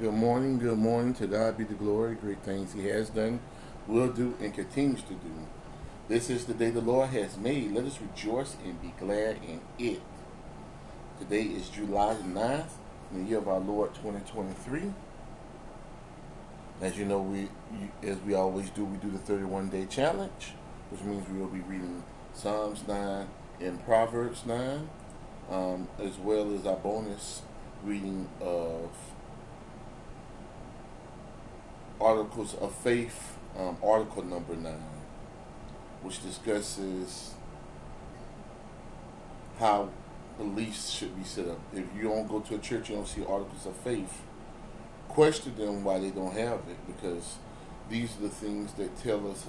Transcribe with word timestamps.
Good 0.00 0.14
morning, 0.14 0.60
good 0.60 0.78
morning. 0.78 1.12
To 1.14 1.26
God 1.26 1.58
be 1.58 1.64
the 1.64 1.74
glory. 1.74 2.14
Great 2.14 2.44
things 2.44 2.72
He 2.72 2.86
has 2.86 3.10
done, 3.10 3.40
will 3.88 4.06
do, 4.06 4.36
and 4.40 4.54
continues 4.54 5.02
to 5.02 5.14
do. 5.14 5.32
This 6.06 6.30
is 6.30 6.44
the 6.44 6.54
day 6.54 6.70
the 6.70 6.80
Lord 6.80 7.10
has 7.10 7.36
made. 7.36 7.72
Let 7.72 7.84
us 7.84 7.98
rejoice 8.00 8.56
and 8.64 8.80
be 8.80 8.94
glad 9.00 9.38
in 9.42 9.60
it. 9.76 10.00
Today 11.18 11.42
is 11.42 11.68
July 11.68 12.14
the 12.14 12.22
9th, 12.22 12.68
in 13.10 13.24
the 13.24 13.28
year 13.28 13.38
of 13.38 13.48
our 13.48 13.58
Lord 13.58 13.92
2023. 13.96 14.82
As 16.80 16.96
you 16.96 17.04
know, 17.04 17.20
we 17.20 17.48
as 18.08 18.18
we 18.20 18.34
always 18.34 18.70
do, 18.70 18.84
we 18.84 18.98
do 18.98 19.10
the 19.10 19.18
31 19.18 19.68
day 19.70 19.84
challenge, 19.86 20.52
which 20.90 21.02
means 21.02 21.28
we 21.28 21.40
will 21.40 21.48
be 21.48 21.62
reading 21.62 22.04
Psalms 22.34 22.86
9 22.86 23.26
and 23.60 23.84
Proverbs 23.84 24.46
9, 24.46 24.88
um, 25.50 25.88
as 25.98 26.18
well 26.18 26.54
as 26.54 26.66
our 26.66 26.76
bonus 26.76 27.42
reading 27.82 28.28
of 28.40 28.90
Articles 32.00 32.54
of 32.54 32.74
Faith, 32.74 33.36
um, 33.58 33.76
article 33.82 34.24
number 34.24 34.54
nine, 34.54 34.74
which 36.02 36.22
discusses 36.22 37.34
how 39.58 39.88
beliefs 40.36 40.90
should 40.90 41.16
be 41.18 41.24
set 41.24 41.48
up. 41.48 41.58
If 41.72 41.84
you 41.96 42.04
don't 42.04 42.28
go 42.28 42.40
to 42.40 42.54
a 42.54 42.58
church, 42.58 42.90
you 42.90 42.96
don't 42.96 43.08
see 43.08 43.24
Articles 43.24 43.66
of 43.66 43.76
Faith, 43.76 44.22
question 45.08 45.56
them 45.56 45.82
why 45.82 45.98
they 45.98 46.10
don't 46.10 46.34
have 46.34 46.60
it, 46.68 46.86
because 46.86 47.36
these 47.90 48.16
are 48.16 48.22
the 48.22 48.28
things 48.28 48.72
that 48.74 48.96
tell 49.02 49.28
us 49.30 49.46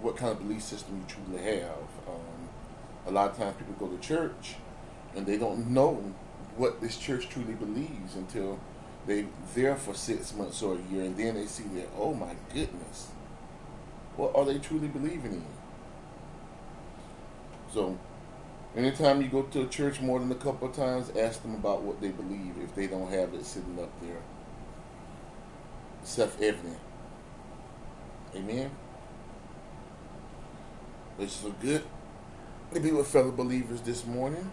what 0.00 0.16
kind 0.16 0.32
of 0.32 0.38
belief 0.38 0.62
system 0.62 1.04
you 1.08 1.14
truly 1.14 1.42
have. 1.42 1.88
Um, 2.06 2.48
a 3.06 3.10
lot 3.10 3.30
of 3.30 3.36
times 3.36 3.56
people 3.56 3.74
go 3.74 3.94
to 3.94 4.00
church 4.02 4.56
and 5.14 5.26
they 5.26 5.38
don't 5.38 5.70
know 5.70 6.14
what 6.56 6.80
this 6.80 6.96
church 6.98 7.28
truly 7.28 7.54
believes 7.54 8.14
until 8.14 8.58
they 9.06 9.26
there 9.54 9.76
for 9.76 9.94
six 9.94 10.34
months 10.34 10.62
or 10.62 10.74
a 10.74 10.92
year, 10.92 11.04
and 11.04 11.16
then 11.16 11.34
they 11.34 11.46
see 11.46 11.64
that, 11.74 11.88
oh 11.96 12.12
my 12.14 12.34
goodness, 12.52 13.08
what 14.16 14.34
are 14.34 14.44
they 14.44 14.58
truly 14.58 14.88
believing 14.88 15.32
in? 15.32 15.44
So, 17.72 17.98
anytime 18.74 19.22
you 19.22 19.28
go 19.28 19.42
to 19.42 19.62
a 19.62 19.66
church 19.66 20.00
more 20.00 20.18
than 20.18 20.30
a 20.32 20.36
couple 20.36 20.68
of 20.68 20.74
times, 20.74 21.10
ask 21.16 21.42
them 21.42 21.54
about 21.54 21.82
what 21.82 22.00
they 22.00 22.08
believe 22.08 22.54
if 22.62 22.74
they 22.74 22.86
don't 22.86 23.10
have 23.10 23.34
it 23.34 23.44
sitting 23.44 23.78
up 23.80 23.90
there. 24.00 24.22
Self 26.02 26.40
evident. 26.40 26.78
Amen. 28.34 28.70
It's 31.18 31.32
so 31.32 31.50
good 31.62 31.82
to 32.74 32.80
be 32.80 32.90
with 32.92 33.06
fellow 33.08 33.32
believers 33.32 33.80
this 33.80 34.04
morning. 34.06 34.50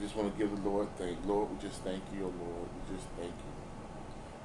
Just 0.00 0.16
want 0.16 0.32
to 0.32 0.38
give 0.38 0.54
the 0.62 0.68
Lord 0.68 0.88
thank. 0.96 1.18
Lord, 1.26 1.50
we 1.50 1.68
just 1.68 1.82
thank 1.82 2.02
you, 2.14 2.24
oh 2.24 2.44
Lord. 2.44 2.68
We 2.72 2.96
just 2.96 3.08
thank 3.18 3.30
you. 3.30 3.52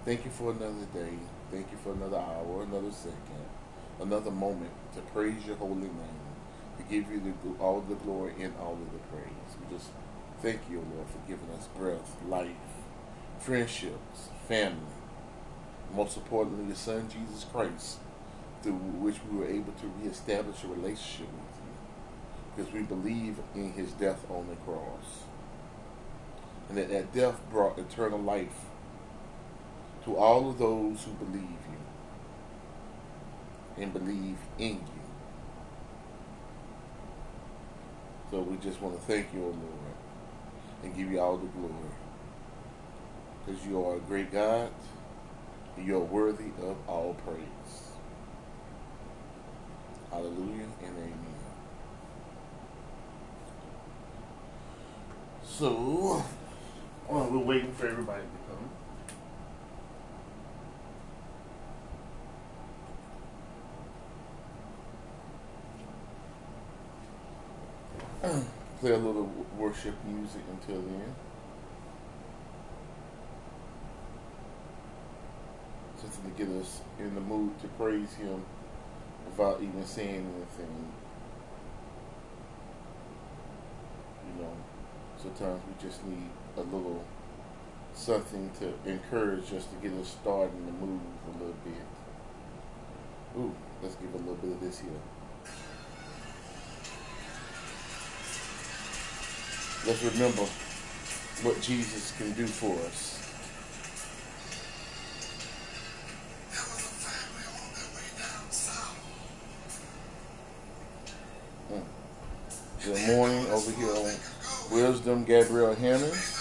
Thank 0.04 0.26
you 0.26 0.32
for 0.32 0.52
another 0.52 0.86
day. 0.94 1.18
Thank 1.52 1.72
you 1.72 1.78
for 1.84 1.94
another 1.94 2.18
hour, 2.18 2.64
another 2.64 2.92
second, 2.92 3.46
another 4.02 4.32
moment 4.32 4.72
to 4.96 5.02
praise 5.02 5.46
your 5.46 5.56
holy 5.56 5.88
name, 5.88 6.28
to 6.78 6.84
give 6.84 7.10
you 7.12 7.22
the, 7.22 7.64
all 7.64 7.82
the 7.82 7.96
glory 7.96 8.34
and 8.42 8.54
all 8.60 8.74
of 8.74 8.92
the 8.92 9.00
praise. 9.10 9.56
We 9.60 9.78
just 9.78 9.90
thank 10.42 10.62
you, 10.70 10.80
oh 10.80 10.96
Lord, 10.96 11.10
for 11.10 11.20
giving 11.28 11.50
us 11.52 11.68
breath, 11.78 12.16
life, 12.28 12.50
friendships, 13.40 14.30
family, 14.48 14.78
most 15.94 16.18
importantly, 16.18 16.66
your 16.68 16.76
Son, 16.76 17.08
Jesus 17.10 17.46
Christ, 17.46 18.00
through 18.62 18.74
which 18.74 19.18
we 19.30 19.38
were 19.38 19.48
able 19.48 19.74
to 19.74 19.92
reestablish 20.02 20.64
a 20.64 20.68
relationship 20.68 21.28
with 21.28 21.58
you 21.64 21.68
because 22.56 22.74
we 22.74 22.82
believe 22.82 23.38
in 23.56 23.72
his 23.74 23.92
death 23.94 24.26
on 24.30 24.48
the 24.50 24.56
cross 24.58 25.24
and 26.70 26.78
that 26.78 26.90
that 26.90 27.14
death 27.14 27.40
brought 27.50 27.78
eternal 27.78 28.20
life 28.20 28.66
to 30.06 30.16
all 30.16 30.50
of 30.50 30.58
those 30.58 31.04
who 31.04 31.12
believe 31.26 31.44
you 31.44 31.78
and 33.84 33.94
believe 33.94 34.38
in 34.58 34.76
you. 34.76 35.02
So 38.32 38.42
we 38.42 38.58
just 38.58 38.82
want 38.82 39.00
to 39.00 39.02
thank 39.06 39.34
you, 39.34 39.42
O 39.42 39.46
Lord, 39.48 39.96
and 40.84 40.96
give 40.96 41.12
you 41.12 41.20
all 41.20 41.38
the 41.38 41.48
glory. 41.48 41.74
Because 43.46 43.66
you 43.66 43.86
are 43.86 43.96
a 43.96 44.00
great 44.00 44.32
God, 44.32 44.72
and 45.78 45.88
you 45.88 45.96
are 45.96 46.00
worthy 46.00 46.52
of 46.62 46.76
all 46.88 47.16
praise. 47.26 47.92
Hallelujah 50.12 50.68
and 50.84 50.98
amen. 50.98 51.36
So, 55.46 56.24
well, 57.08 57.30
we're 57.32 57.40
waiting 57.40 57.72
for 57.72 57.88
everybody 57.88 58.24
to 58.24 58.28
come. 68.24 68.46
Play 68.80 68.92
a 68.92 68.98
little 68.98 69.32
worship 69.58 69.96
music 70.06 70.42
until 70.52 70.82
then. 70.82 71.16
Something 76.02 76.32
to 76.32 76.46
get 76.46 76.62
us 76.62 76.82
in 77.00 77.16
the 77.16 77.22
mood 77.22 77.60
to 77.62 77.68
praise 77.70 78.14
Him 78.16 78.44
without 79.26 79.62
even 79.62 79.86
saying 79.86 80.32
anything. 80.36 80.92
You 84.28 84.44
know, 84.44 84.54
sometimes 85.18 85.62
we 85.68 85.88
just 85.90 86.06
need 86.06 86.30
a 86.58 86.62
little 86.62 87.04
something 87.94 88.52
to 88.60 88.90
encourage 88.90 89.54
us 89.54 89.66
to 89.66 89.76
get 89.82 89.98
us 90.00 90.10
started 90.10 90.54
and 90.54 90.68
to 90.68 90.74
move 90.74 91.02
a 91.28 91.32
little 91.40 91.56
bit. 91.64 91.74
Ooh, 93.38 93.56
let's 93.82 93.96
give 93.96 94.14
a 94.14 94.18
little 94.18 94.36
bit 94.36 94.52
of 94.52 94.60
this 94.62 94.80
here. 94.80 94.90
Let's 99.86 100.04
remember 100.04 100.44
what 101.44 101.62
Jesus 101.62 102.14
can 102.18 102.34
do 102.34 102.48
for 102.48 102.74
us. 102.88 103.14
Mm. 111.72 111.84
Good 112.84 113.16
morning 113.16 113.46
over 113.52 113.72
here 113.72 113.92
on 113.92 114.16
Wisdom 114.72 115.24
Gabrielle 115.24 115.76
Hammond. 115.76 116.37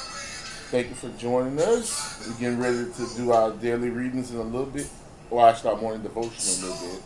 Thank 0.76 0.90
you 0.90 0.94
for 0.94 1.08
joining 1.18 1.58
us. 1.58 2.28
We're 2.28 2.38
getting 2.38 2.58
ready 2.58 2.92
to 2.92 3.16
do 3.16 3.32
our 3.32 3.50
daily 3.50 3.88
readings 3.88 4.30
in 4.30 4.36
a 4.36 4.42
little 4.42 4.66
bit. 4.66 4.86
Or 5.30 5.42
I 5.42 5.54
start 5.54 5.80
morning 5.80 6.02
devotion 6.02 6.66
in 6.66 6.70
a 6.70 6.74
little 6.74 6.96
bit. 6.96 7.02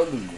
Hallelujah 0.00 0.29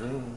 我 0.00 0.32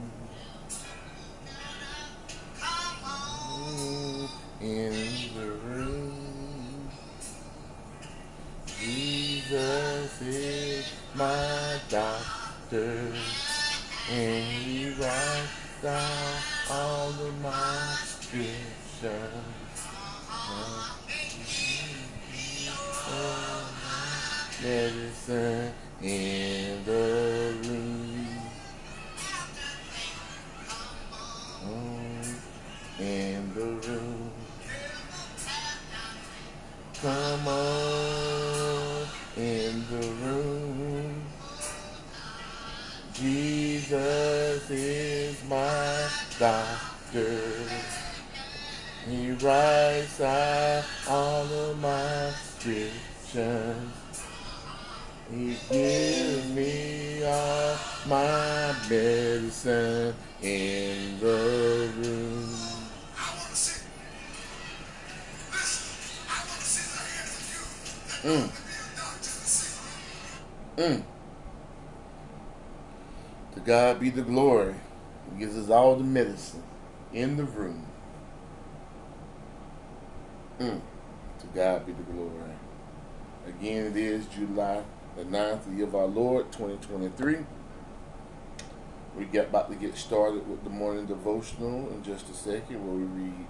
started 89.96 90.48
with 90.48 90.64
the 90.64 90.70
morning 90.70 91.06
devotional 91.06 91.90
in 91.90 92.04
just 92.04 92.30
a 92.30 92.34
second, 92.34 92.86
where 92.86 92.96
we 92.96 93.24
read 93.24 93.46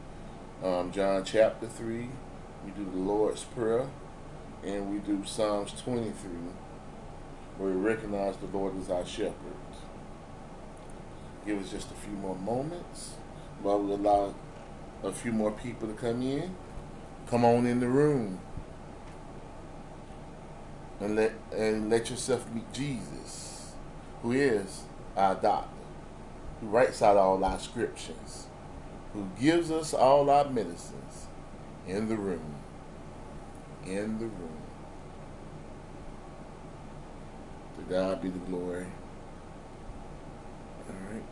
um, 0.64 0.92
John 0.92 1.24
chapter 1.24 1.68
3, 1.68 2.10
we 2.66 2.72
do 2.72 2.86
the 2.86 2.98
Lord's 2.98 3.44
Prayer, 3.44 3.88
and 4.64 4.92
we 4.92 5.00
do 5.00 5.26
Psalms 5.26 5.74
23, 5.82 6.14
where 7.58 7.72
we 7.72 7.76
recognize 7.76 8.38
the 8.38 8.48
Lord 8.58 8.80
as 8.80 8.90
our 8.90 9.06
shepherd. 9.06 9.36
Give 11.46 11.62
us 11.62 11.72
just 11.72 11.92
a 11.92 11.96
few 11.96 12.14
more 12.14 12.36
moments 12.36 13.12
while 13.62 13.80
we 13.80 13.94
allow 13.94 14.34
a 15.04 15.12
few 15.12 15.32
more 15.32 15.52
people 15.52 15.88
to 15.88 15.94
come 15.94 16.22
in. 16.22 16.56
Come 17.28 17.46
on 17.46 17.66
in 17.66 17.80
the 17.80 17.88
room 17.88 18.40
and 21.00 21.16
let 21.16 21.34
and 21.52 21.90
let 21.90 22.10
yourself 22.10 22.50
meet 22.54 22.72
Jesus, 22.74 23.74
who 24.22 24.32
is 24.32 24.84
our 25.16 25.36
God 25.36 25.68
who 26.62 26.68
writes 26.68 27.02
out 27.02 27.18
all 27.18 27.44
our 27.44 27.60
scriptures, 27.60 28.48
who 29.14 29.28
gives 29.40 29.72
us 29.72 29.94
all 29.94 30.30
our 30.30 30.50
medicines 30.50 31.28
in 31.88 32.10
the 32.10 32.16
room, 32.16 32.56
in 33.86 34.20
the 34.20 34.26
room. 34.26 34.62
To 37.78 37.82
God 37.90 38.22
be 38.22 38.30
the 38.30 38.40
glory. 38.40 38.86
All 40.90 40.96
right. 41.12 41.24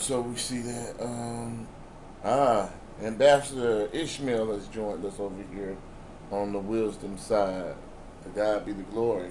So 0.00 0.22
we 0.22 0.34
see 0.36 0.60
that, 0.60 0.94
um, 0.98 1.68
ah, 2.24 2.70
Ambassador 3.02 3.86
Ishmael 3.92 4.50
has 4.54 4.66
joined 4.68 5.04
us 5.04 5.20
over 5.20 5.42
here 5.54 5.76
on 6.30 6.54
the 6.54 6.58
wisdom 6.58 7.18
side. 7.18 7.74
To 8.24 8.28
God 8.30 8.64
be 8.64 8.72
the 8.72 8.82
glory. 8.84 9.30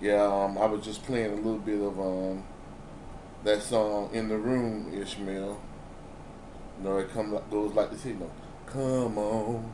Yeah, 0.00 0.22
um, 0.22 0.56
I 0.56 0.66
was 0.66 0.84
just 0.84 1.02
playing 1.02 1.32
a 1.32 1.34
little 1.34 1.58
bit 1.58 1.80
of 1.80 1.98
um, 1.98 2.44
that 3.42 3.60
song 3.60 4.10
in 4.12 4.28
the 4.28 4.38
room, 4.38 4.94
Ishmael. 4.94 5.60
You 6.78 6.84
know, 6.84 6.98
it 6.98 7.12
comes 7.12 7.40
goes 7.50 7.74
like 7.74 7.90
this, 7.90 8.06
you 8.06 8.14
know, 8.14 8.30
come 8.66 9.18
on 9.18 9.72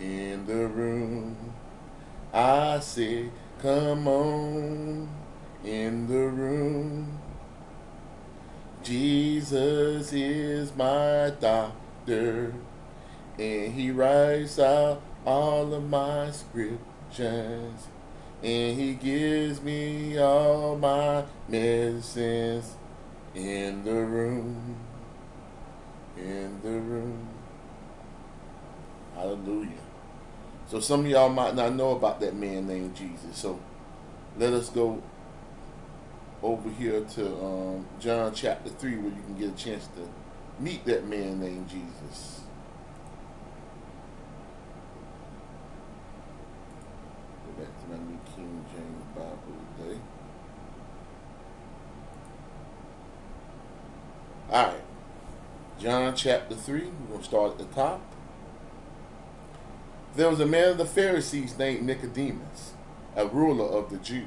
in 0.00 0.46
the 0.46 0.66
room. 0.68 1.36
I 2.32 2.80
say, 2.80 3.28
come 3.60 4.08
on 4.08 5.08
in 5.62 6.06
the 6.08 6.14
room. 6.16 7.19
Jesus 8.82 10.12
is 10.12 10.74
my 10.74 11.32
doctor, 11.38 12.54
and 13.38 13.74
he 13.74 13.90
writes 13.90 14.58
out 14.58 15.02
all 15.26 15.74
of 15.74 15.88
my 15.88 16.30
scriptures, 16.30 17.88
and 18.42 18.80
he 18.80 18.94
gives 18.94 19.60
me 19.60 20.18
all 20.18 20.78
my 20.78 21.24
medicines 21.46 22.76
in 23.34 23.84
the 23.84 23.94
room. 23.94 24.76
In 26.16 26.60
the 26.62 26.70
room. 26.70 27.28
Hallelujah. 29.14 29.70
So 30.68 30.80
some 30.80 31.00
of 31.00 31.06
y'all 31.06 31.28
might 31.28 31.54
not 31.54 31.74
know 31.74 31.90
about 31.90 32.20
that 32.20 32.34
man 32.34 32.66
named 32.66 32.94
Jesus. 32.94 33.36
So 33.36 33.60
let 34.38 34.52
us 34.54 34.70
go 34.70 35.02
over 36.42 36.70
here 36.70 37.00
to 37.02 37.26
um, 37.44 37.86
John 37.98 38.32
chapter 38.34 38.70
3 38.70 38.96
where 38.96 39.12
you 39.12 39.22
can 39.22 39.38
get 39.38 39.50
a 39.50 39.56
chance 39.64 39.86
to 39.88 40.08
meet 40.62 40.84
that 40.86 41.06
man 41.06 41.40
named 41.40 41.68
Jesus. 41.68 42.40
Go 47.46 47.62
back 47.62 47.82
to 47.82 47.90
my 47.90 47.96
New 47.96 48.18
King 48.34 48.64
James 48.72 49.04
Bible 49.14 49.38
today. 49.78 50.00
All 54.50 54.66
right. 54.66 54.82
John 55.78 56.14
chapter 56.14 56.54
3, 56.54 56.80
we're 56.80 57.06
going 57.08 57.18
to 57.20 57.24
start 57.24 57.52
at 57.52 57.58
the 57.58 57.74
top. 57.74 58.00
There 60.16 60.28
was 60.28 60.40
a 60.40 60.46
man 60.46 60.70
of 60.70 60.78
the 60.78 60.84
Pharisees 60.84 61.56
named 61.56 61.86
Nicodemus, 61.86 62.72
a 63.16 63.26
ruler 63.26 63.64
of 63.64 63.90
the 63.90 63.96
Jews. 63.98 64.26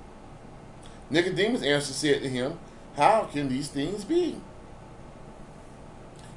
Nicodemus 1.11 1.61
answered 1.61 1.93
said 1.93 2.21
to 2.21 2.29
him, 2.29 2.57
How 2.95 3.23
can 3.25 3.49
these 3.49 3.67
things 3.67 4.05
be? 4.05 4.37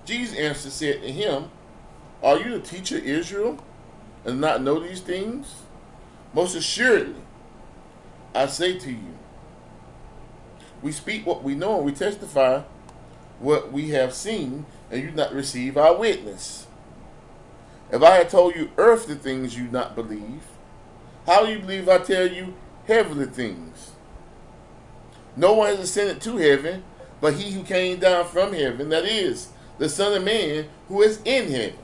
Jesus 0.05 0.37
answered 0.37 0.73
said 0.73 1.03
to 1.03 1.13
him, 1.13 1.51
Are 2.23 2.39
you 2.39 2.59
the 2.59 2.61
teacher 2.61 2.99
of 2.99 3.05
Israel 3.05 3.59
and 4.25 4.41
not 4.41 4.63
know 4.63 4.81
these 4.81 5.01
things? 5.01 5.63
Most 6.33 6.57
assuredly, 6.57 7.23
I 8.35 8.47
say 8.47 8.77
to 8.81 8.91
you, 8.91 9.15
we 10.83 10.91
speak 10.91 11.25
what 11.25 11.45
we 11.45 11.55
know 11.55 11.77
and 11.77 11.87
we 11.87 11.93
testify 11.93 12.63
what 13.39 13.73
we 13.73 13.91
have 13.91 14.13
seen, 14.13 14.67
and 14.91 15.03
you 15.03 15.11
not 15.11 15.33
receive 15.33 15.77
our 15.77 15.97
witness. 15.97 16.67
If 17.91 18.03
I 18.03 18.17
had 18.17 18.29
told 18.29 18.57
you 18.57 18.71
earthly 18.77 19.15
things 19.15 19.57
you 19.57 19.65
not 19.65 19.95
believe, 19.95 20.43
how 21.27 21.47
do 21.47 21.53
you 21.53 21.59
believe 21.61 21.89
I 21.89 21.99
tell 21.99 22.27
you 22.27 22.55
heavenly 22.87 23.27
things? 23.27 23.94
No 25.37 25.53
one 25.55 25.69
has 25.69 25.81
ascended 25.81 26.21
to 26.23 26.37
heaven 26.37 26.85
but 27.25 27.37
he 27.37 27.53
who 27.53 27.63
came 27.63 27.99
down 27.99 28.27
from 28.27 28.53
heaven, 28.53 28.91
that 28.91 29.07
is, 29.07 29.49
the 29.79 29.89
Son 29.89 30.15
of 30.15 30.23
Man 30.23 30.69
who 30.89 31.01
is 31.01 31.23
in 31.25 31.51
heaven. 31.51 31.79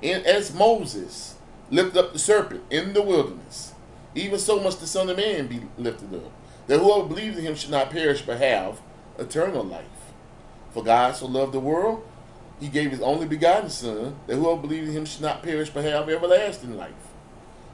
And 0.00 0.24
as 0.24 0.54
Moses 0.54 1.34
lifted 1.72 1.98
up 1.98 2.12
the 2.12 2.20
serpent 2.20 2.62
in 2.70 2.92
the 2.92 3.02
wilderness, 3.02 3.74
even 4.14 4.38
so 4.38 4.60
must 4.60 4.78
the 4.78 4.86
Son 4.86 5.10
of 5.10 5.16
Man 5.16 5.48
be 5.48 5.62
lifted 5.76 6.14
up, 6.14 6.30
that 6.68 6.78
whoever 6.78 7.08
believes 7.08 7.36
in 7.36 7.44
him 7.44 7.56
should 7.56 7.72
not 7.72 7.90
perish 7.90 8.22
but 8.22 8.38
have 8.38 8.80
eternal 9.18 9.64
life. 9.64 9.84
For 10.72 10.84
God 10.84 11.16
so 11.16 11.26
loved 11.26 11.52
the 11.52 11.58
world, 11.58 12.06
he 12.60 12.68
gave 12.68 12.92
his 12.92 13.00
only 13.00 13.26
begotten 13.26 13.70
Son, 13.70 14.14
that 14.28 14.36
whoever 14.36 14.60
believes 14.60 14.88
in 14.88 14.94
him 14.94 15.04
should 15.04 15.22
not 15.22 15.42
perish 15.42 15.70
but 15.70 15.82
have 15.84 16.08
everlasting 16.08 16.76
life. 16.76 16.92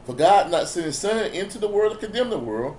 For 0.06 0.14
God 0.14 0.50
not 0.50 0.66
sent 0.66 0.86
his 0.86 0.98
Son 0.98 1.26
into 1.26 1.58
the 1.58 1.68
world 1.68 1.92
to 1.92 2.06
condemn 2.06 2.30
the 2.30 2.38
world, 2.38 2.78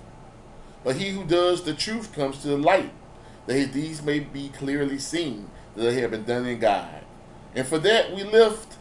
But 0.83 0.95
he 0.95 1.09
who 1.09 1.23
does 1.23 1.63
the 1.63 1.73
truth 1.73 2.13
comes 2.13 2.41
to 2.41 2.49
the 2.49 2.57
light, 2.57 2.91
that 3.45 3.73
deeds 3.73 4.01
may 4.01 4.19
be 4.19 4.49
clearly 4.49 4.97
seen 4.97 5.49
that 5.75 5.83
they 5.83 6.01
have 6.01 6.11
been 6.11 6.23
done 6.23 6.45
in 6.45 6.59
God. 6.59 7.03
And 7.55 7.67
for 7.67 7.79
that 7.79 8.13
we 8.13 8.23
lift 8.23 8.77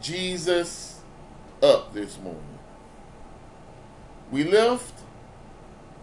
Jesus 0.00 1.00
up 1.62 1.92
this 1.94 2.18
morning. 2.18 2.58
We 4.30 4.44
lift 4.44 4.94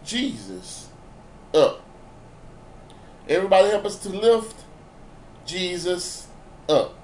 Jesus 0.06 0.90
up. 1.54 1.82
Everybody 3.28 3.70
help 3.70 3.86
us 3.86 3.98
to 4.00 4.10
lift 4.10 4.64
Jesus 5.46 6.28
up. 6.68 6.96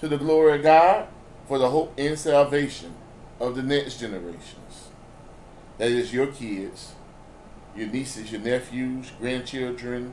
To 0.00 0.08
the 0.08 0.18
glory 0.18 0.56
of 0.56 0.62
God 0.62 1.08
for 1.48 1.58
the 1.58 1.70
hope 1.70 1.94
and 1.98 2.18
salvation 2.18 2.94
of 3.40 3.56
the 3.56 3.62
next 3.62 3.98
generations. 3.98 4.67
That 5.78 5.90
is 5.90 6.12
your 6.12 6.26
kids, 6.26 6.92
your 7.76 7.86
nieces, 7.86 8.32
your 8.32 8.40
nephews, 8.40 9.12
grandchildren, 9.20 10.12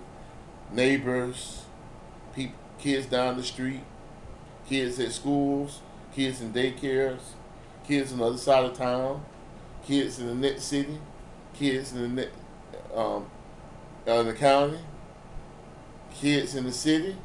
neighbors, 0.71 1.65
kids 2.77 3.07
down 3.07 3.37
the 3.37 3.43
street, 3.43 3.81
kids 4.69 4.99
at 4.99 5.11
schools, 5.11 5.81
kids 6.13 6.39
in 6.39 6.53
daycares, 6.53 7.19
kids 7.87 8.11
on 8.11 8.19
the 8.19 8.25
other 8.25 8.37
side 8.37 8.63
of 8.65 8.77
town, 8.77 9.25
kids 9.83 10.19
in 10.19 10.27
the 10.27 10.35
next 10.35 10.65
city, 10.65 10.99
kids 11.55 11.93
in 11.93 12.15
the 12.15 12.29
um, 12.93 13.25
in 14.05 14.27
the 14.27 14.33
county, 14.33 14.77
kids 16.13 16.53
in 16.53 16.65
the 16.65 16.71
city, 16.71 17.15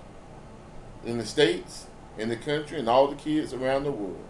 in 1.04 1.18
the 1.18 1.26
states, 1.26 1.88
in 2.16 2.30
the 2.30 2.36
country, 2.36 2.78
and 2.78 2.88
all 2.88 3.08
the 3.08 3.16
kids 3.16 3.52
around 3.52 3.84
the 3.84 3.92
world 3.92 4.24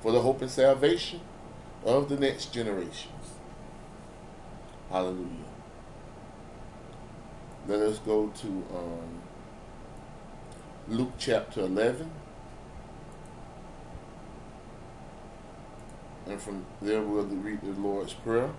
for 0.00 0.10
the 0.10 0.20
hope 0.20 0.42
and 0.42 0.50
salvation 0.50 1.20
of 1.84 2.08
the 2.08 2.16
next 2.16 2.52
generations. 2.52 3.35
Hallelujah. 4.90 5.26
Let 7.66 7.80
us 7.80 7.98
go 7.98 8.28
to 8.28 8.46
um, 8.46 9.22
Luke 10.88 11.14
chapter 11.18 11.62
11. 11.62 12.08
And 16.28 16.40
from 16.40 16.66
there 16.80 17.02
we'll 17.02 17.24
read 17.24 17.60
the 17.62 17.72
Lord's 17.80 18.12
Prayer. 18.12 18.50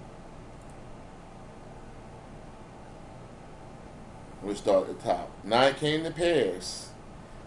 We'll 4.41 4.55
start 4.55 4.89
at 4.89 4.99
the 4.99 5.03
top. 5.07 5.31
Now 5.43 5.63
it 5.63 5.77
came 5.77 6.03
to 6.03 6.11
pass, 6.11 6.89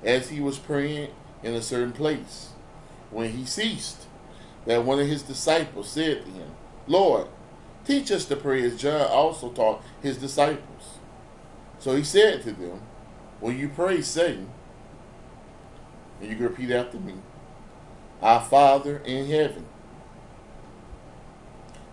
as 0.02 0.30
he 0.30 0.40
was 0.40 0.58
praying 0.58 1.10
in 1.42 1.54
a 1.54 1.62
certain 1.62 1.92
place, 1.92 2.50
when 3.10 3.32
he 3.32 3.44
ceased, 3.44 4.06
that 4.66 4.84
one 4.84 4.98
of 4.98 5.06
his 5.06 5.22
disciples 5.22 5.90
said 5.90 6.24
to 6.24 6.30
him, 6.30 6.50
Lord, 6.86 7.28
teach 7.86 8.10
us 8.10 8.24
to 8.26 8.36
pray 8.36 8.62
as 8.62 8.80
John 8.80 9.06
also 9.08 9.50
taught 9.50 9.82
his 10.02 10.16
disciples. 10.16 10.98
So 11.78 11.96
he 11.96 12.04
said 12.04 12.42
to 12.42 12.52
them, 12.52 12.82
When 13.40 13.58
you 13.58 13.68
pray, 13.68 14.02
say, 14.02 14.38
and 16.20 16.28
you 16.28 16.36
can 16.36 16.44
repeat 16.44 16.70
after 16.70 16.98
me, 16.98 17.14
Our 18.22 18.40
Father 18.40 18.98
in 18.98 19.26
heaven, 19.26 19.64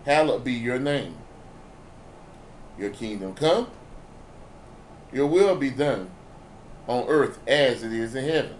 hallowed 0.04 0.44
be 0.44 0.52
your 0.52 0.78
name. 0.78 1.16
Your 2.78 2.90
kingdom 2.90 3.34
come, 3.34 3.68
your 5.12 5.26
will 5.26 5.56
be 5.56 5.70
done 5.70 6.10
on 6.86 7.06
earth 7.08 7.38
as 7.46 7.82
it 7.82 7.92
is 7.92 8.14
in 8.14 8.24
heaven. 8.24 8.56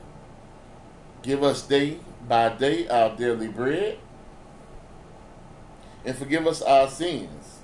Give 1.23 1.42
us 1.42 1.62
day 1.62 1.99
by 2.28 2.50
day 2.50 2.88
our 2.88 3.14
daily 3.16 3.49
bread, 3.49 3.99
and 6.08 6.16
forgive 6.16 6.46
us 6.46 6.62
our 6.62 6.88
sins, 6.88 7.58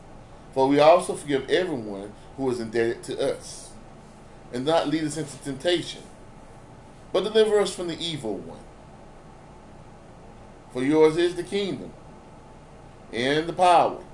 for 0.53 0.69
we 0.69 0.79
also 0.79 1.15
forgive 1.15 1.49
everyone 1.49 2.13
who 2.37 2.51
is 2.51 2.61
indebted 2.61 3.03
to 3.03 3.33
us. 3.33 3.71
And 4.53 4.67
not 4.67 4.87
lead 4.87 5.05
us 5.05 5.17
into 5.17 5.39
temptation, 5.39 6.03
but 7.11 7.25
deliver 7.25 7.59
us 7.59 7.75
from 7.75 7.89
the 7.89 7.99
evil 7.99 8.37
one. 8.37 8.61
For 10.75 10.83
yours 10.85 11.17
is 11.17 11.37
the 11.37 11.43
kingdom, 11.43 11.91
and 13.15 13.47
the 13.47 13.55
power, 13.55 14.05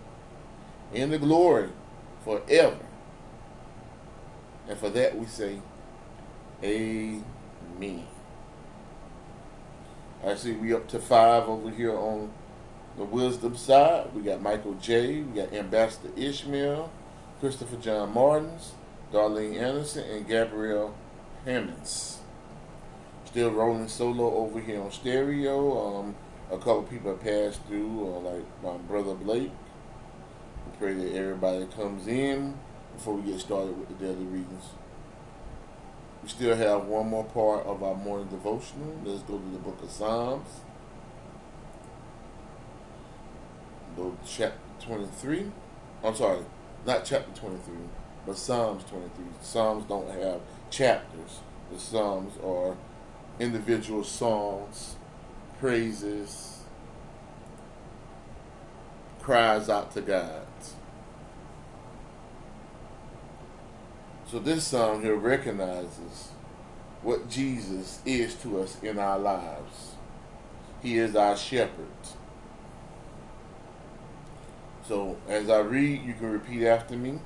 and 0.94 1.12
the 1.12 1.18
glory 1.18 1.70
forever. 2.24 2.86
And 4.68 4.78
for 4.78 4.90
that 4.90 5.18
we 5.18 5.26
say, 5.26 5.60
Amen. 6.62 8.06
I 10.24 10.36
see 10.36 10.52
we 10.52 10.72
up 10.72 10.86
to 10.86 11.00
five 11.00 11.48
over 11.48 11.70
here 11.70 11.96
on 11.96 12.30
the 13.00 13.06
wisdom 13.06 13.56
side. 13.56 14.14
We 14.14 14.20
got 14.20 14.42
Michael 14.42 14.74
J. 14.74 15.22
We 15.22 15.40
got 15.40 15.54
Ambassador 15.54 16.10
Ishmael, 16.18 16.92
Christopher 17.40 17.76
John 17.76 18.12
Martins, 18.12 18.74
Darlene 19.10 19.56
Anderson, 19.56 20.04
and 20.10 20.28
Gabrielle 20.28 20.94
Hammonds. 21.46 22.18
Still 23.24 23.52
rolling 23.52 23.88
solo 23.88 24.34
over 24.34 24.60
here 24.60 24.82
on 24.82 24.92
stereo. 24.92 26.00
Um, 26.00 26.14
a 26.50 26.58
couple 26.58 26.82
people 26.82 27.12
have 27.12 27.22
passed 27.22 27.64
through, 27.64 28.16
uh, 28.16 28.18
like 28.18 28.44
my 28.62 28.76
brother 28.86 29.14
Blake. 29.14 29.50
We 30.66 30.78
pray 30.78 30.92
that 30.92 31.16
everybody 31.16 31.64
comes 31.74 32.06
in 32.06 32.54
before 32.92 33.14
we 33.14 33.32
get 33.32 33.40
started 33.40 33.78
with 33.78 33.88
the 33.88 33.94
daily 33.94 34.26
readings. 34.26 34.64
We 36.22 36.28
still 36.28 36.54
have 36.54 36.84
one 36.84 37.08
more 37.08 37.24
part 37.24 37.64
of 37.64 37.82
our 37.82 37.94
morning 37.94 38.28
devotional. 38.28 39.00
Let's 39.02 39.22
go 39.22 39.38
to 39.38 39.50
the 39.52 39.58
book 39.58 39.82
of 39.82 39.90
Psalms. 39.90 40.48
Go 44.00 44.16
chapter 44.26 44.56
23. 44.86 45.44
I'm 46.02 46.14
sorry, 46.14 46.40
not 46.86 47.04
chapter 47.04 47.38
23, 47.38 47.74
but 48.24 48.38
Psalms 48.38 48.82
23. 48.84 49.26
Psalms 49.42 49.84
don't 49.86 50.08
have 50.08 50.40
chapters. 50.70 51.40
The 51.70 51.78
Psalms 51.78 52.32
are 52.42 52.78
individual 53.38 54.02
songs, 54.02 54.96
praises, 55.58 56.62
cries 59.20 59.68
out 59.68 59.92
to 59.92 60.00
God. 60.00 60.46
So 64.30 64.38
this 64.38 64.64
psalm 64.64 65.02
here 65.02 65.16
recognizes 65.16 66.30
what 67.02 67.28
Jesus 67.28 68.00
is 68.06 68.34
to 68.36 68.62
us 68.62 68.82
in 68.82 68.98
our 68.98 69.18
lives. 69.18 69.96
He 70.80 70.96
is 70.96 71.14
our 71.14 71.36
shepherd. 71.36 71.86
So 74.90 75.16
as 75.28 75.48
I 75.48 75.60
read, 75.60 76.02
you 76.02 76.14
can 76.14 76.32
repeat 76.32 76.66
after 76.66 76.96
me. 76.96 77.20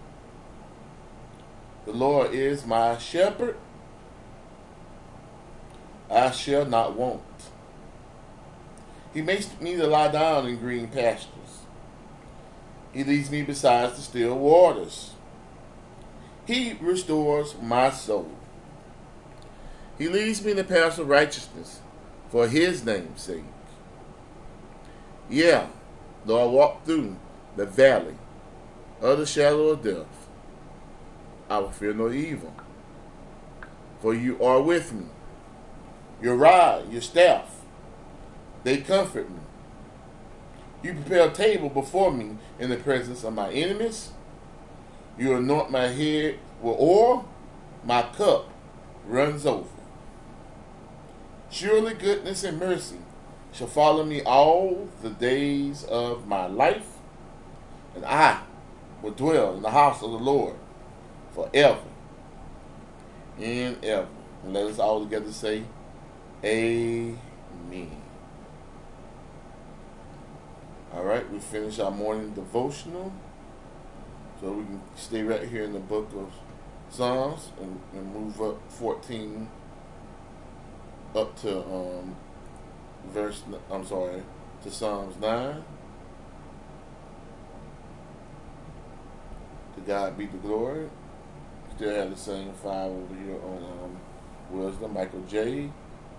The 1.86 1.92
Lord 1.92 2.34
is 2.34 2.66
my 2.66 2.98
shepherd. 2.98 3.56
I 6.10 6.30
shall 6.30 6.66
not 6.66 6.94
want. 6.94 7.22
He 9.14 9.22
makes 9.22 9.48
me 9.62 9.76
to 9.76 9.86
lie 9.86 10.08
down 10.08 10.46
in 10.46 10.58
green 10.58 10.88
pastures. 10.88 11.62
He 12.92 13.02
leads 13.02 13.30
me 13.30 13.40
beside 13.40 13.92
the 13.92 14.02
still 14.02 14.36
waters. 14.36 15.12
He 16.46 16.76
restores 16.78 17.54
my 17.62 17.88
soul. 17.88 18.30
He 19.96 20.10
leads 20.10 20.44
me 20.44 20.50
in 20.50 20.58
the 20.58 20.64
paths 20.64 20.98
of 20.98 21.08
righteousness 21.08 21.80
for 22.28 22.46
his 22.46 22.84
name's 22.84 23.22
sake. 23.22 23.42
Yeah, 25.30 25.68
though 26.26 26.42
I 26.42 26.44
walk 26.44 26.84
through 26.84 27.16
the 27.56 27.66
valley 27.66 28.16
of 29.00 29.18
the 29.18 29.26
shadow 29.26 29.68
of 29.68 29.82
death, 29.82 30.28
I 31.48 31.58
will 31.58 31.70
fear 31.70 31.92
no 31.92 32.10
evil. 32.10 32.54
For 34.00 34.14
you 34.14 34.42
are 34.42 34.60
with 34.60 34.92
me. 34.92 35.06
Your 36.20 36.36
rod, 36.36 36.92
your 36.92 37.02
staff, 37.02 37.60
they 38.62 38.78
comfort 38.78 39.30
me. 39.30 39.40
You 40.82 40.94
prepare 40.94 41.28
a 41.28 41.32
table 41.32 41.68
before 41.68 42.10
me 42.12 42.36
in 42.58 42.70
the 42.70 42.76
presence 42.76 43.24
of 43.24 43.32
my 43.32 43.50
enemies. 43.50 44.10
You 45.18 45.36
anoint 45.36 45.70
my 45.70 45.88
head 45.88 46.38
with 46.60 46.76
oil, 46.78 47.28
my 47.84 48.02
cup 48.02 48.50
runs 49.06 49.46
over. 49.46 49.68
Surely 51.50 51.94
goodness 51.94 52.42
and 52.42 52.58
mercy 52.58 52.98
shall 53.52 53.68
follow 53.68 54.04
me 54.04 54.22
all 54.22 54.88
the 55.02 55.10
days 55.10 55.84
of 55.84 56.26
my 56.26 56.46
life, 56.46 56.93
and 57.94 58.04
I 58.04 58.40
will 59.02 59.12
dwell 59.12 59.54
in 59.54 59.62
the 59.62 59.70
house 59.70 60.02
of 60.02 60.10
the 60.10 60.18
Lord 60.18 60.56
forever 61.34 61.82
and 63.40 63.82
ever. 63.84 64.08
And 64.42 64.52
let 64.52 64.66
us 64.66 64.78
all 64.78 65.04
together 65.04 65.32
say, 65.32 65.64
Amen. 66.44 67.18
All 70.92 71.04
right, 71.04 71.28
we 71.30 71.38
finish 71.38 71.78
our 71.78 71.90
morning 71.90 72.34
devotional. 72.34 73.12
So 74.40 74.52
we 74.52 74.64
can 74.64 74.80
stay 74.94 75.22
right 75.22 75.48
here 75.48 75.64
in 75.64 75.72
the 75.72 75.80
book 75.80 76.10
of 76.14 76.30
Psalms 76.90 77.50
and, 77.60 77.80
and 77.92 78.14
move 78.14 78.40
up 78.40 78.60
14 78.70 79.48
up 81.14 81.40
to 81.40 81.60
um, 81.64 82.16
verse, 83.08 83.42
I'm 83.70 83.86
sorry, 83.86 84.22
to 84.62 84.70
Psalms 84.70 85.16
9. 85.20 85.64
God 89.86 90.16
be 90.16 90.26
the 90.26 90.38
glory. 90.38 90.88
Still 91.76 91.94
have 91.94 92.10
the 92.10 92.16
same 92.16 92.52
five 92.52 92.90
over 92.90 93.14
here 93.14 93.36
on 93.36 93.64
um, 93.64 93.96
Wisdom, 94.50 94.94
Michael 94.94 95.22
J., 95.28 95.70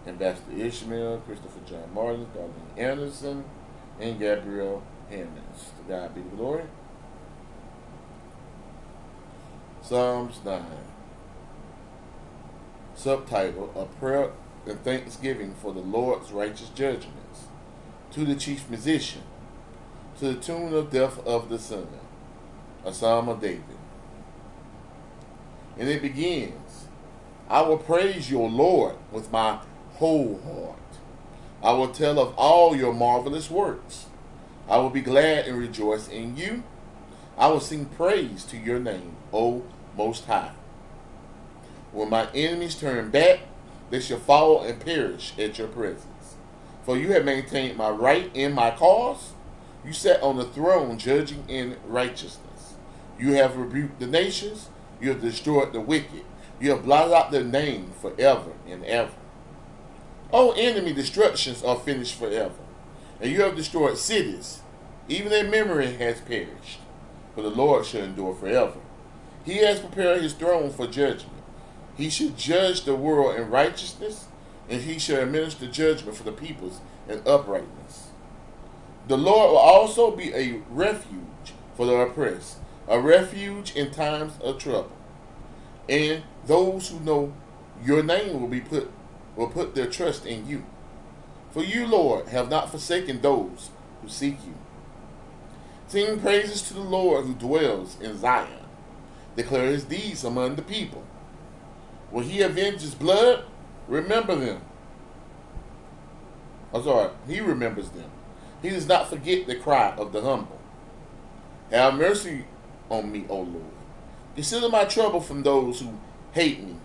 Ambassador 0.06 0.58
Ishmael, 0.58 1.20
Christopher 1.20 1.60
John 1.66 1.94
Martin, 1.94 2.28
Darlene 2.36 2.78
Anderson, 2.78 3.44
and 4.00 4.20
Gabrielle 4.20 4.84
Hammonds. 5.10 5.72
To 5.78 5.90
God 5.90 6.14
be 6.14 6.22
the 6.22 6.36
glory. 6.36 6.64
Psalms 9.82 10.40
9. 10.44 10.64
Subtitle 12.96 13.72
A 13.76 13.86
Prayer 14.00 14.32
and 14.66 14.84
Thanksgiving 14.84 15.54
for 15.54 15.74
the 15.74 15.80
Lord's 15.80 16.32
Righteous 16.32 16.70
Judgments. 16.70 17.46
To 18.12 18.26
the 18.26 18.36
Chief 18.36 18.70
Musician. 18.70 19.24
To 20.20 20.34
the 20.34 20.42
tune 20.42 20.74
of 20.74 20.92
Death 20.92 21.26
of 21.26 21.50
the 21.50 21.60
Son. 21.60 21.88
A 22.86 22.94
Psalm 22.94 23.28
of 23.28 23.42
David. 23.42 23.64
And 25.78 25.90
it 25.90 26.02
begins 26.02 26.86
I 27.50 27.62
will 27.62 27.78
praise 27.78 28.32
your 28.32 28.50
Lord 28.50 28.96
with 29.12 29.32
my 29.32 29.60
whole 29.96 30.40
heart. 30.44 30.80
I 31.62 31.74
will 31.74 31.90
tell 31.90 32.20
of 32.20 32.34
all 32.38 32.76
your 32.76 32.94
marvelous 32.94 33.52
works. 33.52 34.06
I 34.68 34.78
will 34.78 34.90
be 34.90 35.02
glad 35.02 35.46
and 35.46 35.58
rejoice 35.58 36.08
in 36.08 36.38
you. 36.38 36.64
I 37.38 37.48
will 37.48 37.60
sing 37.60 37.86
praise 37.86 38.46
to 38.46 38.58
your 38.58 38.80
name, 38.80 39.16
O 39.34 39.64
most 39.96 40.26
High. 40.26 40.54
When 41.92 42.10
my 42.10 42.28
enemies 42.34 42.76
turn 42.76 43.10
back, 43.10 43.40
they 43.90 44.00
shall 44.00 44.20
fall 44.20 44.64
and 44.64 44.80
perish 44.80 45.34
at 45.38 45.58
your 45.58 45.68
presence. 45.68 46.36
For 46.84 46.98
you 46.98 47.14
have 47.14 47.26
maintained 47.26 47.78
my 47.78 47.90
right 47.90 48.30
in 48.34 48.54
my 48.54 48.72
cause. 48.72 49.34
You 49.86 49.94
sat 49.94 50.22
on 50.22 50.38
the 50.38 50.46
throne 50.46 50.98
judging 50.98 51.44
in 51.48 51.78
righteousness. 51.88 52.45
You 53.20 53.34
have 53.34 53.58
rebuked 53.58 54.00
the 54.00 54.08
nations. 54.08 54.70
You 55.02 55.10
have 55.10 55.22
destroyed 55.22 55.74
the 55.74 55.82
wicked. 55.82 56.24
You 56.60 56.72
have 56.72 56.84
blotted 56.84 57.14
out 57.14 57.32
their 57.32 57.44
name 57.44 57.92
forever 58.02 58.52
and 58.68 58.84
ever. 58.86 59.12
All 60.32 60.54
enemy 60.56 60.94
destructions 60.94 61.64
are 61.64 61.78
finished 61.78 62.16
forever. 62.16 62.54
And 63.22 63.32
you 63.32 63.42
have 63.42 63.56
destroyed 63.56 63.98
cities. 63.98 64.62
Even 65.08 65.30
their 65.30 65.50
memory 65.50 65.94
has 65.94 66.20
perished. 66.22 66.80
For 67.34 67.42
the 67.42 67.50
Lord 67.50 67.86
shall 67.86 68.04
endure 68.04 68.34
forever. 68.34 68.78
He 69.46 69.58
has 69.58 69.80
prepared 69.80 70.22
his 70.22 70.34
throne 70.34 70.72
for 70.72 70.88
judgment. 70.88 71.32
He 71.96 72.10
shall 72.10 72.30
judge 72.30 72.84
the 72.84 72.96
world 72.96 73.40
in 73.40 73.50
righteousness, 73.50 74.26
and 74.70 74.82
he 74.82 75.00
shall 75.00 75.22
administer 75.22 75.68
judgment 75.68 76.18
for 76.18 76.24
the 76.24 76.32
peoples 76.32 76.82
in 77.08 77.22
uprightness. 77.26 78.10
The 79.08 79.18
Lord 79.18 79.52
will 79.52 79.58
also 79.58 80.12
be 80.12 80.34
a 80.34 80.62
refuge 80.70 81.54
for 81.76 81.86
the 81.86 81.96
oppressed, 81.96 82.58
a 82.88 83.00
refuge 83.00 83.76
in 83.76 83.92
times 83.92 84.34
of 84.42 84.60
trouble. 84.60 84.92
And 85.90 86.24
those 86.46 86.90
who 86.90 87.00
know 87.00 87.34
your 87.84 88.04
name 88.04 88.40
will 88.40 88.48
be 88.48 88.62
put 88.62 88.92
will 89.36 89.48
put 89.48 89.76
their 89.76 89.88
trust 89.88 90.26
in 90.26 90.48
you. 90.48 90.64
For 91.52 91.64
you, 91.64 91.88
Lord, 91.88 92.28
have 92.28 92.50
not 92.50 92.72
forsaken 92.72 93.22
those 93.22 93.70
who 94.02 94.10
seek 94.10 94.38
you. 94.46 94.56
Sing 95.88 96.20
praises 96.20 96.62
to 96.64 96.74
the 96.74 96.82
Lord 96.82 97.26
who 97.26 97.34
dwells 97.34 98.00
in 98.02 98.18
Zion. 98.18 98.66
Declare 99.36 99.68
his 99.68 99.84
deeds 99.84 100.24
among 100.24 100.56
the 100.56 100.62
people. 100.62 101.04
When 102.12 102.24
he 102.26 102.44
avenges 102.44 102.96
blood, 102.96 103.44
remember 103.88 104.36
them. 104.36 104.62
I'm 106.74 106.84
sorry, 106.84 107.12
he 107.28 107.40
remembers 107.40 107.90
them. 107.90 108.10
He 108.62 108.70
does 108.70 108.88
not 108.88 109.10
forget 109.10 109.48
the 109.48 109.56
cry 109.56 109.94
of 109.98 110.12
the 110.12 110.22
humble. 110.22 110.60
Have 111.72 111.96
mercy 111.96 112.46
on 112.90 113.12
me, 113.12 113.26
O 113.30 113.38
Lord. 113.42 113.64
Consider 114.36 114.70
my 114.70 114.86
trouble 114.86 115.22
from 115.22 115.44
those 115.44 115.80
who 115.80 115.98
hate 116.34 116.62
me. 116.62 116.76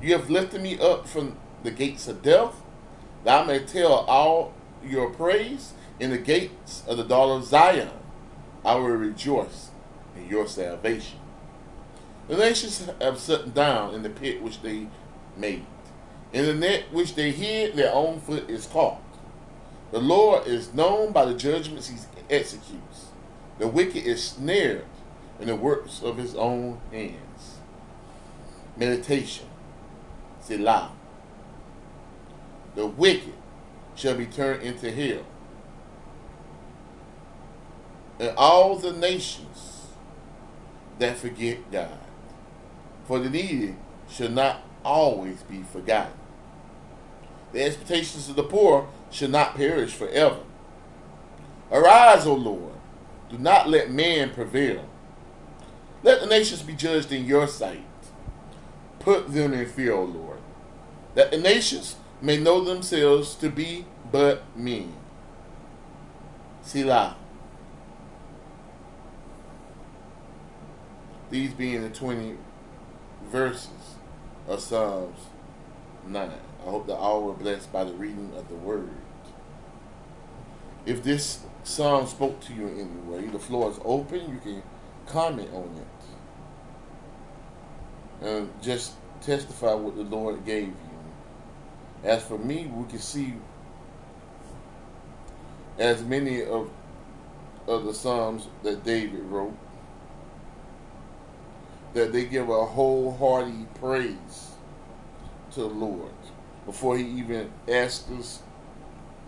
You 0.00 0.12
have 0.14 0.30
lifted 0.30 0.60
me 0.60 0.78
up 0.78 1.06
from 1.06 1.36
the 1.62 1.70
gates 1.70 2.08
of 2.08 2.22
death, 2.22 2.60
that 3.24 3.44
I 3.44 3.46
may 3.46 3.60
tell 3.60 3.92
all 3.92 4.52
your 4.84 5.10
praise 5.10 5.74
in 6.00 6.10
the 6.10 6.18
gates 6.18 6.82
of 6.88 6.96
the 6.96 7.04
daughter 7.04 7.34
of 7.34 7.44
Zion. 7.44 7.90
I 8.64 8.74
will 8.74 8.88
rejoice 8.88 9.70
in 10.16 10.28
your 10.28 10.48
salvation. 10.48 11.18
The 12.28 12.36
nations 12.36 12.88
have 13.00 13.18
sat 13.18 13.54
down 13.54 13.94
in 13.94 14.02
the 14.02 14.10
pit 14.10 14.42
which 14.42 14.62
they 14.62 14.88
made. 15.36 15.66
In 16.32 16.46
the 16.46 16.54
net 16.54 16.84
which 16.92 17.14
they 17.14 17.30
hid, 17.30 17.76
their 17.76 17.92
own 17.92 18.20
foot 18.20 18.48
is 18.48 18.66
caught. 18.66 19.00
The 19.90 20.00
Lord 20.00 20.46
is 20.46 20.72
known 20.72 21.12
by 21.12 21.26
the 21.26 21.34
judgments 21.34 21.88
he 21.88 21.96
executes. 22.30 23.08
The 23.58 23.68
wicked 23.68 24.04
is 24.04 24.24
snared 24.24 24.84
in 25.42 25.48
the 25.48 25.56
works 25.56 26.00
of 26.02 26.16
his 26.16 26.36
own 26.36 26.80
hands. 26.92 27.58
Meditation. 28.76 29.46
Selah. 30.40 30.92
The 32.76 32.86
wicked 32.86 33.34
shall 33.96 34.16
be 34.16 34.26
turned 34.26 34.62
into 34.62 34.90
hell. 34.92 35.24
And 38.20 38.36
all 38.36 38.76
the 38.76 38.92
nations 38.92 39.88
that 41.00 41.18
forget 41.18 41.70
God. 41.72 41.98
For 43.06 43.18
the 43.18 43.28
needy 43.28 43.74
shall 44.08 44.30
not 44.30 44.62
always 44.84 45.42
be 45.42 45.64
forgotten. 45.64 46.12
The 47.52 47.64
expectations 47.64 48.28
of 48.28 48.36
the 48.36 48.44
poor 48.44 48.88
shall 49.10 49.28
not 49.28 49.56
perish 49.56 49.92
forever. 49.92 50.38
Arise, 51.72 52.26
O 52.26 52.34
Lord. 52.34 52.74
Do 53.28 53.38
not 53.38 53.68
let 53.68 53.90
man 53.90 54.30
prevail. 54.30 54.88
Let 56.02 56.20
the 56.20 56.26
nations 56.26 56.62
be 56.62 56.74
judged 56.74 57.12
in 57.12 57.24
your 57.26 57.46
sight. 57.46 57.84
Put 58.98 59.32
them 59.32 59.52
in 59.52 59.66
fear, 59.66 59.92
O 59.94 60.04
Lord, 60.04 60.38
that 61.14 61.30
the 61.30 61.38
nations 61.38 61.96
may 62.20 62.38
know 62.38 62.62
themselves 62.62 63.34
to 63.36 63.48
be 63.48 63.84
but 64.10 64.42
men. 64.56 64.94
Selah. 66.62 67.16
These 71.30 71.54
being 71.54 71.82
the 71.82 71.88
20 71.88 72.36
verses 73.24 73.96
of 74.46 74.60
Psalms 74.60 75.18
9. 76.06 76.30
I 76.30 76.70
hope 76.70 76.86
that 76.86 76.96
all 76.96 77.22
were 77.22 77.32
blessed 77.32 77.72
by 77.72 77.84
the 77.84 77.92
reading 77.92 78.32
of 78.36 78.48
the 78.48 78.54
word. 78.54 78.90
If 80.84 81.02
this 81.02 81.40
psalm 81.64 82.06
spoke 82.06 82.40
to 82.40 82.54
you 82.54 82.68
in 82.68 82.80
any 82.80 83.00
way, 83.00 83.26
the 83.28 83.38
floor 83.38 83.70
is 83.70 83.78
open. 83.84 84.20
You 84.30 84.38
can 84.38 84.62
comment 85.06 85.50
on 85.52 85.76
it. 88.22 88.26
And 88.26 88.62
just 88.62 88.94
testify 89.20 89.74
what 89.74 89.96
the 89.96 90.02
Lord 90.02 90.44
gave 90.44 90.68
you. 90.68 90.76
As 92.04 92.22
for 92.22 92.38
me, 92.38 92.66
we 92.66 92.88
can 92.88 92.98
see 92.98 93.34
as 95.78 96.02
many 96.04 96.44
of 96.44 96.70
of 97.66 97.84
the 97.84 97.94
psalms 97.94 98.48
that 98.64 98.84
David 98.84 99.22
wrote 99.22 99.56
that 101.94 102.12
they 102.12 102.24
give 102.24 102.48
a 102.48 102.64
wholehearted 102.64 103.72
praise 103.74 104.50
to 105.52 105.60
the 105.60 105.66
Lord 105.66 106.10
before 106.66 106.96
he 106.96 107.04
even 107.04 107.50
asks 107.68 108.10
us 108.10 108.42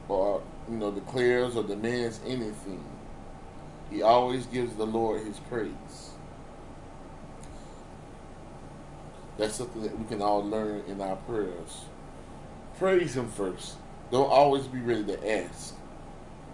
or 0.08 0.42
you 0.68 0.76
know 0.76 0.90
declares 0.90 1.56
or 1.56 1.62
demands 1.62 2.20
anything. 2.26 2.84
He 3.94 4.02
always 4.02 4.46
gives 4.46 4.74
the 4.74 4.86
Lord 4.86 5.24
his 5.24 5.38
praise. 5.38 6.10
That's 9.38 9.54
something 9.54 9.82
that 9.82 9.96
we 9.96 10.04
can 10.06 10.20
all 10.20 10.44
learn 10.44 10.82
in 10.88 11.00
our 11.00 11.14
prayers. 11.14 11.84
Praise 12.76 13.16
him 13.16 13.30
first. 13.30 13.76
Don't 14.10 14.28
always 14.28 14.64
be 14.64 14.80
ready 14.80 15.04
to 15.04 15.42
ask. 15.44 15.76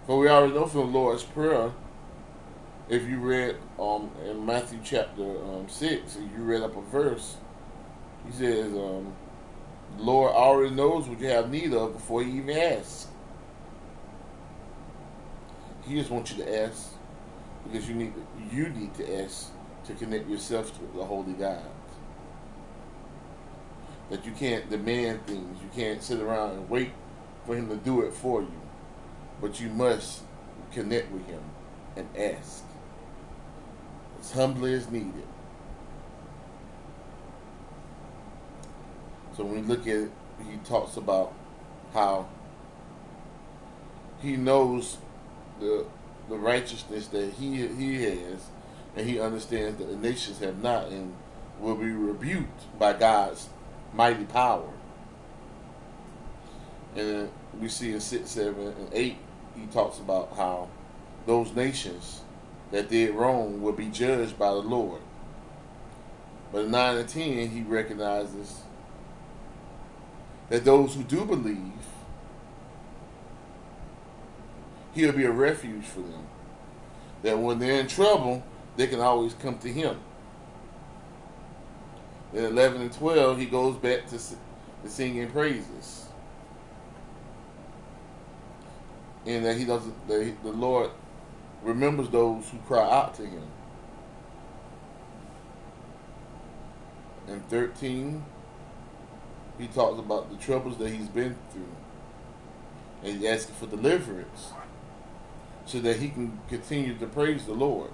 For 0.05 0.19
we 0.19 0.29
already 0.29 0.53
know 0.53 0.67
from 0.67 0.91
the 0.91 0.99
Lord's 0.99 1.23
Prayer, 1.23 1.71
if 2.89 3.07
you 3.07 3.17
read 3.17 3.55
um, 3.79 4.11
in 4.23 4.45
Matthew 4.45 4.79
chapter 4.83 5.23
um, 5.23 5.67
6, 5.67 6.15
and 6.17 6.31
you 6.31 6.43
read 6.43 6.61
up 6.61 6.77
a 6.77 6.81
verse, 6.81 7.37
he 8.27 8.31
says, 8.33 8.71
um, 8.73 9.15
the 9.97 10.03
Lord 10.03 10.31
already 10.31 10.75
knows 10.75 11.07
what 11.07 11.19
you 11.19 11.27
have 11.29 11.49
need 11.49 11.73
of 11.73 11.93
before 11.93 12.21
you 12.21 12.43
even 12.43 12.55
ask. 12.55 13.09
He 15.87 15.95
just 15.95 16.11
wants 16.11 16.31
you 16.31 16.43
to 16.43 16.65
ask 16.65 16.91
because 17.63 17.87
you 17.87 17.95
need 17.95 18.13
you 18.51 18.69
need 18.69 18.93
to 18.95 19.23
ask 19.23 19.49
to 19.85 19.93
connect 19.93 20.29
yourself 20.29 20.73
to 20.77 20.97
the 20.97 21.05
Holy 21.05 21.33
God. 21.33 21.63
That 24.09 24.25
you 24.25 24.31
can't 24.33 24.69
demand 24.69 25.25
things. 25.25 25.61
You 25.61 25.69
can't 25.73 26.03
sit 26.03 26.19
around 26.19 26.51
and 26.51 26.69
wait 26.69 26.91
for 27.45 27.55
Him 27.55 27.69
to 27.69 27.77
do 27.77 28.01
it 28.01 28.13
for 28.13 28.41
you. 28.41 28.61
But 29.39 29.59
you 29.59 29.69
must 29.69 30.21
connect 30.73 31.11
with 31.11 31.25
Him 31.27 31.41
and 31.95 32.07
ask 32.17 32.63
as 34.19 34.31
humbly 34.31 34.73
as 34.73 34.89
needed. 34.89 35.27
So 39.35 39.45
when 39.45 39.55
we 39.55 39.61
look 39.61 39.81
at 39.81 39.95
it, 39.95 40.11
he 40.49 40.57
talks 40.65 40.97
about 40.97 41.33
how 41.93 42.27
he 44.21 44.35
knows 44.35 44.97
the 45.59 45.85
the 46.29 46.37
righteousness 46.37 47.07
that 47.07 47.33
he 47.33 47.67
he 47.67 48.03
has, 48.03 48.49
and 48.95 49.09
he 49.09 49.19
understands 49.19 49.77
that 49.77 49.89
the 49.89 49.97
nations 49.97 50.39
have 50.39 50.61
not 50.61 50.87
and 50.87 51.13
will 51.59 51.75
be 51.75 51.91
rebuked 51.91 52.79
by 52.79 52.93
God's 52.93 53.49
mighty 53.93 54.25
power. 54.25 54.69
And 56.95 57.29
we 57.59 57.69
see 57.69 57.93
in 57.93 58.01
six, 58.01 58.31
seven, 58.31 58.67
and 58.67 58.89
eight, 58.91 59.17
he 59.55 59.65
talks 59.67 59.99
about 59.99 60.35
how 60.35 60.69
those 61.25 61.53
nations 61.55 62.21
that 62.71 62.89
did 62.89 63.13
wrong 63.13 63.61
will 63.61 63.73
be 63.73 63.87
judged 63.87 64.37
by 64.37 64.49
the 64.49 64.55
Lord. 64.55 65.01
But 66.51 66.65
in 66.65 66.71
nine 66.71 66.97
and 66.97 67.07
ten, 67.07 67.49
he 67.49 67.61
recognizes 67.61 68.61
that 70.49 70.65
those 70.65 70.95
who 70.95 71.03
do 71.03 71.23
believe, 71.25 71.71
he'll 74.93 75.11
be 75.13 75.25
a 75.25 75.31
refuge 75.31 75.85
for 75.85 76.01
them. 76.01 76.27
That 77.23 77.37
when 77.37 77.59
they're 77.59 77.79
in 77.79 77.87
trouble, 77.87 78.43
they 78.77 78.87
can 78.87 78.99
always 78.99 79.33
come 79.33 79.57
to 79.59 79.71
him. 79.71 79.97
In 82.33 82.45
11 82.45 82.81
and 82.81 82.93
12, 82.93 83.37
he 83.37 83.45
goes 83.45 83.75
back 83.75 84.07
to, 84.07 84.17
to 84.17 84.89
singing 84.89 85.29
praises. 85.29 86.05
And 89.25 89.45
that 89.45 89.57
he 89.57 89.65
doesn't, 89.65 90.07
that 90.07 90.23
he, 90.23 90.31
the 90.43 90.51
Lord 90.51 90.89
remembers 91.61 92.09
those 92.09 92.49
who 92.49 92.57
cry 92.59 92.89
out 92.89 93.13
to 93.15 93.25
him. 93.25 93.43
And 97.27 97.47
13, 97.49 98.23
he 99.59 99.67
talks 99.67 99.99
about 99.99 100.31
the 100.31 100.37
troubles 100.37 100.77
that 100.77 100.89
he's 100.89 101.07
been 101.07 101.35
through. 101.51 101.67
And 103.03 103.17
he's 103.17 103.29
asking 103.29 103.55
for 103.55 103.67
deliverance 103.67 104.53
so 105.65 105.79
that 105.79 105.97
he 105.97 106.09
can 106.09 106.39
continue 106.49 106.95
to 106.97 107.07
praise 107.07 107.45
the 107.45 107.53
Lord. 107.53 107.91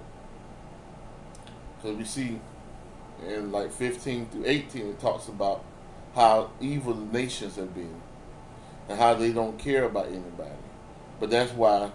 So 1.82 1.92
we 1.92 2.04
see 2.04 2.40
in 3.26 3.52
like 3.52 3.72
15 3.72 4.26
through 4.26 4.44
18, 4.46 4.86
it 4.86 5.00
talks 5.00 5.28
about 5.28 5.64
how 6.14 6.50
evil 6.60 6.94
the 6.94 7.12
nations 7.12 7.56
have 7.56 7.74
been 7.74 8.00
and 8.88 8.98
how 8.98 9.14
they 9.14 9.32
don't 9.32 9.58
care 9.58 9.84
about 9.84 10.06
anybody. 10.06 10.50
But 11.20 11.30
that's 11.30 11.52
why 11.52 11.90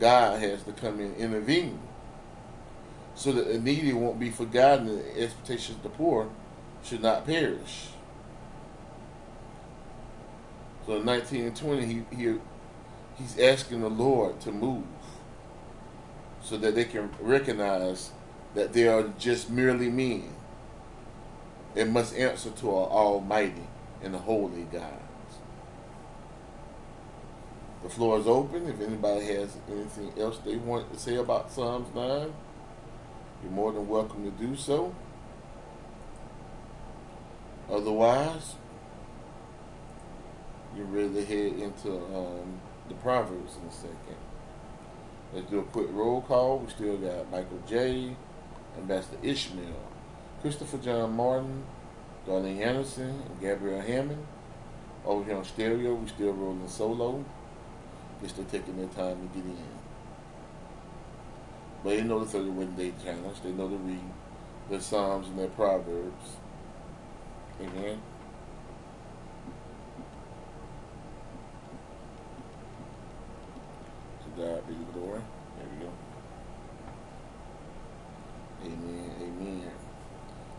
God 0.00 0.40
has 0.40 0.62
to 0.64 0.72
come 0.72 1.00
in 1.00 1.12
and 1.12 1.16
intervene 1.16 1.78
so 3.14 3.32
that 3.32 3.48
the 3.48 3.58
needy 3.58 3.92
won't 3.92 4.18
be 4.18 4.30
forgotten 4.30 4.88
and 4.88 4.98
the 4.98 5.22
expectations 5.22 5.76
of 5.78 5.82
the 5.82 5.88
poor 5.90 6.30
should 6.84 7.02
not 7.02 7.26
perish. 7.26 7.88
So 10.86 10.96
in 10.96 11.04
19 11.04 11.44
and 11.44 11.56
20, 11.56 11.86
he, 11.86 12.16
he, 12.16 12.34
he's 13.18 13.38
asking 13.38 13.80
the 13.80 13.90
Lord 13.90 14.40
to 14.42 14.52
move 14.52 14.84
so 16.42 16.56
that 16.56 16.74
they 16.74 16.84
can 16.84 17.10
recognize 17.20 18.12
that 18.54 18.72
they 18.72 18.88
are 18.88 19.08
just 19.18 19.50
merely 19.50 19.90
men 19.90 20.30
and 21.76 21.92
must 21.92 22.14
answer 22.14 22.50
to 22.50 22.70
our 22.70 22.88
Almighty 22.88 23.66
and 24.02 24.14
the 24.14 24.18
Holy 24.18 24.62
God. 24.62 25.00
The 27.82 27.88
floor 27.88 28.18
is 28.18 28.26
open. 28.26 28.68
If 28.68 28.80
anybody 28.80 29.26
has 29.26 29.56
anything 29.70 30.12
else 30.18 30.38
they 30.38 30.56
want 30.56 30.92
to 30.92 30.98
say 30.98 31.16
about 31.16 31.52
Psalms 31.52 31.94
9, 31.94 32.32
you're 33.42 33.52
more 33.52 33.72
than 33.72 33.86
welcome 33.86 34.24
to 34.24 34.30
do 34.30 34.56
so. 34.56 34.94
Otherwise, 37.70 38.54
you're 40.76 40.86
ready 40.86 41.12
to 41.14 41.24
head 41.24 41.52
into 41.60 41.92
um, 41.92 42.60
the 42.88 42.94
Proverbs 42.94 43.56
in 43.60 43.68
a 43.68 43.72
second. 43.72 44.16
Let's 45.34 45.50
do 45.50 45.60
a 45.60 45.64
quick 45.64 45.88
roll 45.90 46.22
call. 46.22 46.58
We 46.58 46.70
still 46.70 46.96
got 46.96 47.30
Michael 47.30 47.62
J., 47.68 48.16
Ambassador 48.78 49.18
Ishmael, 49.22 49.88
Christopher 50.40 50.78
John 50.78 51.14
Martin, 51.14 51.64
Darlene 52.26 52.60
Anderson, 52.60 53.22
and 53.26 53.40
Gabrielle 53.40 53.80
Hammond. 53.80 54.26
Over 55.04 55.24
here 55.24 55.36
on 55.36 55.44
stereo, 55.44 55.94
we 55.94 56.08
still 56.08 56.32
rolling 56.32 56.68
solo. 56.68 57.24
They're 58.20 58.28
still 58.28 58.44
taking 58.44 58.76
their 58.76 58.88
time 58.88 59.28
to 59.28 59.34
get 59.34 59.44
in. 59.44 59.56
But 61.84 61.90
they 61.90 62.02
know 62.02 62.20
the 62.20 62.26
31 62.26 62.74
day 62.74 62.92
challenge. 63.02 63.40
They 63.42 63.52
know 63.52 63.68
to 63.68 63.76
read 63.76 64.00
their 64.68 64.80
Psalms 64.80 65.28
and 65.28 65.38
their 65.38 65.48
Proverbs. 65.48 66.36
Amen. 67.60 68.00
To 74.22 74.27
God 74.38 74.68
be 74.68 74.74
the 74.74 74.92
glory. 74.92 75.20
There 75.56 75.66
we 75.78 75.84
go. 75.84 75.92
Amen. 78.64 79.10
Amen. 79.20 79.70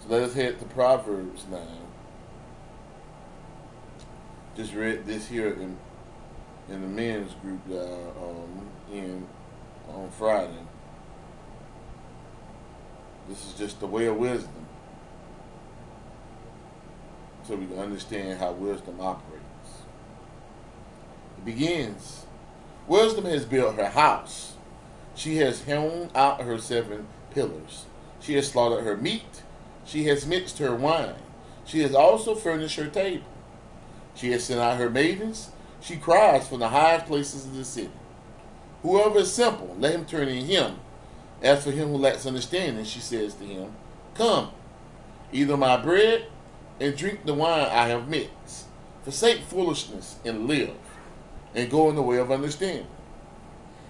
So 0.01 0.09
let 0.09 0.23
us 0.23 0.33
head 0.33 0.59
to 0.59 0.65
Proverbs 0.65 1.45
now. 1.49 1.65
Just 4.57 4.73
read 4.73 5.05
this 5.05 5.27
here 5.27 5.53
in 5.53 5.77
in 6.67 6.81
the 6.81 6.87
men's 6.87 7.33
group 7.35 7.61
uh, 7.71 7.83
um, 8.21 8.67
in 8.91 9.25
on 9.87 10.09
Friday. 10.11 10.51
This 13.29 13.45
is 13.45 13.53
just 13.53 13.79
the 13.79 13.87
way 13.87 14.07
of 14.07 14.17
wisdom. 14.17 14.65
So 17.47 17.55
we 17.55 17.65
can 17.65 17.79
understand 17.79 18.39
how 18.39 18.51
wisdom 18.51 18.99
operates. 18.99 19.45
It 21.37 21.45
begins. 21.45 22.25
Wisdom 22.89 23.25
has 23.25 23.45
built 23.45 23.75
her 23.75 23.89
house. 23.89 24.55
She 25.13 25.37
has 25.37 25.63
hewn 25.65 26.09
out 26.15 26.41
her 26.41 26.57
seven 26.57 27.05
pillars. 27.31 27.85
She 28.19 28.33
has 28.33 28.49
slaughtered 28.49 28.83
her 28.83 28.97
meat. 28.97 29.43
She 29.85 30.05
has 30.05 30.25
mixed 30.25 30.57
her 30.57 30.75
wine. 30.75 31.13
She 31.65 31.81
has 31.81 31.93
also 31.93 32.33
furnished 32.33 32.77
her 32.77 32.87
table. 32.87 33.27
She 34.15 34.31
has 34.31 34.43
sent 34.43 34.59
out 34.59 34.77
her 34.77 34.89
maidens. 34.89 35.51
She 35.81 35.97
cries 35.97 36.47
from 36.47 36.61
the 36.61 36.69
highest 36.69 37.05
places 37.05 37.45
of 37.45 37.55
the 37.55 37.63
city. 37.63 37.91
Whoever 38.81 39.19
is 39.19 39.31
simple, 39.31 39.75
let 39.79 39.93
him 39.93 40.05
turn 40.05 40.27
in 40.27 40.45
him. 40.45 40.79
As 41.43 41.63
for 41.63 41.71
him 41.71 41.89
who 41.89 41.97
lacks 41.97 42.25
understanding, 42.25 42.85
she 42.85 42.99
says 42.99 43.35
to 43.35 43.43
him, 43.43 43.71
Come, 44.15 44.49
eat 45.31 45.47
my 45.47 45.77
bread 45.77 46.25
and 46.79 46.97
drink 46.97 47.23
the 47.25 47.35
wine 47.35 47.67
I 47.67 47.87
have 47.89 48.09
mixed. 48.09 48.65
Forsake 49.03 49.41
foolishness 49.41 50.17
and 50.25 50.47
live, 50.47 50.75
and 51.55 51.69
go 51.69 51.89
in 51.89 51.95
the 51.95 52.01
way 52.01 52.17
of 52.17 52.31
understanding. 52.31 52.87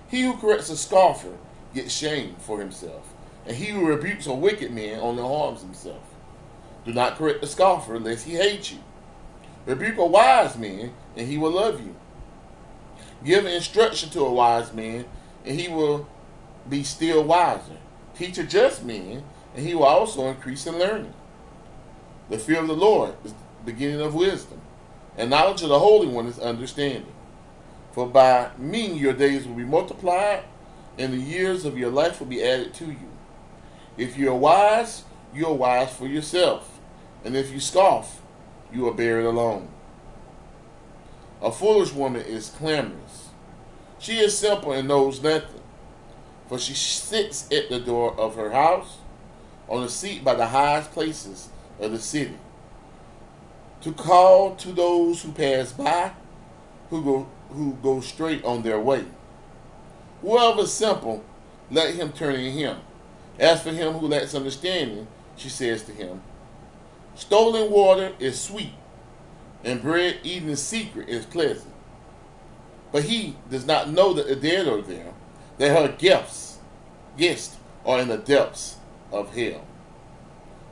He 0.10 0.24
who 0.24 0.38
corrects 0.38 0.70
a 0.70 0.78
scoffer 0.78 1.38
gets 1.74 1.94
shame 1.94 2.36
for 2.40 2.60
himself, 2.60 3.14
and 3.46 3.56
he 3.56 3.66
who 3.66 3.86
rebukes 3.86 4.28
a 4.28 4.34
wicked 4.34 4.72
man 4.72 5.00
only 5.00 5.22
harms 5.22 5.62
himself. 5.62 6.04
Do 6.86 6.94
not 6.94 7.18
correct 7.18 7.42
the 7.42 7.48
scoffer, 7.48 8.00
lest 8.00 8.26
he 8.26 8.34
hate 8.34 8.72
you. 8.72 8.80
Rebuke 9.66 9.98
a 9.98 10.06
wise 10.06 10.58
man, 10.58 10.94
and 11.16 11.28
he 11.28 11.38
will 11.38 11.52
love 11.52 11.80
you. 11.80 11.96
Give 13.24 13.46
instruction 13.46 14.10
to 14.12 14.26
a 14.26 14.34
wise 14.34 14.74
man, 14.74 15.06
and 15.46 15.60
he 15.60 15.68
will 15.68 16.08
be 16.68 16.84
still 16.84 17.24
wiser. 17.24 17.78
Teach 18.16 18.38
a 18.38 18.44
just 18.44 18.84
man, 18.84 19.24
and 19.56 19.66
he 19.66 19.76
will 19.76 19.84
also 19.84 20.28
increase 20.28 20.66
in 20.66 20.80
learning. 20.80 21.14
The 22.30 22.40
fear 22.40 22.60
of 22.60 22.68
the 22.68 22.74
Lord 22.74 23.16
is 23.24 23.34
the 23.34 23.72
beginning 23.72 24.02
of 24.02 24.16
wisdom, 24.16 24.62
and 25.18 25.30
knowledge 25.30 25.62
of 25.62 25.70
the 25.70 25.80
Holy 25.80 26.08
One 26.08 26.28
is 26.28 26.40
understanding. 26.40 27.14
For 28.00 28.08
by 28.08 28.52
me 28.58 28.94
your 28.94 29.12
days 29.12 29.46
will 29.46 29.56
be 29.56 29.66
multiplied, 29.66 30.46
and 30.98 31.12
the 31.12 31.18
years 31.18 31.66
of 31.66 31.78
your 31.78 31.90
life 31.92 32.22
will 32.22 32.28
be 32.28 32.42
added 32.42 32.74
to 32.76 32.86
you. 32.86 33.12
If 33.98 34.18
you 34.18 34.30
are 34.32 34.38
wise, 34.38 35.04
you 35.34 35.48
are 35.48 35.54
wise 35.54 35.94
for 35.94 36.08
yourself, 36.08 36.80
and 37.26 37.36
if 37.36 37.52
you 37.52 37.60
scoff, 37.60 38.22
you 38.72 38.88
are 38.88 38.94
buried 38.94 39.26
alone. 39.26 39.68
A 41.42 41.52
foolish 41.52 41.92
woman 41.92 42.22
is 42.22 42.52
clamorous. 42.52 43.28
She 44.00 44.20
is 44.20 44.38
simple 44.38 44.72
and 44.72 44.88
knows 44.88 45.22
nothing, 45.22 45.60
for 46.48 46.58
she 46.58 46.76
sits 46.76 47.52
at 47.52 47.68
the 47.68 47.82
door 47.82 48.18
of 48.18 48.38
her 48.38 48.52
house, 48.52 49.00
on 49.68 49.84
a 49.84 49.90
seat 49.90 50.24
by 50.24 50.36
the 50.36 50.48
highest 50.48 50.94
places 50.94 51.50
of 51.82 51.92
the 51.92 52.00
city, 52.00 52.38
to 53.82 53.92
call 53.92 54.56
to 54.56 54.72
those 54.72 55.22
who 55.22 55.34
pass 55.34 55.74
by, 55.74 56.14
who 56.90 57.04
go 57.04 57.28
who 57.50 57.74
go 57.82 58.00
straight 58.02 58.44
on 58.44 58.64
their 58.64 58.80
way. 58.80 59.06
Whoever 60.22 60.62
is 60.62 60.74
simple, 60.74 61.24
let 61.72 61.96
him 61.96 62.12
turn 62.12 62.36
in 62.36 62.54
him. 62.54 62.78
As 63.40 63.62
for 63.62 63.72
him 63.72 63.94
who 63.94 64.08
lacks 64.08 64.36
understanding, 64.36 65.08
she 65.36 65.50
says 65.50 65.84
to 65.84 65.92
him, 65.92 66.22
Stolen 67.16 67.72
water 67.72 68.14
is 68.20 68.40
sweet, 68.40 68.74
and 69.64 69.82
bread 69.82 70.18
eaten 70.24 70.50
in 70.50 70.56
secret 70.56 71.10
is 71.10 71.26
pleasant. 71.26 71.74
But 72.92 73.04
he 73.04 73.36
does 73.50 73.66
not 73.66 73.90
know 73.90 74.14
that 74.14 74.28
the 74.28 74.36
dead 74.36 74.68
are 74.68 74.82
there, 74.82 75.14
that 75.58 75.78
her 75.78 75.96
gifts, 75.98 76.60
guests, 77.18 77.58
are 77.86 78.00
in 78.00 78.08
the 78.10 78.18
depths 78.18 78.78
of 79.12 79.36
hell. 79.36 79.66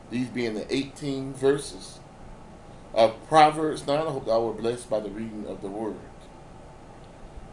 These 0.10 0.30
being 0.30 0.54
the 0.54 0.74
18 0.74 1.34
verses 1.34 2.00
of 2.94 3.16
Proverbs 3.28 3.86
9. 3.86 3.98
I 3.98 4.10
hope 4.10 4.28
I 4.28 4.38
were 4.38 4.54
blessed 4.54 4.90
by 4.90 5.00
the 5.00 5.10
reading 5.10 5.46
of 5.48 5.62
the 5.62 5.68
word. 5.68 5.96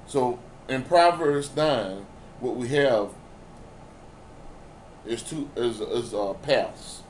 So 0.07 0.39
in 0.69 0.83
Proverbs 0.83 1.55
9, 1.55 2.07
what 2.41 2.57
we 2.57 2.69
have 2.69 3.11
is 5.07 5.23
two 5.23 5.51
is, 5.57 5.81
is 5.81 6.15
uh, 6.15 6.35
paths. 6.35 7.03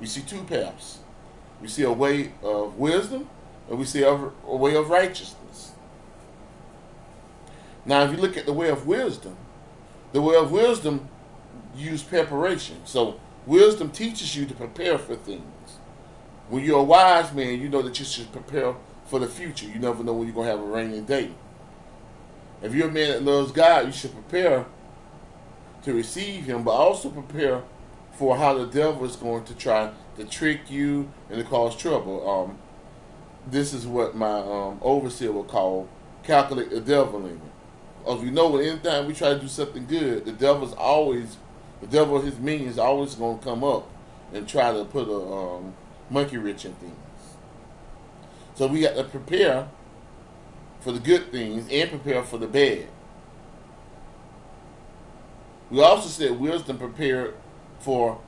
We 0.00 0.06
see 0.06 0.22
two 0.22 0.42
paths. 0.44 0.98
We 1.60 1.68
see 1.68 1.82
a 1.82 1.92
way 1.92 2.32
of 2.42 2.78
wisdom, 2.78 3.28
and 3.68 3.78
we 3.78 3.84
see 3.84 4.02
a, 4.02 4.12
a 4.12 4.56
way 4.56 4.74
of 4.74 4.90
righteousness. 4.90 5.72
Now, 7.84 8.04
if 8.04 8.12
you 8.12 8.16
look 8.16 8.36
at 8.36 8.46
the 8.46 8.52
way 8.52 8.68
of 8.68 8.86
wisdom, 8.86 9.36
the 10.12 10.22
way 10.22 10.36
of 10.36 10.52
wisdom 10.52 11.08
use 11.74 12.02
preparation. 12.02 12.76
So 12.84 13.18
wisdom 13.46 13.90
teaches 13.90 14.36
you 14.36 14.46
to 14.46 14.54
prepare 14.54 14.98
for 14.98 15.16
things. 15.16 15.42
When 16.48 16.64
you're 16.64 16.80
a 16.80 16.84
wise 16.84 17.32
man, 17.32 17.60
you 17.60 17.68
know 17.68 17.82
that 17.82 17.98
you 17.98 18.04
should 18.04 18.30
prepare 18.32 18.74
for 19.06 19.18
the 19.18 19.26
future. 19.26 19.66
You 19.66 19.78
never 19.78 20.04
know 20.04 20.12
when 20.12 20.26
you're 20.26 20.34
gonna 20.34 20.50
have 20.50 20.60
a 20.60 20.64
rainy 20.64 21.00
day. 21.00 21.30
If 22.62 22.74
you're 22.74 22.88
a 22.88 22.92
man 22.92 23.10
that 23.10 23.22
loves 23.24 23.52
God, 23.52 23.86
you 23.86 23.92
should 23.92 24.12
prepare 24.12 24.66
to 25.82 25.92
receive 25.92 26.44
Him, 26.44 26.62
but 26.62 26.72
also 26.72 27.10
prepare 27.10 27.62
for 28.12 28.36
how 28.36 28.54
the 28.54 28.66
devil 28.66 29.04
is 29.04 29.16
going 29.16 29.44
to 29.44 29.54
try 29.54 29.90
to 30.16 30.24
trick 30.24 30.70
you 30.70 31.10
and 31.28 31.38
to 31.38 31.44
cause 31.44 31.76
trouble. 31.76 32.28
Um, 32.28 32.58
this 33.50 33.74
is 33.74 33.86
what 33.86 34.14
my 34.14 34.38
um, 34.38 34.78
overseer 34.80 35.32
would 35.32 35.48
call 35.48 35.88
calculate 36.22 36.70
the 36.70 36.80
devil 36.80 37.26
in 37.26 37.34
it. 37.34 38.08
As 38.08 38.20
we 38.20 38.30
know, 38.30 38.56
anytime 38.56 39.06
we 39.06 39.14
try 39.14 39.34
to 39.34 39.40
do 39.40 39.48
something 39.48 39.86
good, 39.86 40.24
the 40.24 40.32
devil's 40.32 40.72
always, 40.74 41.36
the 41.80 41.86
devil 41.86 42.20
his 42.20 42.38
minions 42.38 42.78
always 42.78 43.14
going 43.14 43.38
to 43.38 43.44
come 43.44 43.64
up 43.64 43.88
and 44.32 44.48
try 44.48 44.72
to 44.72 44.84
put 44.84 45.08
a 45.08 45.16
um, 45.16 45.74
monkey 46.10 46.36
wrench 46.36 46.64
in 46.64 46.74
things. 46.74 46.94
So 48.54 48.66
we 48.66 48.82
got 48.82 48.94
to 48.96 49.04
prepare 49.04 49.68
for 50.82 50.92
the 50.92 50.98
good 50.98 51.30
things 51.30 51.66
and 51.70 51.90
prepare 51.90 52.22
for 52.22 52.38
the 52.38 52.46
bad. 52.46 52.86
We 55.70 55.80
also 55.80 56.08
said 56.08 56.38
wisdom 56.38 56.76
prepared 56.76 57.34
for 57.78 58.20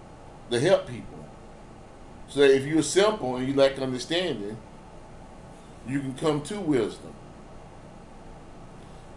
the 0.49 0.61
help 0.61 0.87
people. 0.87 1.27
So 2.29 2.41
that 2.41 2.55
if 2.55 2.65
you're 2.65 2.83
simple 2.83 3.37
and 3.37 3.47
you 3.47 3.55
lack 3.55 3.79
understanding, 3.79 4.57
you 5.87 6.01
can 6.01 6.15
come 6.15 6.41
to 6.43 6.61
wisdom. 6.61 7.13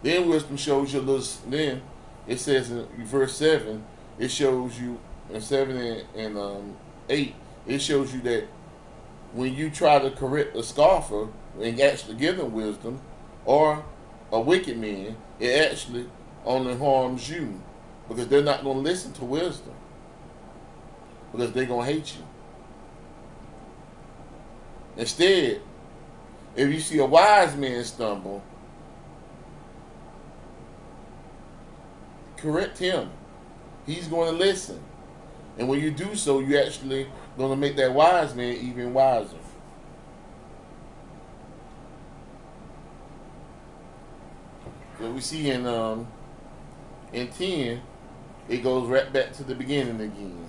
Then 0.02 0.28
wisdom 0.28 0.56
shows 0.56 0.92
you. 0.92 1.00
Then 1.46 1.82
it 2.26 2.38
says 2.38 2.70
in 2.70 2.86
verse 3.06 3.36
seven, 3.36 3.84
it 4.18 4.30
shows 4.30 4.78
you 4.78 5.00
in 5.32 5.40
seven 5.40 5.76
and, 5.76 6.04
and 6.14 6.38
um, 6.38 6.76
eight, 7.08 7.34
it 7.66 7.80
shows 7.80 8.12
you 8.12 8.20
that 8.22 8.44
when 9.32 9.54
you 9.54 9.70
try 9.70 9.98
to 9.98 10.10
correct 10.10 10.56
a 10.56 10.62
scoffer 10.62 11.28
and 11.60 11.80
actually 11.80 12.16
give 12.16 12.36
them 12.36 12.52
wisdom, 12.52 13.00
or 13.48 13.82
a 14.30 14.38
wicked 14.38 14.76
man, 14.76 15.16
it 15.40 15.72
actually 15.72 16.04
only 16.44 16.76
harms 16.76 17.30
you 17.30 17.58
because 18.06 18.28
they're 18.28 18.42
not 18.42 18.62
going 18.62 18.76
to 18.76 18.82
listen 18.82 19.10
to 19.14 19.24
wisdom 19.24 19.72
because 21.32 21.52
they're 21.52 21.64
going 21.64 21.86
to 21.86 21.94
hate 21.94 22.14
you. 22.14 22.22
Instead, 24.98 25.62
if 26.56 26.68
you 26.68 26.78
see 26.78 26.98
a 26.98 27.06
wise 27.06 27.56
man 27.56 27.82
stumble, 27.84 28.42
correct 32.36 32.76
him. 32.76 33.08
He's 33.86 34.08
going 34.08 34.30
to 34.30 34.36
listen. 34.36 34.78
And 35.56 35.70
when 35.70 35.80
you 35.80 35.90
do 35.90 36.14
so, 36.14 36.40
you're 36.40 36.62
actually 36.62 37.06
going 37.38 37.48
to 37.48 37.56
make 37.56 37.76
that 37.76 37.94
wise 37.94 38.34
man 38.34 38.56
even 38.56 38.92
wiser. 38.92 39.37
So 44.98 45.10
we 45.12 45.20
see 45.20 45.50
in 45.50 45.64
um, 45.66 46.08
in 47.12 47.28
10, 47.28 47.80
it 48.48 48.62
goes 48.62 48.88
right 48.88 49.12
back 49.12 49.32
to 49.34 49.44
the 49.44 49.54
beginning 49.54 50.00
again. 50.00 50.48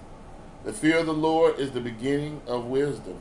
The 0.64 0.74
fear 0.74 0.98
of 0.98 1.06
the 1.06 1.14
Lord 1.14 1.60
is 1.60 1.72
the 1.72 1.80
beginning 1.80 2.42
of 2.48 2.66
wisdom, 2.66 3.18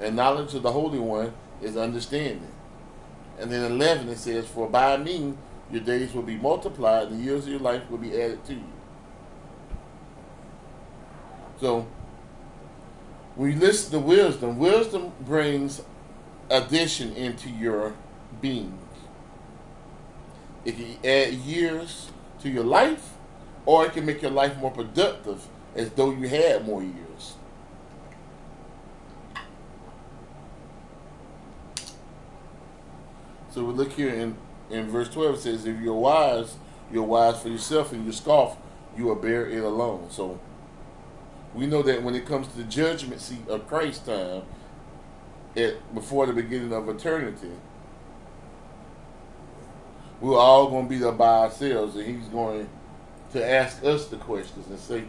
and 0.00 0.16
knowledge 0.16 0.54
of 0.54 0.62
the 0.62 0.72
Holy 0.72 0.98
One 0.98 1.32
is 1.62 1.76
understanding. 1.76 2.52
And 3.38 3.50
then 3.50 3.70
11, 3.70 4.08
it 4.08 4.18
says, 4.18 4.46
For 4.46 4.68
by 4.68 4.96
me 4.96 5.34
your 5.70 5.82
days 5.82 6.12
will 6.12 6.22
be 6.22 6.36
multiplied, 6.36 7.10
the 7.10 7.16
years 7.16 7.44
of 7.44 7.50
your 7.50 7.60
life 7.60 7.88
will 7.90 7.98
be 7.98 8.20
added 8.20 8.44
to 8.46 8.54
you. 8.54 8.72
So, 11.60 11.86
you 13.38 13.54
listen 13.54 13.92
to 13.92 13.98
wisdom, 13.98 14.58
wisdom 14.58 15.12
brings 15.20 15.82
addition 16.50 17.14
into 17.14 17.48
your 17.50 17.94
being. 18.40 18.78
It 20.66 20.76
can 20.76 20.96
add 21.08 21.32
years 21.32 22.10
to 22.40 22.50
your 22.50 22.64
life, 22.64 23.12
or 23.64 23.86
it 23.86 23.92
can 23.92 24.04
make 24.04 24.20
your 24.20 24.32
life 24.32 24.58
more 24.58 24.72
productive 24.72 25.46
as 25.76 25.90
though 25.90 26.10
you 26.10 26.26
had 26.26 26.66
more 26.66 26.82
years. 26.82 27.34
So 33.50 33.62
we 33.62 33.74
look 33.74 33.92
here 33.92 34.10
in, 34.10 34.36
in 34.68 34.88
verse 34.88 35.08
12, 35.08 35.36
it 35.36 35.40
says, 35.40 35.66
If 35.66 35.80
you're 35.80 35.94
wise, 35.94 36.56
you're 36.92 37.04
wise 37.04 37.40
for 37.40 37.48
yourself, 37.48 37.92
and 37.92 38.04
you 38.04 38.10
scoff, 38.10 38.56
you 38.96 39.04
will 39.04 39.14
bear 39.14 39.46
it 39.48 39.62
alone. 39.62 40.08
So 40.10 40.40
we 41.54 41.68
know 41.68 41.82
that 41.82 42.02
when 42.02 42.16
it 42.16 42.26
comes 42.26 42.48
to 42.48 42.56
the 42.56 42.64
judgment 42.64 43.20
seat 43.20 43.46
of 43.48 43.68
Christ 43.68 44.06
time, 44.06 44.42
at, 45.56 45.94
before 45.94 46.26
the 46.26 46.32
beginning 46.32 46.72
of 46.72 46.88
eternity, 46.88 47.52
we're 50.20 50.38
all 50.38 50.68
going 50.70 50.86
to 50.86 50.88
be 50.88 50.98
there 50.98 51.12
by 51.12 51.40
ourselves, 51.40 51.96
and 51.96 52.06
He's 52.06 52.28
going 52.28 52.68
to 53.32 53.48
ask 53.48 53.84
us 53.84 54.06
the 54.08 54.16
questions 54.16 54.66
and 54.68 54.78
say, 54.78 55.04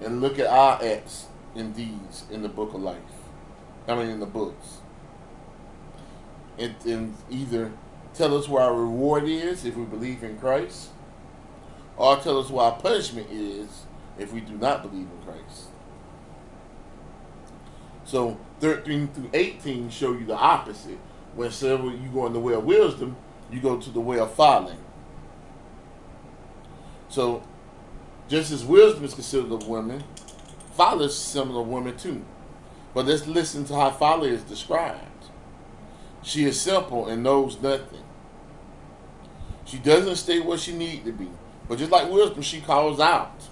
and 0.00 0.20
look 0.20 0.38
at 0.38 0.46
our 0.46 0.82
acts 0.82 1.26
and 1.54 1.74
deeds 1.74 2.24
in 2.30 2.42
the 2.42 2.48
book 2.48 2.74
of 2.74 2.82
life. 2.82 2.98
I 3.88 3.94
mean, 3.94 4.08
in 4.08 4.20
the 4.20 4.26
books. 4.26 4.78
And, 6.58 6.74
and 6.84 7.14
either 7.30 7.72
tell 8.14 8.36
us 8.36 8.48
where 8.48 8.62
our 8.62 8.74
reward 8.74 9.24
is 9.24 9.64
if 9.64 9.76
we 9.76 9.84
believe 9.84 10.22
in 10.22 10.38
Christ, 10.38 10.90
or 11.96 12.16
tell 12.16 12.38
us 12.38 12.50
what 12.50 12.64
our 12.64 12.80
punishment 12.80 13.28
is 13.30 13.84
if 14.18 14.32
we 14.32 14.40
do 14.40 14.54
not 14.56 14.82
believe 14.82 15.06
in 15.06 15.22
Christ. 15.24 15.68
So 18.04 18.38
13 18.60 19.08
through 19.08 19.30
18 19.34 19.90
show 19.90 20.12
you 20.12 20.24
the 20.24 20.36
opposite. 20.36 20.98
When 21.34 21.50
several 21.50 21.92
you 21.92 22.08
go 22.08 22.26
in 22.26 22.32
the 22.32 22.40
way 22.40 22.54
of 22.54 22.64
wisdom, 22.64 23.16
you 23.50 23.60
go 23.60 23.78
to 23.78 23.90
the 23.90 24.00
way 24.00 24.18
of 24.18 24.34
folly. 24.34 24.74
So 27.08 27.42
just 28.28 28.50
as 28.50 28.64
wisdom 28.64 29.04
is 29.04 29.14
considered 29.14 29.52
of 29.52 29.68
women, 29.68 30.02
folly 30.72 31.06
is 31.06 31.16
similar 31.16 31.64
to 31.64 31.68
women 31.68 31.96
too. 31.96 32.24
But 32.94 33.06
let's 33.06 33.26
listen 33.26 33.64
to 33.66 33.74
how 33.74 33.90
folly 33.90 34.30
is 34.30 34.42
described. 34.42 35.00
She 36.22 36.44
is 36.44 36.60
simple 36.60 37.06
and 37.06 37.22
knows 37.22 37.60
nothing. 37.60 38.02
She 39.64 39.78
doesn't 39.78 40.16
stay 40.16 40.40
where 40.40 40.58
she 40.58 40.76
need 40.76 41.04
to 41.04 41.12
be. 41.12 41.28
But 41.68 41.78
just 41.78 41.90
like 41.90 42.10
wisdom, 42.10 42.42
she 42.42 42.60
calls 42.60 43.00
out. 43.00 43.42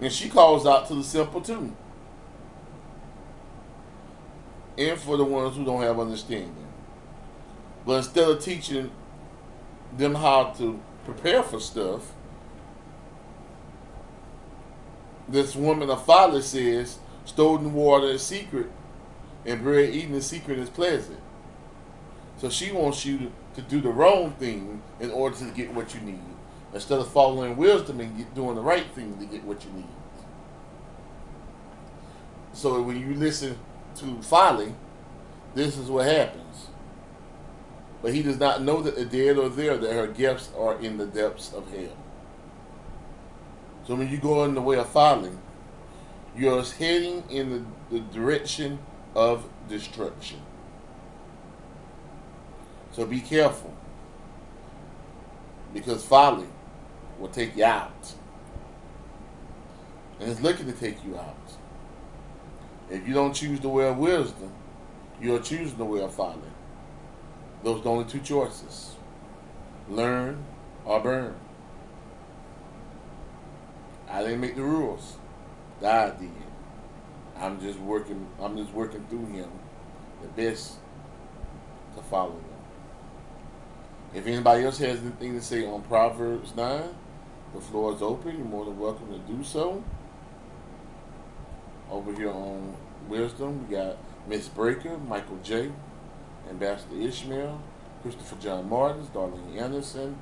And 0.00 0.12
she 0.12 0.28
calls 0.28 0.66
out 0.66 0.88
to 0.88 0.94
the 0.94 1.04
simple 1.04 1.40
too. 1.40 1.74
And 4.76 4.98
for 4.98 5.16
the 5.16 5.24
ones 5.24 5.56
who 5.56 5.64
don't 5.64 5.80
have 5.80 5.98
understanding. 5.98 6.65
But 7.86 7.98
instead 7.98 8.28
of 8.28 8.42
teaching 8.42 8.90
them 9.96 10.16
how 10.16 10.52
to 10.58 10.80
prepare 11.04 11.42
for 11.44 11.60
stuff, 11.60 12.12
this 15.28 15.54
woman 15.54 15.88
of 15.88 16.04
folly 16.04 16.42
says, 16.42 16.98
stolen 17.24 17.72
water 17.72 18.08
is 18.08 18.22
secret, 18.22 18.66
and 19.44 19.62
bread 19.62 19.94
eaten 19.94 20.14
in 20.14 20.20
secret 20.20 20.58
is 20.58 20.68
pleasant. 20.68 21.20
So 22.38 22.50
she 22.50 22.72
wants 22.72 23.06
you 23.06 23.18
to, 23.18 23.32
to 23.54 23.62
do 23.62 23.80
the 23.80 23.88
wrong 23.88 24.32
thing 24.32 24.82
in 25.00 25.10
order 25.10 25.36
to 25.36 25.44
get 25.52 25.72
what 25.72 25.94
you 25.94 26.00
need, 26.00 26.18
instead 26.74 26.98
of 26.98 27.08
following 27.08 27.56
wisdom 27.56 28.00
and 28.00 28.16
get, 28.16 28.34
doing 28.34 28.56
the 28.56 28.62
right 28.62 28.86
thing 28.94 29.16
to 29.18 29.26
get 29.26 29.44
what 29.44 29.64
you 29.64 29.70
need. 29.70 29.86
So 32.52 32.82
when 32.82 33.00
you 33.00 33.14
listen 33.14 33.58
to 33.96 34.22
folly, 34.22 34.74
this 35.54 35.78
is 35.78 35.88
what 35.88 36.06
happens. 36.06 36.68
But 38.02 38.14
he 38.14 38.22
does 38.22 38.38
not 38.38 38.62
know 38.62 38.82
that 38.82 38.96
the 38.96 39.04
dead 39.04 39.38
are 39.38 39.48
there, 39.48 39.76
that 39.76 39.92
her 39.92 40.06
gifts 40.06 40.50
are 40.56 40.78
in 40.80 40.98
the 40.98 41.06
depths 41.06 41.52
of 41.52 41.70
hell. 41.70 41.96
So 43.86 43.94
when 43.94 44.10
you 44.10 44.18
go 44.18 44.44
in 44.44 44.54
the 44.54 44.60
way 44.60 44.78
of 44.78 44.88
folly, 44.88 45.32
you're 46.36 46.62
heading 46.62 47.24
in 47.30 47.50
the, 47.90 47.98
the 47.98 48.00
direction 48.12 48.78
of 49.14 49.48
destruction. 49.68 50.40
So 52.92 53.06
be 53.06 53.20
careful. 53.20 53.74
Because 55.72 56.04
folly 56.04 56.46
will 57.18 57.28
take 57.28 57.56
you 57.56 57.64
out. 57.64 58.12
And 60.18 60.30
it's 60.30 60.40
looking 60.40 60.66
to 60.66 60.72
take 60.72 61.04
you 61.04 61.16
out. 61.16 61.36
If 62.90 63.06
you 63.06 63.14
don't 63.14 63.34
choose 63.34 63.60
the 63.60 63.68
way 63.68 63.88
of 63.88 63.98
wisdom, 63.98 64.52
you're 65.20 65.40
choosing 65.40 65.76
the 65.76 65.84
way 65.84 66.00
of 66.00 66.14
folly. 66.14 66.40
Those 67.66 67.80
are 67.80 67.82
the 67.82 67.90
only 67.90 68.04
two 68.04 68.20
choices. 68.20 68.94
Learn 69.88 70.44
or 70.84 71.00
burn. 71.00 71.34
I 74.08 74.22
didn't 74.22 74.40
make 74.40 74.54
the 74.54 74.62
rules. 74.62 75.16
God 75.80 76.20
did. 76.20 76.30
I'm 77.36 77.60
just 77.60 77.80
working 77.80 78.24
I'm 78.40 78.56
just 78.56 78.72
working 78.72 79.04
through 79.06 79.26
him 79.26 79.50
the 80.22 80.28
best 80.28 80.74
to 81.96 82.02
follow 82.04 82.36
them. 82.36 82.44
If 84.14 84.28
anybody 84.28 84.64
else 84.64 84.78
has 84.78 85.00
anything 85.00 85.34
to 85.34 85.42
say 85.42 85.66
on 85.66 85.82
Proverbs 85.82 86.54
9, 86.54 86.84
the 87.52 87.60
floor 87.60 87.96
is 87.96 88.00
open. 88.00 88.36
You're 88.36 88.46
more 88.46 88.64
than 88.64 88.78
welcome 88.78 89.08
to 89.08 89.18
do 89.18 89.42
so. 89.42 89.82
Over 91.90 92.14
here 92.14 92.30
on 92.30 92.76
Wisdom, 93.08 93.66
we 93.66 93.74
got 93.74 93.96
Miss 94.28 94.46
Breaker, 94.46 94.98
Michael 94.98 95.40
J., 95.42 95.72
Ambassador 96.48 96.96
Ishmael, 96.96 97.60
Christopher 98.02 98.36
John 98.36 98.68
Martins, 98.68 99.08
Darlene 99.08 99.60
Anderson, 99.60 100.16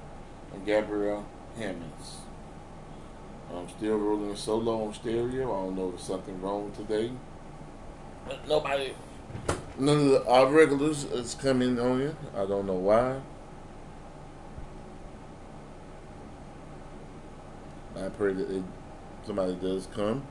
and 0.53 0.65
Gabrielle 0.65 1.25
Hammonds. 1.57 2.17
I'm 3.55 3.69
still 3.69 3.99
rolling 3.99 4.31
a 4.31 4.37
solo 4.37 4.87
on 4.87 4.95
stereo. 4.95 5.53
I 5.53 5.65
don't 5.65 5.77
know 5.77 5.89
if 5.89 5.97
there's 5.97 6.07
something 6.07 6.41
wrong 6.41 6.73
today. 6.73 7.13
But 8.27 8.49
nobody, 8.49 8.95
none 9.79 9.99
of 9.99 10.07
the, 10.07 10.27
our 10.27 10.47
regulars 10.47 11.05
is 11.05 11.35
coming 11.35 11.79
on 11.79 12.01
here. 12.01 12.17
I 12.35 12.47
don't 12.47 12.67
know 12.67 12.75
why. 12.75 13.21
I 17.97 18.09
pray 18.09 18.33
that 18.33 18.51
it, 18.51 18.63
somebody 19.27 19.55
does 19.55 19.87
come. 19.95 20.27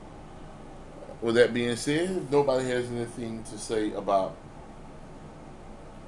With 1.22 1.36
that 1.36 1.54
being 1.54 1.76
said, 1.76 2.30
nobody 2.30 2.68
has 2.68 2.90
anything 2.90 3.42
to 3.44 3.58
say 3.58 3.92
about 3.92 4.36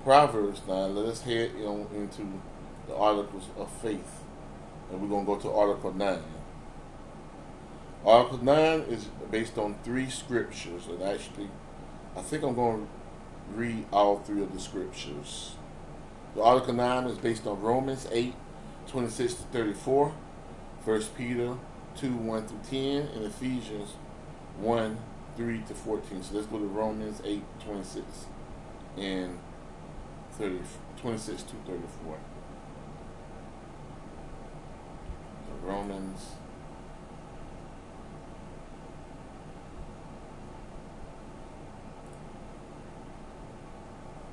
Proverbs 0.07 0.61
9, 0.68 0.94
let 0.94 1.07
us 1.07 1.22
head 1.22 1.50
into 1.57 2.40
the 2.86 2.94
articles 2.94 3.48
of 3.59 3.68
faith. 3.82 4.22
And 4.88 5.02
we're 5.02 5.09
going 5.09 5.26
to 5.26 5.34
go 5.34 5.36
to 5.40 5.50
Article 5.50 5.92
9. 5.92 6.22
Article 8.04 8.44
9 8.44 8.80
is 8.82 9.09
based 9.32 9.59
on 9.59 9.74
three 9.82 10.09
scriptures. 10.09 10.86
And 10.86 11.02
actually, 11.02 11.50
I 12.16 12.22
think 12.22 12.44
I'm 12.44 12.54
going 12.54 12.86
to 12.86 12.88
read 13.59 13.84
all 13.92 14.20
three 14.20 14.44
of 14.44 14.52
the 14.54 14.61
scriptures. 14.61 15.57
The 16.36 16.42
Article 16.44 16.74
9 16.74 17.07
is 17.07 17.18
based 17.18 17.44
on 17.44 17.61
Romans 17.61 18.07
8, 18.12 18.32
26 18.86 19.34
to 19.34 19.42
34, 19.42 20.14
1 20.84 21.02
Peter 21.16 21.57
2, 21.96 22.14
1 22.14 22.46
through 22.46 22.61
10, 22.70 23.09
and 23.09 23.24
Ephesians 23.24 23.94
1, 24.61 24.98
3 25.36 25.62
to 25.66 25.74
14. 25.74 26.22
So 26.22 26.36
let's 26.36 26.46
go 26.46 26.61
to 26.61 26.64
Romans 26.64 27.20
8, 27.24 27.42
26 27.64 28.26
and 28.96 29.38
30, 30.39 30.61
26 31.01 31.43
to 31.45 31.55
34. 31.66 32.18
So 35.47 35.66
Romans. 35.66 36.20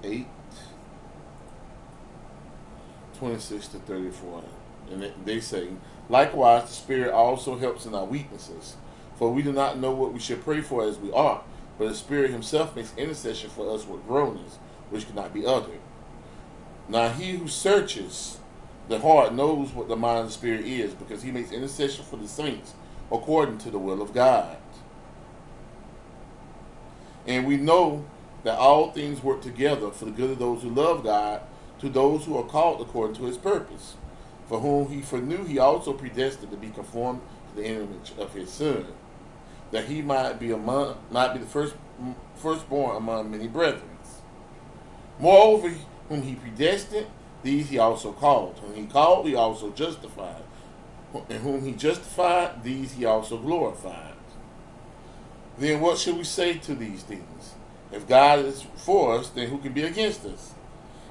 Eight, 0.06 0.28
26 3.18 3.68
to 3.70 3.78
34. 3.80 4.43
And 4.91 5.14
they 5.24 5.39
say, 5.39 5.70
likewise, 6.10 6.64
the 6.64 6.74
Spirit 6.74 7.14
also 7.14 7.58
helps 7.58 7.86
in 7.86 7.95
our 7.95 8.04
weaknesses. 8.04 8.76
For 9.16 9.32
we 9.32 9.41
do 9.41 9.54
not 9.54 9.78
know 9.80 9.91
what 9.91 10.12
we 10.12 10.20
should 10.20 10.43
pray 10.43 10.60
for 10.60 10.84
as 10.84 10.97
we 10.97 11.10
ought, 11.12 11.47
but 11.78 11.88
the 11.88 11.95
Spirit 11.95 12.32
Himself 12.32 12.76
makes 12.76 12.91
intercession 12.97 13.49
for 13.49 13.74
us 13.74 13.88
with 13.88 14.06
groanings 14.06 14.58
which 14.89 15.08
cannot 15.08 15.34
be 15.34 15.45
uttered. 15.45 15.80
Now 16.90 17.10
he 17.10 17.32
who 17.32 17.48
searches 17.48 18.40
the 18.90 19.00
heart 19.00 19.34
knows 19.34 19.72
what 19.72 19.88
the 19.88 19.96
mind 19.96 20.28
the 20.28 20.32
Spirit 20.32 20.66
is, 20.66 20.94
because 20.94 21.24
he 21.24 21.32
makes 21.32 21.52
intercession 21.52 22.04
for 22.04 22.18
the 22.18 22.28
saints 22.28 22.74
according 23.12 23.58
to 23.60 23.72
the 23.72 23.80
will 23.80 24.02
of 24.02 24.14
God. 24.14 24.58
And 27.26 27.48
we 27.48 27.58
know 27.58 28.06
that 28.44 28.58
all 28.58 28.92
things 28.92 29.24
work 29.24 29.42
together 29.42 29.92
for 29.92 30.06
the 30.06 30.12
good 30.12 30.32
of 30.32 30.40
those 30.40 30.62
who 30.62 30.70
love 30.70 31.04
God, 31.04 31.42
to 31.80 31.90
those 31.90 32.26
who 32.26 32.38
are 32.38 32.44
called 32.44 32.82
according 32.82 33.16
to 33.18 33.24
his 33.24 33.38
purpose. 33.38 33.96
For 34.48 34.60
whom 34.60 34.90
he 34.90 35.02
foreknew, 35.02 35.46
he 35.46 35.60
also 35.60 35.94
predestined 35.94 36.52
to 36.52 36.58
be 36.58 36.70
conformed 36.70 37.22
to 37.50 37.62
the 37.62 37.68
image 37.68 38.12
of 38.18 38.34
his 38.34 38.52
Son, 38.52 38.88
that 39.72 39.86
he 39.86 40.02
might 40.02 40.40
be 40.40 40.52
among, 40.52 40.98
might 41.10 41.34
be 41.34 41.40
the 41.40 41.46
first 41.46 41.76
firstborn 42.36 42.98
among 42.98 43.32
many 43.32 43.48
brethren. 43.48 43.90
Moreover, 45.20 45.74
whom 46.10 46.22
he 46.22 46.36
predestined, 46.36 47.08
these 47.43 47.70
he 47.70 47.78
also 47.78 48.12
called. 48.12 48.60
Whom 48.60 48.76
he 48.76 48.86
called, 48.86 49.28
he 49.28 49.36
also 49.36 49.72
justified. 49.72 50.43
And 51.30 51.39
whom 51.41 51.64
he 51.64 51.74
justified, 51.74 52.64
these 52.64 52.93
he 52.93 53.06
also 53.06 53.38
glorified. 53.38 54.14
Then 55.58 55.82
what 55.82 55.97
should 55.97 56.18
we 56.18 56.24
say 56.24 56.58
to 56.60 56.74
these 56.74 57.04
things? 57.04 57.54
If 57.91 58.08
God 58.08 58.39
is 58.39 58.66
for 58.76 59.18
us, 59.20 59.30
then 59.30 59.49
who 59.49 59.60
can 59.60 59.74
be 59.74 59.84
against 59.84 60.26
us? 60.26 60.54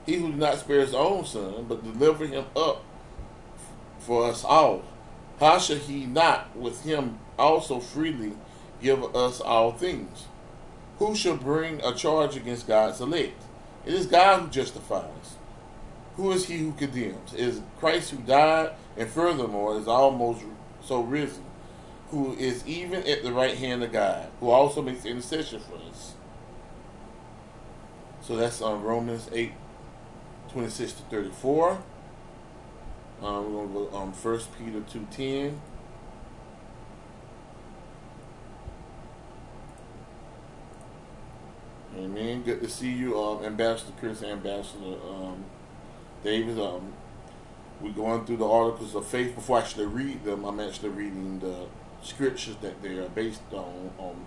He 0.05 0.16
who 0.16 0.28
did 0.30 0.38
not 0.38 0.59
spare 0.59 0.80
his 0.80 0.95
own 0.95 1.24
son, 1.24 1.66
but 1.68 1.84
delivered 1.84 2.30
him 2.30 2.47
up 2.57 2.82
for 4.01 4.26
us 4.26 4.45
all, 4.45 4.82
how 5.38 5.59
shall 5.59 5.76
he 5.76 6.07
not 6.07 6.57
with 6.57 6.84
him 6.84 7.18
also 7.38 7.78
freely 7.80 8.32
give 8.82 9.14
us 9.14 9.40
all 9.40 9.72
things? 9.72 10.26
Who 10.99 11.14
shall 11.14 11.36
bring 11.36 11.80
a 11.82 11.95
charge 11.95 12.36
against 12.36 12.66
God's 12.66 13.01
elect? 13.01 13.40
It 13.85 13.95
is 13.95 14.07
God 14.07 14.41
who 14.41 14.49
justifies. 14.49 15.37
Who 16.16 16.30
is 16.33 16.47
he 16.47 16.59
who 16.59 16.72
condemns? 16.72 17.33
It 17.33 17.41
is 17.41 17.61
Christ 17.78 18.11
who 18.11 18.18
died 18.18 18.72
and 18.97 19.09
furthermore 19.09 19.78
is 19.78 19.89
almost 19.89 20.43
so 20.85 21.01
risen, 21.01 21.45
who 22.11 22.35
is 22.35 22.66
even 22.66 23.03
at 23.05 23.22
the 23.22 23.33
right 23.33 23.57
hand 23.57 23.83
of 23.83 23.93
God, 23.93 24.28
who 24.41 24.51
also 24.51 24.83
makes 24.83 25.05
intercession 25.05 25.61
for 25.61 25.76
us. 25.89 26.14
So 28.22 28.37
that's 28.37 28.61
on 28.62 28.74
um, 28.76 28.83
Romans 28.83 29.28
8, 29.33 29.53
26 30.53 30.93
to 30.93 31.03
34. 31.05 31.83
Um, 33.22 33.55
we're 33.55 33.66
going 33.66 33.68
to 33.68 33.74
go 33.91 33.97
on 33.97 34.09
um, 34.09 34.12
1 34.12 34.41
Peter 34.59 34.80
2.10. 34.80 35.59
Amen. 41.99 42.43
Good 42.43 42.62
to 42.62 42.68
see 42.70 42.90
you, 42.90 43.20
um, 43.20 43.45
Ambassador 43.45 43.93
Chris, 44.01 44.22
Ambassador 44.22 44.97
um, 45.07 45.45
David. 46.24 46.59
Um, 46.59 46.95
we're 47.82 47.93
going 47.93 48.24
through 48.24 48.38
the 48.38 48.49
articles 48.49 48.95
of 48.95 49.07
faith. 49.07 49.34
Before 49.34 49.59
I 49.59 49.61
actually 49.61 49.86
read 49.86 50.24
them, 50.24 50.45
I'm 50.45 50.59
actually 50.59 50.88
reading 50.88 51.40
the 51.40 51.66
scriptures 52.03 52.57
that 52.62 52.80
they 52.82 52.97
are 52.97 53.09
based 53.11 53.43
on, 53.53 53.90
on 53.99 54.24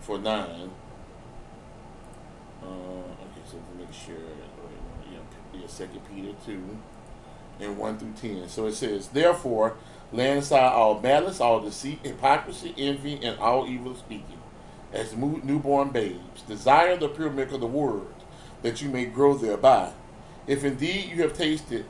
for 0.00 0.18
nine. 0.18 0.70
Uh, 2.62 2.66
okay, 2.66 3.42
so 3.46 3.56
to 3.56 3.78
make 3.78 3.92
sure, 3.92 4.14
yeah, 5.10 5.18
yeah, 5.54 5.66
Second 5.66 6.02
Peter 6.14 6.34
two, 6.44 6.76
and 7.58 7.78
one 7.78 7.98
through 7.98 8.12
ten. 8.20 8.48
So 8.50 8.66
it 8.66 8.74
says, 8.74 9.08
therefore, 9.08 9.76
lay 10.12 10.36
aside 10.36 10.72
all 10.72 11.00
malice, 11.00 11.40
all 11.40 11.60
deceit, 11.60 12.00
hypocrisy, 12.04 12.74
envy, 12.76 13.18
and 13.24 13.38
all 13.38 13.66
evil 13.66 13.94
speaking 13.94 14.41
as 14.92 15.16
newborn 15.16 15.90
babes. 15.90 16.42
Desire 16.46 16.96
the 16.96 17.08
pure 17.08 17.30
milk 17.30 17.52
of 17.52 17.60
the 17.60 17.66
word, 17.66 18.06
that 18.62 18.82
you 18.82 18.88
may 18.88 19.04
grow 19.04 19.34
thereby. 19.34 19.92
If 20.46 20.64
indeed 20.64 21.10
you 21.10 21.22
have 21.22 21.34
tasted 21.34 21.86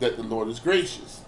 that 0.00 0.16
the 0.16 0.22
Lord 0.22 0.48
is 0.48 0.60
gracious. 0.60 1.22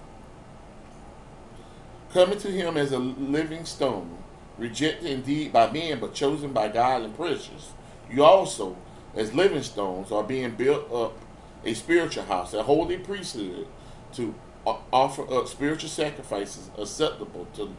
Coming 2.12 2.38
to 2.38 2.50
him 2.50 2.76
as 2.76 2.92
a 2.92 2.98
living 2.98 3.64
stone, 3.64 4.18
rejected 4.58 5.10
indeed 5.10 5.52
by 5.52 5.70
men, 5.70 6.00
but 6.00 6.14
chosen 6.14 6.52
by 6.52 6.68
God 6.68 7.02
and 7.02 7.16
precious. 7.16 7.72
You 8.10 8.24
also, 8.24 8.76
as 9.14 9.34
living 9.34 9.62
stones, 9.62 10.12
are 10.12 10.22
being 10.22 10.52
built 10.52 10.90
up 10.92 11.18
a 11.64 11.74
spiritual 11.74 12.24
house, 12.24 12.54
a 12.54 12.62
holy 12.62 12.96
priesthood, 12.96 13.66
to 14.14 14.34
offer 14.64 15.32
up 15.32 15.48
spiritual 15.48 15.90
sacrifices 15.90 16.70
acceptable 16.78 17.46
to 17.54 17.74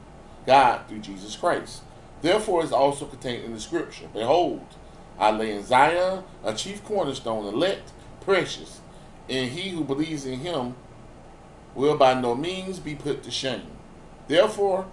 God 0.46 0.88
through 0.88 1.00
Jesus 1.00 1.36
Christ. 1.36 1.82
Therefore 2.22 2.64
is 2.64 2.72
also 2.72 3.06
contained 3.06 3.46
in 3.46 3.54
the 3.54 3.60
scripture. 3.60 4.08
Behold, 4.14 4.66
I 5.20 5.32
lay 5.32 5.52
in 5.52 5.64
Zion 5.64 6.24
a 6.44 6.54
chief 6.54 6.84
cornerstone, 6.84 7.46
elect, 7.46 7.92
precious, 8.22 8.82
and 9.30 9.52
he 9.52 9.70
who 9.70 9.84
believes 9.84 10.26
in 10.26 10.40
him 10.40 10.76
will 11.76 11.98
by 11.98 12.14
no 12.20 12.36
means 12.36 12.80
be 12.80 12.96
put 12.96 13.24
to 13.24 13.32
shame. 13.32 13.68
Therefore, 14.28 14.88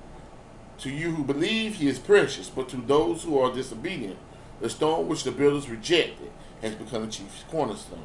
to 0.78 0.90
you 0.90 1.12
who 1.12 1.24
believe, 1.24 1.76
he 1.76 1.88
is 1.88 1.98
precious, 1.98 2.48
but 2.48 2.68
to 2.70 2.76
those 2.76 3.22
who 3.22 3.38
are 3.38 3.52
disobedient, 3.52 4.18
the 4.60 4.68
stone 4.68 5.08
which 5.08 5.24
the 5.24 5.30
builders 5.30 5.68
rejected 5.68 6.30
has 6.62 6.74
become 6.74 7.06
the 7.06 7.12
chief 7.12 7.44
cornerstone, 7.50 8.04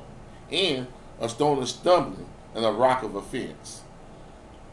and 0.51 0.87
a 1.19 1.29
stone 1.29 1.61
of 1.61 1.69
stumbling 1.69 2.27
and 2.55 2.65
a 2.65 2.71
rock 2.71 3.03
of 3.03 3.15
offense. 3.15 3.81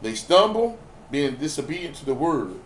They 0.03 0.15
stumble, 0.15 0.79
being 1.11 1.37
disobedient 1.37 1.97
to 1.97 2.07
the 2.07 2.15
word, 2.15 2.57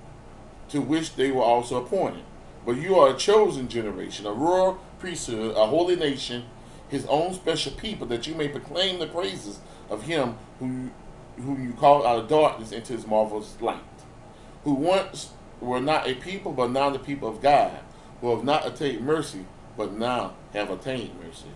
to 0.71 0.81
which 0.81 1.17
they 1.17 1.31
were 1.31 1.43
also 1.43 1.85
appointed. 1.85 2.23
But 2.65 2.77
you 2.77 2.97
are 2.97 3.11
a 3.11 3.17
chosen 3.17 3.69
generation, 3.69 4.27
a 4.27 4.33
royal 4.33 4.81
priesthood, 4.99 5.57
a 5.57 5.67
holy 5.67 5.97
nation, 5.97 6.45
his 6.89 7.07
own 7.07 7.35
special 7.35 7.73
people, 7.73 8.07
that 8.09 8.27
you 8.27 8.35
may 8.35 8.49
proclaim 8.49 8.99
the 8.99 9.07
praises 9.07 9.61
of 9.89 10.03
him 10.03 10.37
who, 10.59 10.91
whom 11.37 11.65
you 11.65 11.73
called 11.73 12.05
out 12.05 12.19
of 12.19 12.29
darkness 12.29 12.73
into 12.73 12.93
his 12.93 13.07
marvelous 13.07 13.57
light, 13.61 13.81
who 14.65 14.75
once 14.75 15.31
were 15.61 15.81
not 15.81 16.09
a 16.09 16.15
people, 16.15 16.53
but 16.53 16.71
now 16.71 16.91
the 16.91 16.99
people 16.99 17.29
of 17.29 17.41
God, 17.41 17.79
who 18.21 18.35
have 18.35 18.45
not 18.45 18.67
attained 18.67 19.05
mercy, 19.05 19.47
but 19.77 19.93
now 19.93 20.35
have 20.53 20.71
attained 20.71 21.13
mercy. 21.25 21.51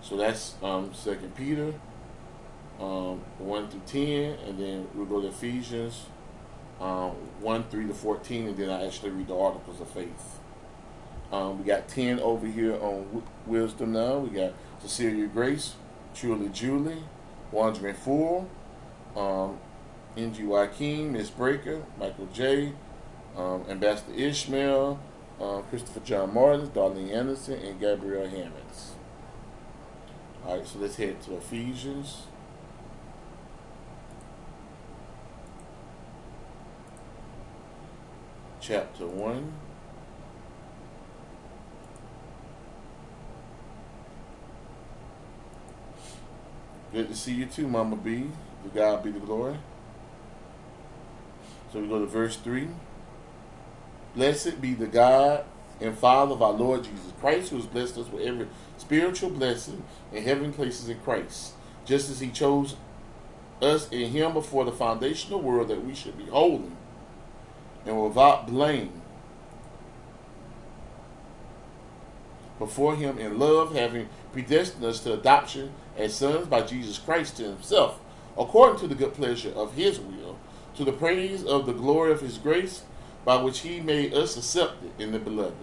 So 0.00 0.16
that's 0.16 0.54
um, 0.62 0.94
Second 0.94 1.34
Peter 1.34 1.74
um, 2.80 3.20
1 3.38 3.68
through 3.68 3.80
10, 3.86 4.38
and 4.46 4.58
then 4.58 4.88
we'll 4.94 5.06
go 5.06 5.20
to 5.20 5.28
Ephesians 5.28 6.06
um, 6.80 7.12
1 7.40 7.64
3 7.64 7.86
to 7.86 7.94
14, 7.94 8.48
and 8.48 8.56
then 8.56 8.70
I 8.70 8.86
actually 8.86 9.10
read 9.10 9.28
the 9.28 9.36
articles 9.36 9.80
of 9.80 9.88
faith. 9.88 10.40
Um, 11.32 11.58
we 11.58 11.64
got 11.64 11.88
10 11.88 12.20
over 12.20 12.46
here 12.46 12.74
on 12.74 13.04
w- 13.06 13.22
wisdom 13.46 13.92
now. 13.92 14.18
We 14.18 14.30
got 14.30 14.52
Cecilia 14.80 15.26
Grace, 15.26 15.74
Truly 16.14 16.48
Julie, 16.50 17.02
Wandering 17.50 17.94
Fool, 17.94 18.48
um, 19.16 19.58
NG 20.16 20.48
King, 20.76 21.12
Miss 21.12 21.30
Breaker, 21.30 21.82
Michael 21.98 22.28
J., 22.32 22.72
um, 23.36 23.64
Ambassador 23.68 24.14
Ishmael, 24.14 24.98
uh, 25.40 25.60
Christopher 25.62 26.00
John 26.00 26.32
Martin, 26.32 26.68
Darlene 26.68 27.12
Anderson, 27.12 27.54
and 27.54 27.80
Gabrielle 27.80 28.28
Hammonds. 28.28 28.92
All 30.44 30.56
right, 30.56 30.66
so 30.66 30.78
let's 30.78 30.96
head 30.96 31.20
to 31.22 31.36
Ephesians. 31.36 32.22
Chapter 38.66 39.06
1. 39.06 39.52
Good 46.92 47.08
to 47.08 47.14
see 47.14 47.34
you 47.34 47.46
too, 47.46 47.68
Mama 47.68 47.94
B. 47.94 48.26
The 48.64 48.70
God 48.70 49.04
be 49.04 49.12
the 49.12 49.20
glory. 49.20 49.56
So 51.72 51.80
we 51.80 51.86
go 51.86 52.00
to 52.00 52.06
verse 52.06 52.36
3. 52.36 52.66
Blessed 54.16 54.60
be 54.60 54.74
the 54.74 54.86
God 54.86 55.44
and 55.80 55.96
Father 55.96 56.32
of 56.32 56.42
our 56.42 56.52
Lord 56.52 56.82
Jesus 56.82 57.12
Christ, 57.20 57.50
who 57.50 57.56
has 57.56 57.66
blessed 57.66 57.98
us 57.98 58.08
with 58.08 58.22
every 58.22 58.48
spiritual 58.78 59.30
blessing 59.30 59.84
in 60.12 60.24
heaven 60.24 60.52
places 60.52 60.88
in 60.88 60.98
Christ, 61.00 61.52
just 61.84 62.10
as 62.10 62.18
he 62.18 62.30
chose 62.30 62.74
us 63.62 63.88
in 63.90 64.10
him 64.10 64.32
before 64.32 64.64
the 64.64 64.72
foundation 64.72 65.34
of 65.34 65.42
the 65.42 65.46
world 65.46 65.68
that 65.68 65.84
we 65.84 65.94
should 65.94 66.18
be 66.18 66.26
holy 66.26 66.72
and 67.86 68.02
without 68.02 68.46
blame 68.46 69.02
before 72.58 72.96
him 72.96 73.18
in 73.18 73.38
love, 73.38 73.74
having 73.74 74.08
predestined 74.32 74.84
us 74.84 75.00
to 75.00 75.12
adoption 75.12 75.72
as 75.96 76.14
sons 76.14 76.46
by 76.46 76.62
Jesus 76.62 76.98
Christ 76.98 77.36
to 77.36 77.44
himself, 77.44 78.00
according 78.36 78.80
to 78.80 78.86
the 78.86 78.94
good 78.94 79.14
pleasure 79.14 79.52
of 79.54 79.74
his 79.74 80.00
will, 80.00 80.38
to 80.76 80.84
the 80.84 80.92
praise 80.92 81.44
of 81.44 81.66
the 81.66 81.72
glory 81.72 82.12
of 82.12 82.20
his 82.20 82.38
grace, 82.38 82.82
by 83.24 83.36
which 83.42 83.60
he 83.60 83.80
made 83.80 84.14
us 84.14 84.36
accepted 84.36 84.90
in 84.98 85.12
the 85.12 85.18
beloved. 85.18 85.54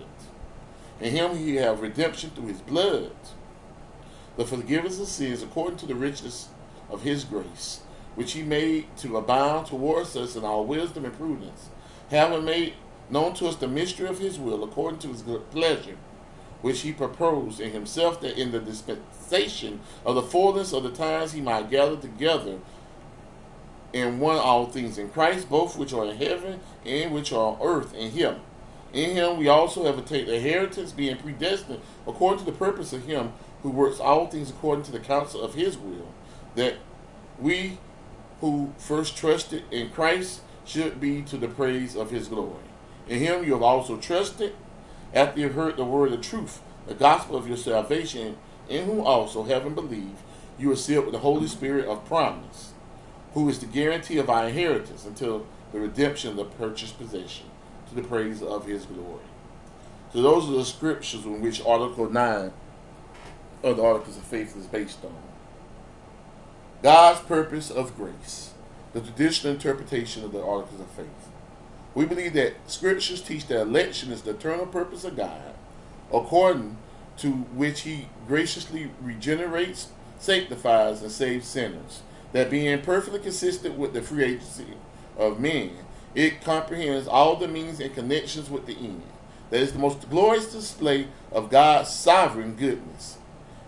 In 1.00 1.12
him 1.12 1.38
he 1.38 1.56
have 1.56 1.82
redemption 1.82 2.30
through 2.32 2.48
his 2.48 2.62
blood, 2.62 3.12
the 4.38 4.46
forgiveness 4.46 5.00
of 5.00 5.08
sins 5.08 5.42
according 5.42 5.78
to 5.78 5.86
the 5.86 5.96
riches 5.96 6.50
of 6.90 7.04
his 7.04 7.24
grace, 7.24 7.82
which 8.16 8.34
he 8.34 8.44
made 8.44 8.86
to 8.98 9.18
abound 9.18 9.68
towards 9.68 10.16
us 10.16 10.36
in 10.36 10.44
all 10.44 10.66
wisdom 10.66 11.06
and 11.06 11.18
prudence, 11.18 11.70
having 12.14 12.46
made 12.46 12.74
known 13.10 13.34
to 13.34 13.48
us 13.48 13.56
the 13.56 13.68
mystery 13.68 14.08
of 14.08 14.20
his 14.20 14.40
will 14.40 14.64
according 14.64 15.00
to 15.00 15.08
his 15.08 15.24
good 15.24 15.50
pleasure, 15.50 15.98
which 16.62 16.82
he 16.82 16.94
proposed 16.94 17.60
in 17.60 17.72
himself 17.72 18.22
that 18.22 18.40
in 18.40 18.52
the 18.52 18.60
dispensation 18.60 19.80
of 20.06 20.14
the 20.14 20.22
fullness 20.22 20.74
of 20.74 20.84
the 20.84 20.92
times 20.92 21.32
he 21.32 21.42
might 21.42 21.72
gather 21.72 21.98
together 21.98 22.60
in 23.92 24.20
one 24.20 24.38
all 24.38 24.68
things 24.68 24.98
in 25.00 25.10
Christ, 25.10 25.50
both 25.50 25.76
which 25.76 25.92
are 25.92 26.06
in 26.06 26.18
heaven 26.18 26.60
and 26.86 27.12
which 27.12 27.34
are 27.34 27.56
on 27.56 27.58
earth 27.62 27.96
in 27.96 28.12
him. 28.12 28.42
In 28.94 29.16
him 29.16 29.38
we 29.38 29.48
also 29.48 29.86
have 29.86 29.98
attained 29.98 30.30
a 30.30 30.36
inheritance, 30.36 30.92
being 30.92 31.18
predestined 31.18 31.82
according 32.06 32.46
to 32.46 32.46
the 32.46 32.58
purpose 32.58 32.94
of 32.94 33.06
him 33.06 33.34
who 33.64 33.72
works 33.72 34.00
all 34.00 34.28
things 34.28 34.52
according 34.52 34.86
to 34.86 34.92
the 34.92 35.00
counsel 35.00 35.42
of 35.42 35.56
his 35.56 35.80
will, 35.80 36.14
that 36.54 36.76
we 37.40 37.80
who 38.40 38.72
first 38.78 39.18
trusted 39.18 39.64
in 39.72 39.90
Christ 39.90 40.42
should 40.66 41.00
be 41.00 41.22
to 41.24 41.38
the 41.38 41.48
praise 41.48 41.96
of 41.96 42.12
his 42.12 42.28
glory. 42.28 42.64
In 43.08 43.20
him 43.20 43.44
you 43.44 43.54
have 43.54 43.62
also 43.62 43.98
trusted, 43.98 44.56
after 45.14 45.40
you 45.40 45.50
heard 45.50 45.78
the 45.78 45.84
word 45.84 46.14
of 46.14 46.22
truth, 46.22 46.62
the 46.88 46.94
gospel 46.94 47.36
of 47.36 47.48
your 47.48 47.58
salvation, 47.58 48.38
in 48.70 48.86
whom 48.86 49.02
also, 49.02 49.44
having 49.44 49.76
believed, 49.76 50.20
you 50.58 50.72
are 50.72 50.76
sealed 50.76 51.06
with 51.06 51.14
the 51.14 51.20
Holy 51.20 51.48
Spirit 51.48 51.86
of 51.86 52.06
promise, 52.06 52.74
who 53.34 53.50
is 53.50 53.60
the 53.60 53.66
guarantee 53.66 54.18
of 54.18 54.30
our 54.30 54.48
inheritance 54.48 55.06
until 55.06 55.46
the 55.72 55.80
redemption 55.80 56.32
of 56.32 56.38
the 56.38 56.46
purchased 56.46 56.98
possession, 56.98 57.48
to 57.90 57.96
the 57.96 58.04
praise 58.04 58.42
of 58.42 58.66
his 58.66 58.86
glory. 58.86 59.24
So 60.14 60.22
those 60.22 60.48
are 60.48 60.54
the 60.54 60.66
scriptures 60.66 61.26
on 61.26 61.42
which 61.42 61.64
Article 61.66 62.10
9 62.10 62.52
of 63.64 63.78
the 63.78 63.84
Articles 63.84 64.18
of 64.18 64.24
Faith 64.24 64.56
is 64.56 64.68
based 64.68 65.04
on. 65.04 65.16
God's 66.84 67.22
purpose 67.22 67.72
of 67.72 67.96
grace, 67.96 68.53
the 68.94 69.02
traditional 69.02 69.54
interpretation 69.54 70.24
of 70.24 70.32
the 70.32 70.44
Articles 70.44 70.80
of 70.80 70.88
Faith. 70.92 71.08
We 71.96 72.06
believe 72.06 72.34
that 72.34 72.54
scriptures 72.68 73.22
teach 73.22 73.48
that 73.48 73.62
election 73.62 74.12
is 74.12 74.22
the 74.22 74.32
eternal 74.32 74.68
purpose 74.68 75.04
of 75.04 75.18
God, 75.18 75.54
according 76.12 76.78
to 77.18 77.32
which 77.32 77.82
he 77.82 78.08
graciously 78.28 78.92
regenerates, 79.02 79.90
sanctifies, 80.20 81.02
and 81.02 81.12
saves 81.12 81.48
sinners. 81.48 82.02
That 82.32 82.50
being 82.50 82.82
perfectly 82.82 83.20
consistent 83.20 83.78
with 83.78 83.94
the 83.94 84.02
free 84.02 84.24
agency 84.24 84.76
of 85.18 85.40
men, 85.40 85.72
it 86.16 86.42
comprehends 86.42 87.08
all 87.08 87.36
the 87.36 87.48
means 87.48 87.80
and 87.80 87.94
connections 87.94 88.50
with 88.50 88.66
the 88.66 88.76
end. 88.76 89.04
That 89.50 89.62
is 89.62 89.74
the 89.74 89.80
most 89.80 90.10
glorious 90.10 90.52
display 90.52 91.08
of 91.32 91.52
God's 91.52 91.92
sovereign 91.92 92.56
goodness, 92.56 93.18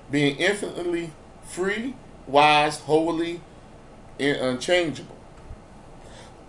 being 0.09 0.37
infinitely 0.37 1.11
free, 1.43 1.95
wise, 2.27 2.79
holy, 2.79 3.41
and 4.19 4.37
unchangeable 4.37 5.14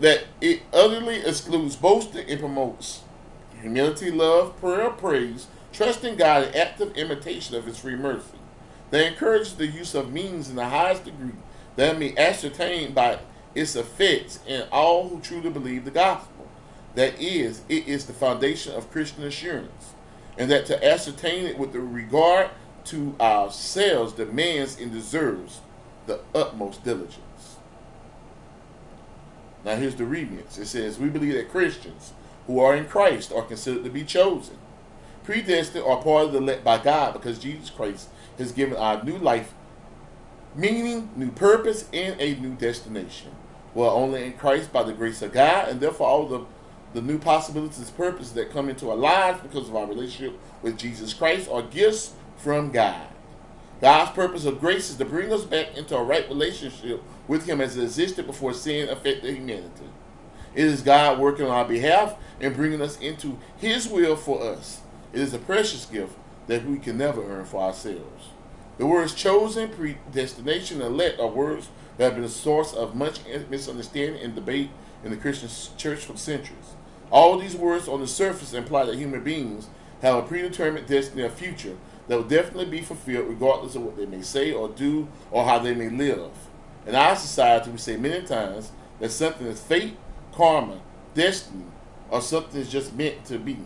that 0.00 0.24
it 0.40 0.62
utterly 0.72 1.16
excludes 1.16 1.76
boasting 1.76 2.28
and 2.28 2.40
promotes 2.40 3.02
humility, 3.60 4.10
love, 4.10 4.58
prayer, 4.60 4.90
praise, 4.90 5.46
trusting 5.72 6.16
God, 6.16 6.44
and 6.44 6.56
active 6.56 6.96
imitation 6.96 7.56
of 7.56 7.66
His 7.66 7.78
free 7.78 7.96
mercy. 7.96 8.38
They 8.90 9.06
encourage 9.06 9.54
the 9.54 9.66
use 9.66 9.94
of 9.94 10.12
means 10.12 10.48
in 10.48 10.56
the 10.56 10.68
highest 10.68 11.04
degree 11.04 11.32
that 11.76 11.98
may 11.98 12.16
ascertain 12.16 12.92
by 12.92 13.18
its 13.54 13.74
effects 13.74 14.40
in 14.46 14.64
all 14.70 15.08
who 15.08 15.20
truly 15.20 15.50
believe 15.50 15.84
the 15.84 15.90
gospel. 15.90 16.46
That 16.94 17.20
is, 17.20 17.62
it 17.68 17.88
is 17.88 18.06
the 18.06 18.12
foundation 18.12 18.74
of 18.74 18.90
Christian 18.90 19.24
assurance, 19.24 19.94
and 20.38 20.50
that 20.50 20.66
to 20.66 20.84
ascertain 20.84 21.46
it 21.46 21.58
with 21.58 21.74
regard 21.74 22.50
to 22.84 23.14
ourselves 23.20 24.12
demands 24.12 24.80
and 24.80 24.92
deserves 24.92 25.60
the 26.06 26.20
utmost 26.34 26.84
diligence. 26.84 27.18
Now 29.66 29.74
here's 29.74 29.96
the 29.96 30.04
remix. 30.04 30.58
It 30.58 30.66
says, 30.66 30.98
We 30.98 31.08
believe 31.08 31.34
that 31.34 31.50
Christians 31.50 32.12
who 32.46 32.60
are 32.60 32.76
in 32.76 32.86
Christ 32.86 33.32
are 33.32 33.42
considered 33.42 33.82
to 33.82 33.90
be 33.90 34.04
chosen, 34.04 34.56
predestined, 35.24 35.84
or 35.84 36.00
part 36.00 36.26
of 36.26 36.32
the 36.32 36.38
elect 36.38 36.62
by 36.62 36.78
God 36.78 37.12
because 37.14 37.40
Jesus 37.40 37.68
Christ 37.68 38.08
has 38.38 38.52
given 38.52 38.76
our 38.76 39.02
new 39.02 39.18
life, 39.18 39.52
meaning, 40.54 41.10
new 41.16 41.32
purpose, 41.32 41.88
and 41.92 42.18
a 42.20 42.36
new 42.36 42.54
destination. 42.54 43.32
We're 43.74 43.90
only 43.90 44.24
in 44.24 44.34
Christ 44.34 44.72
by 44.72 44.84
the 44.84 44.92
grace 44.92 45.20
of 45.20 45.32
God, 45.32 45.68
and 45.68 45.80
therefore 45.80 46.06
all 46.06 46.26
the, 46.26 46.44
the 46.94 47.02
new 47.02 47.18
possibilities, 47.18 47.90
purposes 47.90 48.34
that 48.34 48.52
come 48.52 48.68
into 48.68 48.88
our 48.88 48.96
lives 48.96 49.40
because 49.42 49.68
of 49.68 49.74
our 49.74 49.86
relationship 49.86 50.38
with 50.62 50.78
Jesus 50.78 51.12
Christ 51.12 51.50
are 51.50 51.62
gifts 51.62 52.12
from 52.36 52.70
God. 52.70 53.08
God's 53.80 54.12
purpose 54.12 54.44
of 54.44 54.60
grace 54.60 54.90
is 54.90 54.96
to 54.96 55.04
bring 55.04 55.32
us 55.32 55.44
back 55.44 55.76
into 55.76 55.96
a 55.96 56.02
right 56.02 56.26
relationship 56.28 57.02
with 57.28 57.46
Him 57.46 57.60
as 57.60 57.76
it 57.76 57.84
existed 57.84 58.26
before 58.26 58.54
sin 58.54 58.88
affected 58.88 59.34
humanity. 59.34 59.90
It 60.54 60.64
is 60.64 60.82
God 60.82 61.18
working 61.18 61.46
on 61.46 61.52
our 61.52 61.64
behalf 61.64 62.16
and 62.40 62.54
bringing 62.54 62.80
us 62.80 62.98
into 62.98 63.38
His 63.56 63.88
will 63.88 64.16
for 64.16 64.42
us. 64.42 64.80
It 65.12 65.20
is 65.20 65.34
a 65.34 65.38
precious 65.38 65.86
gift 65.86 66.16
that 66.46 66.64
we 66.64 66.78
can 66.78 66.98
never 66.98 67.22
earn 67.22 67.44
for 67.44 67.62
ourselves. 67.62 68.30
The 68.78 68.86
words 68.86 69.14
chosen, 69.14 69.70
predestination, 69.70 70.82
and 70.82 70.94
elect 70.94 71.18
are 71.18 71.28
words 71.28 71.68
that 71.96 72.04
have 72.04 72.14
been 72.14 72.24
a 72.24 72.28
source 72.28 72.72
of 72.74 72.94
much 72.94 73.20
misunderstanding 73.48 74.22
and 74.22 74.34
debate 74.34 74.70
in 75.02 75.10
the 75.10 75.16
Christian 75.16 75.48
church 75.78 76.04
for 76.04 76.16
centuries. 76.16 76.74
All 77.10 77.38
these 77.38 77.56
words 77.56 77.88
on 77.88 78.00
the 78.00 78.06
surface 78.06 78.52
imply 78.52 78.84
that 78.84 78.96
human 78.96 79.22
beings 79.22 79.68
have 80.02 80.16
a 80.16 80.22
predetermined 80.22 80.86
destiny 80.86 81.22
or 81.22 81.30
future 81.30 81.76
that 82.08 82.16
will 82.16 82.24
definitely 82.24 82.66
be 82.66 82.82
fulfilled 82.82 83.28
regardless 83.28 83.74
of 83.74 83.82
what 83.82 83.96
they 83.96 84.06
may 84.06 84.22
say 84.22 84.52
or 84.52 84.68
do 84.68 85.08
or 85.30 85.44
how 85.44 85.58
they 85.58 85.74
may 85.74 85.88
live. 85.88 86.30
In 86.86 86.94
our 86.94 87.16
society, 87.16 87.70
we 87.70 87.78
say 87.78 87.96
many 87.96 88.24
times 88.24 88.70
that 89.00 89.10
something 89.10 89.46
is 89.46 89.60
fate, 89.60 89.96
karma, 90.32 90.80
destiny, 91.14 91.64
or 92.10 92.20
something 92.20 92.60
is 92.60 92.70
just 92.70 92.94
meant 92.94 93.24
to 93.26 93.38
be. 93.38 93.58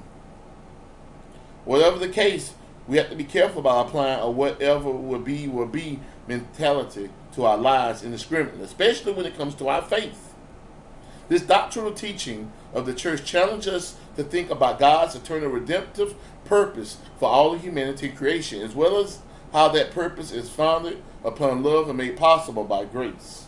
Whatever 1.64 1.99
the 1.99 2.09
case, 2.09 2.55
we 2.89 2.97
have 2.97 3.11
to 3.11 3.16
be 3.16 3.25
careful 3.25 3.61
about 3.61 3.89
applying 3.89 4.21
a 4.21 4.31
whatever 4.31 4.91
will 4.91 5.21
be 5.21 5.47
will 5.47 5.66
be 5.66 6.01
mentality 6.27 7.11
to 7.35 7.45
our 7.45 7.59
lives 7.59 8.03
indiscriminately, 8.03 8.64
especially 8.64 9.12
when 9.12 9.27
it 9.27 9.37
comes 9.37 9.55
to 9.57 9.68
our 9.68 9.83
faith. 9.83 10.35
This 11.29 11.43
doctrinal 11.43 11.93
teaching 11.93 12.51
of 12.75 12.87
the 12.87 12.95
church 12.95 13.25
challenges 13.25 13.73
us 13.73 13.97
to 14.16 14.25
think 14.25 14.51
about 14.51 14.81
God's 14.81 15.14
eternal 15.14 15.49
redemptive 15.49 16.14
purpose 16.45 16.97
for 17.18 17.29
all 17.29 17.55
of 17.55 17.62
humanity 17.62 18.09
and 18.09 18.18
creation, 18.18 18.62
as 18.62 18.75
well 18.75 18.99
as 18.99 19.21
how 19.53 19.69
that 19.69 19.91
purpose 19.91 20.33
is 20.33 20.49
founded 20.49 21.03
upon 21.25 21.63
love 21.63 21.89
and 21.89 21.99
made 21.99 22.17
possible 22.17 22.65
by 22.65 22.85
grace. 22.85 23.47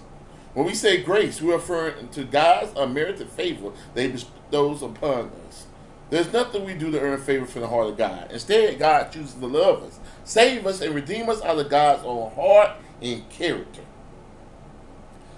When 0.54 0.66
we 0.66 0.74
say 0.74 1.02
grace, 1.02 1.40
we're 1.40 1.54
referring 1.54 2.08
to 2.08 2.24
God's 2.24 2.72
unmerited 2.76 3.28
favor 3.30 3.72
that 3.94 4.02
He 4.02 4.08
bestows 4.08 4.82
upon 4.82 5.30
us. 5.48 5.66
There's 6.10 6.32
nothing 6.32 6.66
we 6.66 6.74
do 6.74 6.90
to 6.90 7.00
earn 7.00 7.20
favor 7.22 7.46
from 7.46 7.62
the 7.62 7.68
heart 7.68 7.86
of 7.86 7.96
God. 7.96 8.30
Instead, 8.30 8.78
God 8.78 9.10
chooses 9.10 9.34
to 9.34 9.46
love 9.46 9.82
us, 9.82 9.98
save 10.24 10.66
us, 10.66 10.82
and 10.82 10.94
redeem 10.94 11.30
us 11.30 11.40
out 11.40 11.58
of 11.58 11.70
God's 11.70 12.02
own 12.04 12.30
heart 12.32 12.72
and 13.00 13.26
character. 13.30 13.80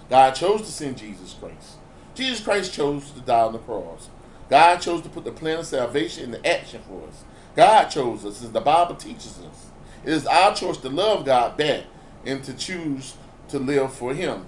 God 0.09 0.31
chose 0.31 0.61
to 0.63 0.71
send 0.71 0.97
Jesus 0.97 1.33
Christ. 1.33 1.77
Jesus 2.13 2.43
Christ 2.43 2.73
chose 2.73 3.11
to 3.11 3.21
die 3.21 3.41
on 3.41 3.53
the 3.53 3.59
cross. 3.59 4.09
God 4.49 4.77
chose 4.77 5.01
to 5.03 5.09
put 5.09 5.23
the 5.23 5.31
plan 5.31 5.59
of 5.59 5.65
salvation 5.65 6.25
into 6.25 6.45
action 6.45 6.81
for 6.87 7.07
us. 7.07 7.23
God 7.55 7.85
chose 7.85 8.25
us, 8.25 8.43
as 8.43 8.51
the 8.51 8.61
Bible 8.61 8.95
teaches 8.95 9.39
us. 9.39 9.64
It 10.05 10.13
is 10.13 10.27
our 10.27 10.53
choice 10.53 10.77
to 10.77 10.89
love 10.89 11.25
God 11.25 11.57
back 11.57 11.83
and 12.25 12.43
to 12.43 12.53
choose 12.53 13.15
to 13.49 13.57
live 13.57 13.93
for 13.93 14.13
Him. 14.13 14.45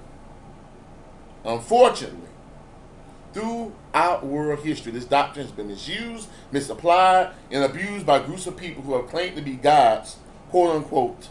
Unfortunately, 1.43 2.29
throughout 3.33 4.25
world 4.25 4.59
history, 4.59 4.91
this 4.91 5.05
doctrine 5.05 5.45
has 5.45 5.55
been 5.55 5.67
misused, 5.67 6.29
misapplied, 6.51 7.31
and 7.49 7.63
abused 7.63 8.05
by 8.05 8.19
groups 8.19 8.45
of 8.45 8.55
people 8.55 8.83
who 8.83 8.95
have 8.95 9.07
claimed 9.07 9.35
to 9.35 9.41
be 9.41 9.53
God's 9.53 10.17
quote 10.49 10.75
unquote 10.75 11.29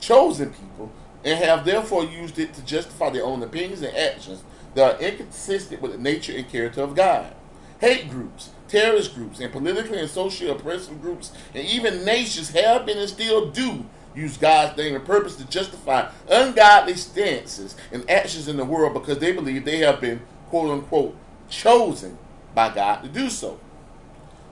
chosen 0.00 0.50
people 0.50 0.92
and 1.24 1.42
have 1.42 1.64
therefore 1.64 2.04
used 2.04 2.38
it 2.38 2.52
to 2.54 2.64
justify 2.64 3.10
their 3.10 3.24
own 3.24 3.42
opinions 3.42 3.82
and 3.82 3.96
actions 3.96 4.44
that 4.74 4.96
are 4.96 5.00
inconsistent 5.00 5.80
with 5.80 5.92
the 5.92 5.98
nature 5.98 6.34
and 6.36 6.48
character 6.48 6.82
of 6.82 6.94
God. 6.94 7.34
Hate 7.80 8.10
groups, 8.10 8.50
terrorist 8.68 9.14
groups, 9.14 9.40
and 9.40 9.52
politically 9.52 9.98
and 9.98 10.10
socially 10.10 10.50
oppressive 10.50 11.00
groups, 11.00 11.32
and 11.54 11.66
even 11.66 12.04
nations 12.04 12.50
have 12.50 12.86
been 12.86 12.98
and 12.98 13.08
still 13.08 13.50
do 13.50 13.84
use 14.14 14.36
God's 14.36 14.76
name 14.76 14.94
and 14.94 15.04
purpose 15.04 15.36
to 15.36 15.44
justify 15.46 16.08
ungodly 16.28 16.94
stances 16.94 17.76
and 17.92 18.08
actions 18.08 18.48
in 18.48 18.56
the 18.56 18.64
world 18.64 18.94
because 18.94 19.18
they 19.18 19.32
believe 19.32 19.64
they 19.64 19.78
have 19.78 20.00
been, 20.00 20.20
quote 20.48 20.70
unquote, 20.70 21.16
chosen 21.48 22.16
by 22.54 22.72
God 22.72 23.02
to 23.02 23.08
do 23.08 23.28
so. 23.28 23.58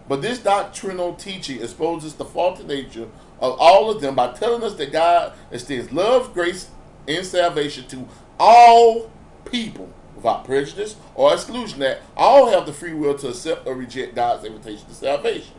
But 0.08 0.20
this 0.20 0.40
doctrinal 0.40 1.14
teaching 1.14 1.62
exposes 1.62 2.14
the 2.14 2.24
faulty 2.24 2.64
nature 2.64 3.08
of 3.40 3.56
all 3.58 3.90
of 3.90 4.00
them 4.00 4.14
by 4.14 4.32
telling 4.32 4.62
us 4.62 4.74
that 4.74 4.92
God 4.92 5.32
extends 5.50 5.92
love, 5.92 6.34
grace, 6.34 6.68
and 7.06 7.24
salvation 7.24 7.86
to 7.88 8.08
all 8.38 9.10
people 9.44 9.88
without 10.22 10.44
prejudice 10.44 10.96
or 11.14 11.32
exclusion, 11.32 11.80
that 11.80 12.00
all 12.16 12.50
have 12.50 12.66
the 12.66 12.72
free 12.72 12.94
will 12.94 13.16
to 13.18 13.28
accept 13.28 13.66
or 13.66 13.74
reject 13.74 14.14
God's 14.14 14.44
invitation 14.44 14.86
to 14.86 14.94
salvation. 14.94 15.54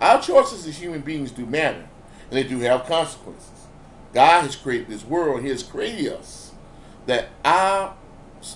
Our 0.00 0.20
choices 0.20 0.66
as 0.66 0.78
human 0.78 1.00
beings 1.00 1.30
do 1.30 1.46
matter, 1.46 1.88
and 2.30 2.32
they 2.32 2.42
do 2.42 2.58
have 2.60 2.86
consequences. 2.86 3.50
God 4.12 4.42
has 4.42 4.56
created 4.56 4.88
this 4.88 5.04
world, 5.04 5.42
He 5.42 5.48
has 5.48 5.62
created 5.62 6.12
us 6.12 6.52
that 7.06 7.28
our 7.44 7.94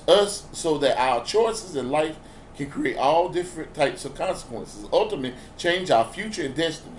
us 0.06 0.46
so 0.52 0.78
that 0.78 1.00
our 1.00 1.24
choices 1.24 1.74
in 1.74 1.90
life 1.90 2.16
can 2.56 2.70
create 2.70 2.96
all 2.96 3.28
different 3.28 3.74
types 3.74 4.04
of 4.04 4.14
consequences, 4.14 4.86
ultimately 4.92 5.38
change 5.56 5.90
our 5.90 6.04
future 6.04 6.44
and 6.44 6.54
destiny. 6.54 6.96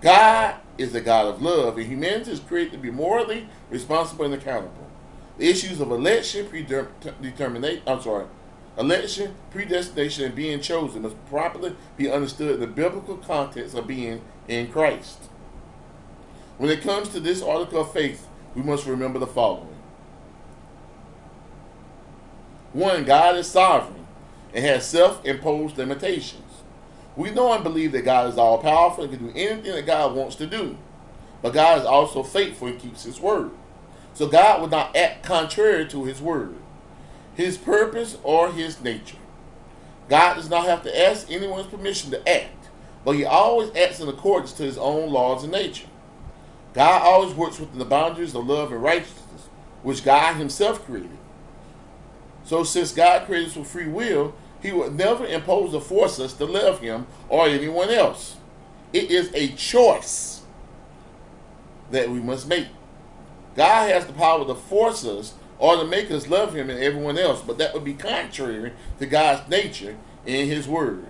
God 0.00 0.54
is 0.78 0.94
a 0.94 1.00
God 1.00 1.26
of 1.26 1.42
love, 1.42 1.76
and 1.76 1.86
humanity 1.86 2.30
is 2.30 2.40
created 2.40 2.72
to 2.72 2.78
be 2.78 2.90
morally 2.90 3.48
responsible 3.68 4.24
and 4.24 4.34
accountable. 4.34 4.87
The 5.38 5.48
issues 5.48 5.80
of 5.80 5.90
election, 5.92 6.46
predetermination, 6.48 7.82
I'm 7.86 8.02
sorry, 8.02 8.26
election, 8.76 9.34
predestination, 9.50 10.24
and 10.24 10.34
being 10.34 10.60
chosen 10.60 11.02
must 11.02 11.26
properly 11.26 11.76
be 11.96 12.10
understood 12.10 12.54
in 12.54 12.60
the 12.60 12.66
biblical 12.66 13.16
context 13.16 13.76
of 13.76 13.86
being 13.86 14.20
in 14.48 14.70
Christ. 14.70 15.18
When 16.58 16.70
it 16.70 16.82
comes 16.82 17.08
to 17.10 17.20
this 17.20 17.40
article 17.40 17.80
of 17.80 17.92
faith, 17.92 18.26
we 18.56 18.62
must 18.62 18.86
remember 18.86 19.20
the 19.20 19.26
following. 19.28 19.76
One, 22.72 23.04
God 23.04 23.36
is 23.36 23.46
sovereign 23.46 24.06
and 24.52 24.64
has 24.64 24.86
self 24.86 25.24
imposed 25.24 25.78
limitations. 25.78 26.42
We 27.16 27.30
know 27.30 27.52
and 27.52 27.62
believe 27.64 27.92
that 27.92 28.04
God 28.04 28.28
is 28.28 28.38
all 28.38 28.58
powerful 28.58 29.04
and 29.04 29.12
can 29.12 29.26
do 29.28 29.32
anything 29.38 29.72
that 29.72 29.86
God 29.86 30.14
wants 30.14 30.36
to 30.36 30.46
do. 30.46 30.76
But 31.42 31.54
God 31.54 31.78
is 31.80 31.84
also 31.84 32.22
faithful 32.22 32.68
and 32.68 32.78
keeps 32.78 33.04
his 33.04 33.20
word. 33.20 33.50
So 34.18 34.26
God 34.26 34.60
will 34.60 34.68
not 34.68 34.96
act 34.96 35.22
contrary 35.22 35.86
to 35.90 36.02
his 36.02 36.20
word, 36.20 36.56
his 37.36 37.56
purpose, 37.56 38.18
or 38.24 38.50
his 38.50 38.82
nature. 38.82 39.16
God 40.08 40.34
does 40.34 40.50
not 40.50 40.66
have 40.66 40.82
to 40.82 41.00
ask 41.00 41.30
anyone's 41.30 41.68
permission 41.68 42.10
to 42.10 42.28
act, 42.28 42.68
but 43.04 43.12
he 43.12 43.24
always 43.24 43.70
acts 43.76 44.00
in 44.00 44.08
accordance 44.08 44.52
to 44.54 44.64
his 44.64 44.76
own 44.76 45.12
laws 45.12 45.44
and 45.44 45.52
nature. 45.52 45.86
God 46.74 47.02
always 47.02 47.32
works 47.32 47.60
within 47.60 47.78
the 47.78 47.84
boundaries 47.84 48.34
of 48.34 48.44
love 48.44 48.72
and 48.72 48.82
righteousness, 48.82 49.48
which 49.84 50.02
God 50.02 50.34
himself 50.34 50.84
created. 50.84 51.16
So 52.42 52.64
since 52.64 52.90
God 52.90 53.24
created 53.24 53.50
us 53.50 53.56
with 53.56 53.70
free 53.70 53.86
will, 53.86 54.34
he 54.60 54.72
would 54.72 54.96
never 54.96 55.26
impose 55.26 55.74
or 55.74 55.80
force 55.80 56.18
us 56.18 56.32
to 56.32 56.44
love 56.44 56.80
him 56.80 57.06
or 57.28 57.46
anyone 57.46 57.90
else. 57.90 58.34
It 58.92 59.12
is 59.12 59.32
a 59.32 59.54
choice 59.54 60.42
that 61.92 62.10
we 62.10 62.18
must 62.18 62.48
make. 62.48 62.66
God 63.58 63.90
has 63.90 64.06
the 64.06 64.12
power 64.12 64.46
to 64.46 64.54
force 64.54 65.04
us 65.04 65.34
or 65.58 65.74
to 65.74 65.84
make 65.84 66.12
us 66.12 66.28
love 66.28 66.54
him 66.54 66.70
and 66.70 66.78
everyone 66.78 67.18
else, 67.18 67.42
but 67.42 67.58
that 67.58 67.74
would 67.74 67.82
be 67.82 67.92
contrary 67.92 68.72
to 69.00 69.06
God's 69.06 69.50
nature 69.50 69.96
and 70.24 70.48
his 70.48 70.68
word. 70.68 71.08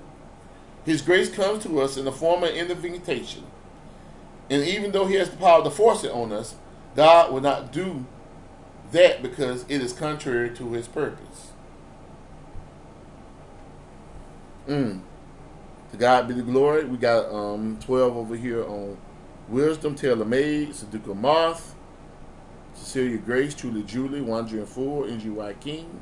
His 0.87 1.03
grace 1.03 1.31
comes 1.31 1.63
to 1.65 1.81
us 1.83 1.99
in 1.99 2.07
the 2.07 2.13
form 2.13 2.43
of 2.43 2.49
invitation. 2.49 3.45
And 4.49 4.65
even 4.65 4.93
though 4.93 5.05
he 5.05 5.17
has 5.17 5.29
the 5.29 5.37
power 5.37 5.63
to 5.63 5.69
force 5.69 6.05
it 6.05 6.11
on 6.11 6.33
us, 6.33 6.55
God 6.97 7.35
will 7.35 7.43
not 7.43 7.71
do 7.71 8.07
that 8.93 9.23
because 9.23 9.67
it 9.69 9.83
is 9.83 9.93
contrary 9.93 10.49
to 10.57 10.73
his 10.73 10.89
purpose. 10.89 11.53
Mm. 14.67 15.03
To 15.91 15.97
God 15.99 16.27
be 16.27 16.33
the 16.33 16.41
glory. 16.41 16.87
We 16.87 16.97
got 16.97 17.31
um, 17.31 17.79
12 17.83 18.17
over 18.17 18.37
here 18.37 18.65
on 18.65 18.97
Wisdom, 19.49 19.95
Taylor 19.95 20.25
Made, 20.25 20.71
Saduka 20.71 21.15
Moth, 21.15 21.75
Cecilia 22.79 23.18
Grace, 23.18 23.55
Truly 23.55 23.83
Julie, 23.83 24.20
Wandering 24.20 24.66
Fool, 24.66 25.05
NGY 25.05 25.61
King, 25.61 26.01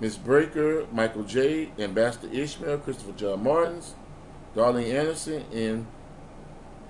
Miss 0.00 0.16
Breaker, 0.16 0.86
Michael 0.92 1.24
J, 1.24 1.70
Ambassador 1.78 2.32
Ishmael, 2.32 2.78
Christopher 2.78 3.12
John 3.12 3.44
Martins, 3.44 3.94
Darlene 4.54 4.92
Anderson, 4.92 5.44
and 5.52 5.86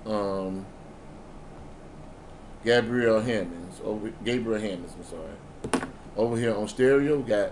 um, 0.05 0.65
Gabriel 2.63 3.21
Hammonds. 3.21 3.81
Over 3.83 4.11
Gabriel 4.23 4.59
Hammonds, 4.59 4.93
I'm 4.97 5.05
sorry. 5.05 5.87
Over 6.15 6.37
here 6.37 6.55
on 6.55 6.67
stereo, 6.67 7.17
we 7.17 7.23
got 7.23 7.51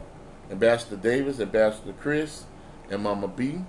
Ambassador 0.51 0.97
Davis, 0.97 1.39
Ambassador 1.39 1.93
Chris, 1.93 2.45
and 2.89 3.03
Mama 3.03 3.27
B. 3.27 3.61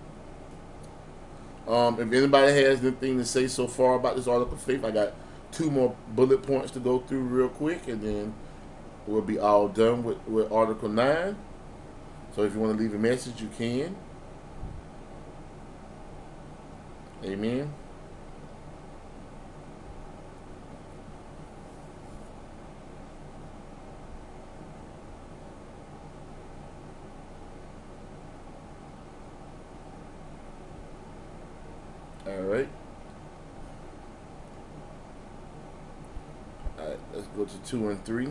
Um, 1.68 2.00
if 2.00 2.12
anybody 2.12 2.52
has 2.64 2.80
anything 2.80 3.18
to 3.18 3.24
say 3.24 3.46
so 3.46 3.66
far 3.68 3.94
about 3.94 4.16
this 4.16 4.26
article 4.26 4.54
of 4.54 4.62
faith, 4.62 4.84
I 4.84 4.90
got 4.90 5.12
two 5.53 5.70
more 5.70 5.96
bullet 6.09 6.42
points 6.42 6.70
to 6.72 6.80
go 6.80 7.01
through 7.01 7.22
real 7.22 7.48
quick, 7.48 7.88
and 7.88 8.03
then 8.03 8.34
we'll 9.07 9.22
be 9.22 9.38
all 9.38 9.68
done 9.68 10.05
with, 10.05 10.18
with 10.26 10.51
Article 10.53 10.88
9. 10.88 11.36
So 12.34 12.42
if 12.42 12.55
you 12.55 12.61
want 12.61 12.76
to 12.76 12.82
leave 12.82 12.94
a 12.94 12.98
message, 12.98 13.40
you 13.42 13.48
can. 13.57 13.96
Amen. 17.24 17.72
All 32.26 32.42
right. 32.42 32.68
All 36.78 36.86
right, 37.41 37.49
to 37.49 37.70
two 37.70 37.88
and 37.88 38.05
three. 38.05 38.28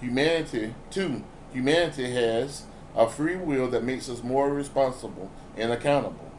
Humanity, 0.00 0.74
two, 0.90 1.24
humanity 1.52 2.10
has 2.12 2.64
a 2.96 3.08
free 3.08 3.36
will 3.36 3.68
that 3.70 3.84
makes 3.84 4.08
us 4.08 4.22
more 4.22 4.52
responsible 4.52 5.30
and 5.56 5.72
accountable. 5.72 6.30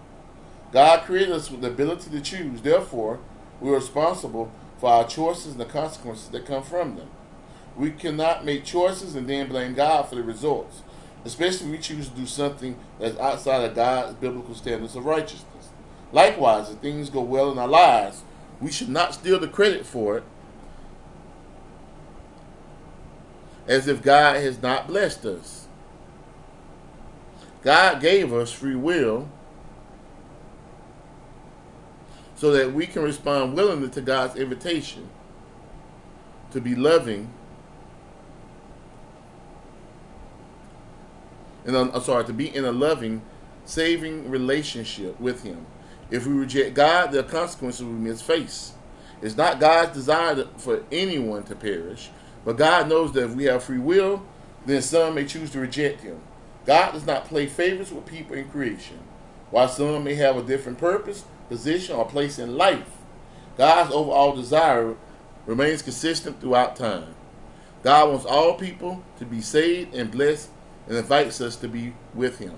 God 0.72 1.04
created 1.04 1.32
us 1.32 1.52
with 1.52 1.62
the 1.62 1.68
ability 1.68 2.10
to 2.10 2.22
choose. 2.22 2.62
Therefore, 2.62 3.20
we 3.60 3.70
are 3.70 3.76
responsible 3.76 4.52
for 4.80 4.89
our 4.89 5.08
choices 5.08 5.52
and 5.52 5.60
the 5.60 5.66
consequences 5.66 6.30
that 6.30 6.45
come 6.45 6.64
from 6.64 6.95
them. 6.95 7.10
We 7.76 7.91
cannot 7.91 8.45
make 8.45 8.66
choices 8.66 9.16
and 9.16 9.28
then 9.28 9.47
blame 9.47 9.76
God 9.76 10.10
for 10.10 10.16
the 10.16 10.24
results 10.24 10.82
especially 11.26 11.68
if 11.68 11.72
we 11.72 11.78
choose 11.78 12.10
to 12.10 12.16
do 12.16 12.26
something 12.26 12.76
that's 12.99 13.18
outside 13.20 13.64
of 13.64 13.76
God's 13.76 14.16
biblical 14.16 14.56
standards 14.56 14.95
of 14.95 15.06
righteousness. 15.06 15.70
Likewise, 16.12 16.70
if 16.70 16.80
things 16.80 17.10
go 17.10 17.22
well 17.22 17.52
in 17.52 17.58
our 17.58 17.68
lives, 17.68 18.24
we 18.60 18.72
should 18.72 18.89
not 18.89 19.14
steal 19.14 19.39
the 19.39 19.47
credit 19.47 19.86
for 19.86 20.18
it 20.18 20.24
as 23.68 23.88
if 23.88 24.01
God 24.01 24.38
has 24.38 24.62
not 24.62 24.88
blessed 24.88 25.26
us. 25.26 25.68
God 27.64 28.01
gave 28.01 28.34
us 28.34 28.51
free 28.51 28.76
will 28.76 29.30
so 32.36 32.51
that 32.51 32.74
we 32.74 32.88
can 32.88 33.03
respond 33.03 33.55
willingly 33.55 33.89
to 33.89 34.01
God's 34.01 34.36
invitation 34.36 35.09
to 36.51 36.59
be 36.59 36.76
loving 36.76 37.32
and 41.66 41.76
uh, 41.76 41.91
I'm 41.93 42.01
sorry, 42.01 42.26
to 42.26 42.34
be 42.34 42.53
in 42.53 42.66
a 42.66 42.72
loving, 42.72 43.22
saving 43.66 44.30
relationship 44.30 45.20
with 45.20 45.43
Him. 45.43 45.66
If 46.09 46.26
we 46.26 46.34
reject 46.34 46.74
God, 46.74 47.12
the 47.12 47.24
consequences 47.24 47.84
we 47.84 47.91
must 47.91 48.24
face. 48.24 48.74
It's 49.22 49.38
not 49.38 49.59
God's 49.59 49.93
desire 49.93 50.47
for 50.57 50.84
anyone 50.91 51.43
to 51.43 51.55
perish, 51.55 52.09
but 52.46 52.58
God 52.58 52.89
knows 52.89 53.12
that 53.14 53.26
if 53.26 53.36
we 53.36 53.46
have 53.46 53.64
free 53.64 53.80
will, 53.80 54.24
then 54.66 54.82
some 54.82 55.16
may 55.16 55.26
choose 55.26 55.52
to 55.52 55.60
reject 55.60 56.02
Him. 56.02 56.20
God 56.66 56.92
does 56.92 57.06
not 57.06 57.26
play 57.26 57.48
favorites 57.48 57.92
with 57.92 58.06
people 58.06 58.36
in 58.36 58.50
creation. 58.50 59.00
While 59.50 59.68
some 59.68 60.04
may 60.04 60.16
have 60.16 60.38
a 60.38 60.44
different 60.44 60.78
purpose, 60.78 61.26
position, 61.50 61.96
or 61.96 62.08
place 62.08 62.39
in 62.39 62.56
life, 62.56 62.89
God's 63.58 63.94
overall 63.94 64.36
desire 64.36 64.96
remains 65.46 65.82
consistent 65.82 66.39
throughout 66.39 66.76
time. 66.76 67.16
God 67.84 68.10
wants 68.10 68.26
all 68.26 68.54
people 68.54 69.04
to 69.18 69.26
be 69.26 69.42
saved 69.42 69.94
and 69.96 70.12
blessed 70.12 70.50
and 70.88 70.98
invites 70.98 71.42
us 71.42 71.56
to 71.58 71.68
be 71.68 71.94
with 72.14 72.39
him. 72.39 72.54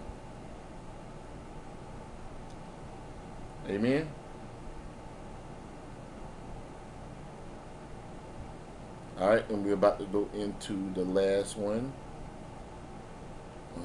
Amen. 3.69 4.09
All 9.23 9.29
right, 9.29 9.49
and 9.49 9.65
we're 9.65 9.75
about 9.75 9.99
to 9.99 10.05
go 10.05 10.27
into 10.33 10.91
the 10.95 11.05
last 11.05 11.55
one. 11.55 11.93
Oh. 13.77 13.79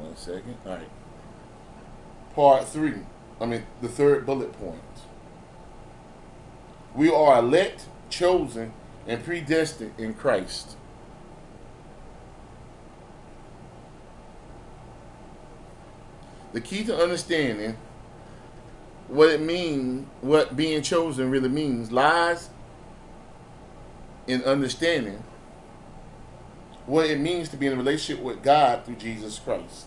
One 0.00 0.16
second. 0.16 0.58
All 0.66 0.72
right. 0.72 0.90
Part 2.34 2.68
three. 2.68 2.96
I 3.40 3.46
mean, 3.46 3.64
the 3.80 3.88
third 3.88 4.26
bullet 4.26 4.52
point. 4.52 4.82
We 6.94 7.10
are 7.10 7.38
elect 7.38 7.86
chosen, 8.10 8.74
and 9.06 9.24
predestined 9.24 9.94
in 9.96 10.12
Christ. 10.12 10.76
The 16.52 16.60
key 16.60 16.84
to 16.84 16.96
understanding 16.96 17.76
what 19.08 19.28
it 19.28 19.40
means, 19.40 20.06
what 20.20 20.56
being 20.56 20.82
chosen 20.82 21.30
really 21.30 21.48
means, 21.48 21.90
lies 21.90 22.50
in 24.26 24.42
understanding 24.44 25.22
what 26.86 27.06
it 27.06 27.20
means 27.20 27.48
to 27.50 27.56
be 27.56 27.66
in 27.66 27.72
a 27.72 27.76
relationship 27.76 28.22
with 28.22 28.42
God 28.42 28.84
through 28.84 28.96
Jesus 28.96 29.38
Christ. 29.38 29.86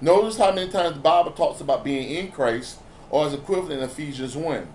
Notice 0.00 0.36
how 0.36 0.52
many 0.52 0.70
times 0.70 0.94
the 0.94 1.00
Bible 1.00 1.32
talks 1.32 1.60
about 1.60 1.84
being 1.84 2.08
in 2.10 2.32
Christ 2.32 2.78
or 3.10 3.26
as 3.26 3.34
equivalent 3.34 3.80
in 3.80 3.88
Ephesians 3.88 4.36
1. 4.36 4.66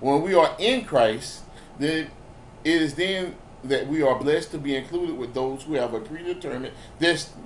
When 0.00 0.22
we 0.22 0.34
are 0.34 0.56
in 0.58 0.84
Christ, 0.84 1.42
then 1.78 2.10
it 2.64 2.82
is 2.82 2.94
then 2.94 3.34
that 3.64 3.86
we 3.86 4.02
are 4.02 4.18
blessed 4.18 4.50
to 4.52 4.58
be 4.58 4.76
included 4.76 5.18
with 5.18 5.34
those 5.34 5.64
who 5.64 5.74
have 5.74 5.92
a 5.92 6.00
predetermined 6.00 6.74
destiny, 6.98 7.39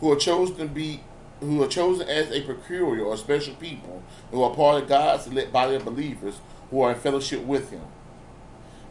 who 0.00 0.12
are 0.12 0.16
chosen 0.16 0.56
to 0.56 0.66
be 0.66 1.02
who 1.40 1.62
are 1.62 1.68
chosen 1.68 2.08
as 2.08 2.30
a 2.30 2.40
peculiar 2.40 3.04
or 3.04 3.16
special 3.16 3.54
people, 3.56 4.02
who 4.30 4.42
are 4.42 4.54
part 4.54 4.82
of 4.82 4.88
God's 4.88 5.26
elect 5.26 5.52
body 5.52 5.74
of 5.74 5.84
believers 5.84 6.40
who 6.70 6.80
are 6.80 6.92
in 6.92 6.98
fellowship 6.98 7.42
with 7.42 7.70
him. 7.70 7.82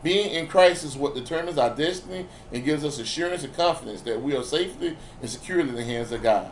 Being 0.03 0.29
in 0.29 0.47
Christ 0.47 0.83
is 0.83 0.95
what 0.95 1.15
determines 1.15 1.57
our 1.57 1.75
destiny 1.75 2.27
and 2.53 2.63
gives 2.63 2.85
us 2.85 2.99
assurance 2.99 3.43
and 3.43 3.55
confidence 3.55 4.01
that 4.01 4.21
we 4.21 4.35
are 4.35 4.43
safely 4.43 4.95
and 5.19 5.29
securely 5.29 5.69
in 5.69 5.75
the 5.75 5.83
hands 5.83 6.11
of 6.11 6.21
God. 6.21 6.51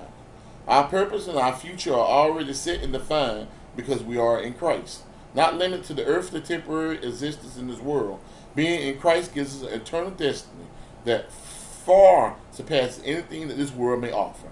Our 0.68 0.88
purpose 0.88 1.28
and 1.28 1.38
our 1.38 1.56
future 1.56 1.94
are 1.94 1.98
already 1.98 2.54
set 2.54 2.82
and 2.82 2.92
defined 2.92 3.48
because 3.76 4.02
we 4.02 4.18
are 4.18 4.42
in 4.42 4.54
Christ. 4.56 5.04
Not 5.36 5.58
limited 5.58 5.86
to 5.86 5.94
the 5.94 6.06
earthly 6.06 6.42
temporary 6.42 6.98
existence 6.98 7.58
in 7.58 7.68
this 7.68 7.80
world, 7.80 8.20
being 8.56 8.82
in 8.88 9.00
Christ 9.00 9.34
gives 9.34 9.62
us 9.62 9.70
an 9.70 9.82
eternal 9.82 10.12
destiny 10.12 10.66
that 11.06 11.32
far 11.86 12.36
surpasses 12.52 13.04
anything 13.06 13.48
that 13.48 13.58
this 13.58 13.72
world 13.72 14.02
may 14.02 14.12
offer. 14.12 14.48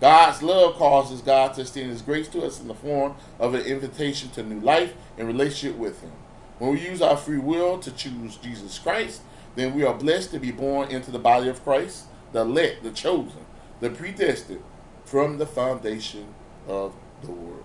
God's 0.00 0.42
love 0.42 0.76
causes 0.76 1.20
God 1.20 1.54
to 1.54 1.62
extend 1.62 1.90
His 1.90 2.02
grace 2.02 2.28
to 2.28 2.44
us 2.44 2.60
in 2.60 2.68
the 2.68 2.74
form 2.74 3.14
of 3.38 3.54
an 3.54 3.62
invitation 3.62 4.30
to 4.30 4.42
new 4.42 4.60
life 4.60 4.94
and 5.16 5.26
relationship 5.26 5.76
with 5.76 6.00
Him. 6.00 6.12
When 6.58 6.72
we 6.72 6.80
use 6.80 7.02
our 7.02 7.16
free 7.16 7.38
will 7.38 7.78
to 7.78 7.90
choose 7.90 8.36
Jesus 8.36 8.78
Christ, 8.78 9.22
then 9.56 9.74
we 9.74 9.84
are 9.84 9.94
blessed 9.94 10.30
to 10.32 10.38
be 10.38 10.52
born 10.52 10.90
into 10.90 11.10
the 11.10 11.18
body 11.18 11.48
of 11.48 11.62
Christ, 11.64 12.04
the 12.32 12.42
elect, 12.42 12.84
the 12.84 12.90
chosen, 12.90 13.44
the 13.80 13.90
predestined 13.90 14.62
from 15.04 15.38
the 15.38 15.46
foundation 15.46 16.26
of 16.68 16.94
the 17.22 17.32
world. 17.32 17.64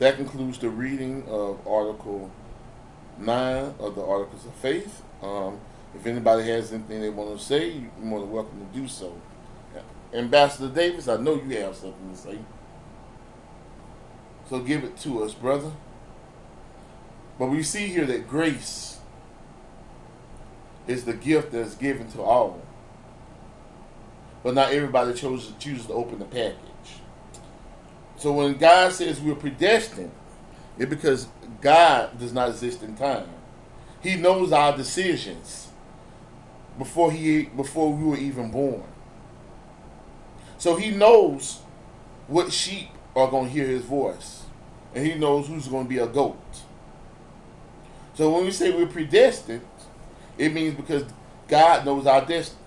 That 0.00 0.16
concludes 0.16 0.58
the 0.58 0.68
reading 0.68 1.24
of 1.28 1.66
Article 1.66 2.30
9 3.18 3.74
of 3.78 3.94
the 3.94 4.04
Articles 4.04 4.44
of 4.44 4.54
Faith. 4.54 5.02
Um, 5.22 5.60
if 5.94 6.06
anybody 6.06 6.44
has 6.48 6.72
anything 6.72 7.00
they 7.00 7.10
want 7.10 7.38
to 7.38 7.44
say, 7.44 7.70
you're 7.70 7.90
more 8.00 8.20
than 8.20 8.30
welcome 8.30 8.66
to 8.66 8.78
do 8.78 8.88
so. 8.88 9.14
Ambassador 10.12 10.72
Davis, 10.72 11.08
I 11.08 11.16
know 11.16 11.34
you 11.34 11.56
have 11.58 11.74
something 11.74 12.10
to 12.10 12.16
say. 12.16 12.38
So 14.48 14.60
give 14.60 14.84
it 14.84 14.96
to 14.98 15.24
us, 15.24 15.34
brother. 15.34 15.72
But 17.38 17.46
we 17.46 17.62
see 17.62 17.88
here 17.88 18.06
that 18.06 18.28
grace 18.28 18.98
is 20.86 21.04
the 21.04 21.14
gift 21.14 21.52
that's 21.52 21.74
given 21.74 22.10
to 22.12 22.22
all. 22.22 22.62
But 24.42 24.54
not 24.54 24.72
everybody 24.72 25.14
chooses, 25.14 25.52
chooses 25.58 25.86
to 25.86 25.94
open 25.94 26.18
the 26.18 26.26
package. 26.26 26.58
So 28.16 28.32
when 28.32 28.56
God 28.56 28.92
says 28.92 29.20
we're 29.20 29.34
predestined, 29.34 30.12
it's 30.78 30.90
because 30.90 31.28
God 31.60 32.18
does 32.18 32.32
not 32.32 32.50
exist 32.50 32.82
in 32.82 32.94
time. 32.94 33.28
He 34.00 34.16
knows 34.16 34.52
our 34.52 34.76
decisions 34.76 35.63
before 36.78 37.12
he 37.12 37.44
before 37.44 37.92
we 37.92 38.04
were 38.04 38.16
even 38.16 38.50
born. 38.50 38.84
So 40.58 40.76
he 40.76 40.90
knows 40.90 41.60
what 42.26 42.52
sheep 42.52 42.88
are 43.14 43.30
going 43.30 43.46
to 43.46 43.52
hear 43.52 43.66
his 43.66 43.84
voice. 43.84 44.44
And 44.94 45.06
he 45.06 45.14
knows 45.14 45.48
who's 45.48 45.68
going 45.68 45.84
to 45.84 45.88
be 45.88 45.98
a 45.98 46.06
goat. 46.06 46.38
So 48.14 48.32
when 48.32 48.44
we 48.44 48.50
say 48.52 48.70
we're 48.70 48.86
predestined, 48.86 49.66
it 50.38 50.52
means 50.52 50.74
because 50.74 51.04
God 51.48 51.84
knows 51.84 52.06
our 52.06 52.24
destiny. 52.24 52.60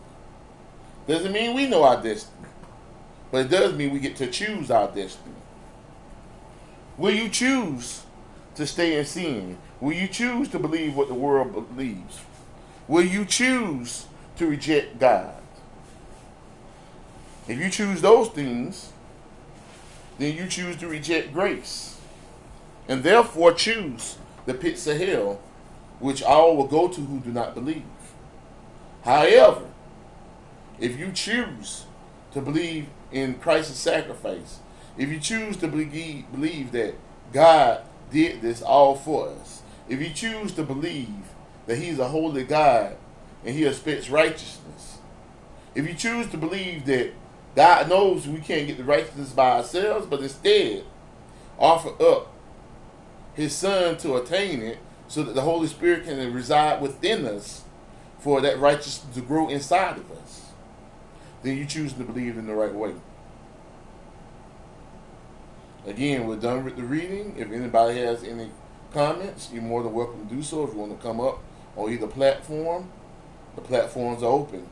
Doesn't 1.07 1.31
mean 1.31 1.55
we 1.55 1.67
know 1.67 1.83
our 1.83 2.01
destiny. 2.01 2.49
But 3.31 3.45
it 3.45 3.49
does 3.49 3.73
mean 3.73 3.91
we 3.91 3.99
get 3.99 4.15
to 4.17 4.27
choose 4.27 4.69
our 4.69 4.87
destiny. 4.87 5.35
Will 6.97 7.13
you 7.13 7.29
choose 7.29 8.03
to 8.55 8.65
stay 8.65 8.97
in 8.97 9.05
sin? 9.05 9.57
Will 9.79 9.93
you 9.93 10.07
choose 10.07 10.49
to 10.49 10.59
believe 10.59 10.95
what 10.95 11.07
the 11.07 11.13
world 11.13 11.53
believes? 11.75 12.19
Will 12.87 13.03
you 13.03 13.25
choose 13.25 14.05
to 14.37 14.47
reject 14.47 14.99
God? 14.99 15.35
If 17.47 17.59
you 17.59 17.69
choose 17.69 18.01
those 18.01 18.29
things, 18.29 18.91
then 20.19 20.35
you 20.35 20.47
choose 20.47 20.77
to 20.77 20.87
reject 20.87 21.33
grace. 21.33 21.99
And 22.87 23.03
therefore 23.03 23.53
choose 23.53 24.17
the 24.45 24.53
pits 24.53 24.87
of 24.87 24.97
hell, 24.97 25.39
which 25.99 26.23
all 26.23 26.55
will 26.55 26.67
go 26.67 26.87
to 26.87 27.01
who 27.01 27.19
do 27.19 27.31
not 27.31 27.53
believe. 27.53 27.83
However, 29.03 29.65
if 30.79 30.97
you 30.97 31.11
choose 31.11 31.85
to 32.33 32.41
believe 32.41 32.87
in 33.11 33.35
Christ's 33.35 33.79
sacrifice, 33.79 34.59
if 34.97 35.09
you 35.09 35.19
choose 35.19 35.57
to 35.57 35.67
believe, 35.67 36.71
that 36.71 36.95
God 37.33 37.81
did 38.11 38.41
this 38.41 38.61
all 38.61 38.95
for 38.95 39.29
us, 39.29 39.61
if 39.89 40.01
you 40.01 40.09
choose 40.09 40.51
to 40.53 40.63
believe 40.63 41.09
that 41.67 41.77
He's 41.77 41.99
a 41.99 42.07
holy 42.07 42.43
God 42.43 42.97
and 43.45 43.53
He 43.53 43.65
expects 43.65 44.09
righteousness, 44.09 44.97
if 45.75 45.87
you 45.87 45.93
choose 45.93 46.27
to 46.31 46.37
believe 46.37 46.85
that 46.85 47.11
God 47.55 47.89
knows 47.89 48.27
we 48.27 48.39
can't 48.39 48.67
get 48.67 48.77
the 48.77 48.83
righteousness 48.83 49.31
by 49.31 49.57
ourselves, 49.57 50.07
but 50.07 50.21
instead 50.21 50.83
offer 51.59 51.89
up 52.03 52.33
His 53.35 53.53
Son 53.53 53.97
to 53.97 54.15
attain 54.15 54.61
it 54.61 54.79
so 55.07 55.23
that 55.23 55.35
the 55.35 55.41
Holy 55.41 55.67
Spirit 55.67 56.05
can 56.05 56.33
reside 56.33 56.81
within 56.81 57.25
us 57.25 57.63
for 58.19 58.41
that 58.41 58.59
righteousness 58.59 59.13
to 59.15 59.21
grow 59.21 59.47
inside 59.49 59.97
of 59.97 60.11
us, 60.11 60.51
then 61.43 61.57
you 61.57 61.65
choose 61.65 61.93
to 61.93 62.03
believe 62.03 62.37
in 62.37 62.47
the 62.47 62.55
right 62.55 62.73
way. 62.73 62.93
Again, 65.85 66.27
we're 66.27 66.35
done 66.35 66.65
with 66.65 66.75
the 66.75 66.83
reading. 66.83 67.35
If 67.37 67.51
anybody 67.51 67.99
has 67.99 68.23
any 68.23 68.49
comments, 68.93 69.49
you're 69.53 69.61
more 69.61 69.83
than 69.83 69.93
welcome 69.93 70.27
to 70.27 70.35
do 70.35 70.43
so. 70.43 70.65
If 70.65 70.73
you 70.73 70.79
want 70.79 70.99
to 70.99 71.07
come 71.07 71.21
up 71.21 71.39
on 71.77 71.91
either 71.91 72.07
platform, 72.07 72.89
the 73.55 73.61
platforms 73.61 74.23
open. 74.23 74.67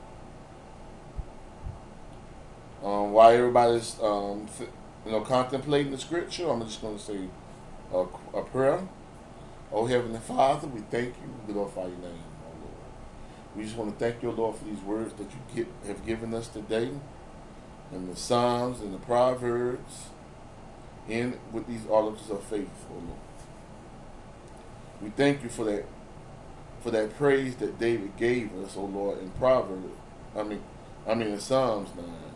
Um, 2.83 3.13
while 3.13 3.31
everybody's 3.31 3.97
um, 4.01 4.47
you 5.05 5.11
know 5.11 5.21
contemplating 5.21 5.91
the 5.91 5.97
scripture, 5.97 6.49
I'm 6.49 6.61
just 6.65 6.81
going 6.81 6.97
to 6.97 7.03
say 7.03 7.19
a, 7.93 8.05
a 8.33 8.43
prayer. 8.43 8.87
Oh 9.71 9.85
Heavenly 9.85 10.19
Father, 10.19 10.67
we 10.67 10.81
thank 10.81 11.09
you, 11.09 11.33
we 11.47 11.53
glorify 11.53 11.81
your 11.81 11.89
name, 11.89 12.23
oh 12.43 12.57
Lord. 12.61 13.55
We 13.55 13.63
just 13.63 13.75
want 13.75 13.97
to 13.97 14.05
thank 14.05 14.21
you, 14.21 14.31
Lord, 14.31 14.57
for 14.57 14.65
these 14.65 14.81
words 14.81 15.13
that 15.13 15.23
you 15.23 15.55
get, 15.55 15.67
have 15.87 16.05
given 16.05 16.33
us 16.33 16.47
today, 16.47 16.91
and 17.91 18.11
the 18.11 18.15
Psalms 18.15 18.81
and 18.81 18.93
the 18.93 18.99
Proverbs, 18.99 20.09
and 21.09 21.37
with 21.51 21.67
these 21.67 21.87
articles 21.91 22.29
of 22.29 22.43
faith, 22.43 22.69
oh 22.91 22.93
Lord. 22.93 23.19
We 25.01 25.09
thank 25.09 25.43
you 25.43 25.49
for 25.49 25.65
that 25.65 25.85
for 26.85 26.91
that 26.91 27.17
praise 27.17 27.55
that 27.55 27.79
David 27.79 28.15
gave 28.15 28.55
us, 28.63 28.75
oh 28.77 28.85
Lord, 28.85 29.17
in 29.17 29.31
Proverbs. 29.31 29.87
I 30.37 30.43
mean, 30.43 30.61
I 31.07 31.15
mean 31.15 31.29
in 31.29 31.39
Psalms 31.39 31.89
nine, 31.97 32.35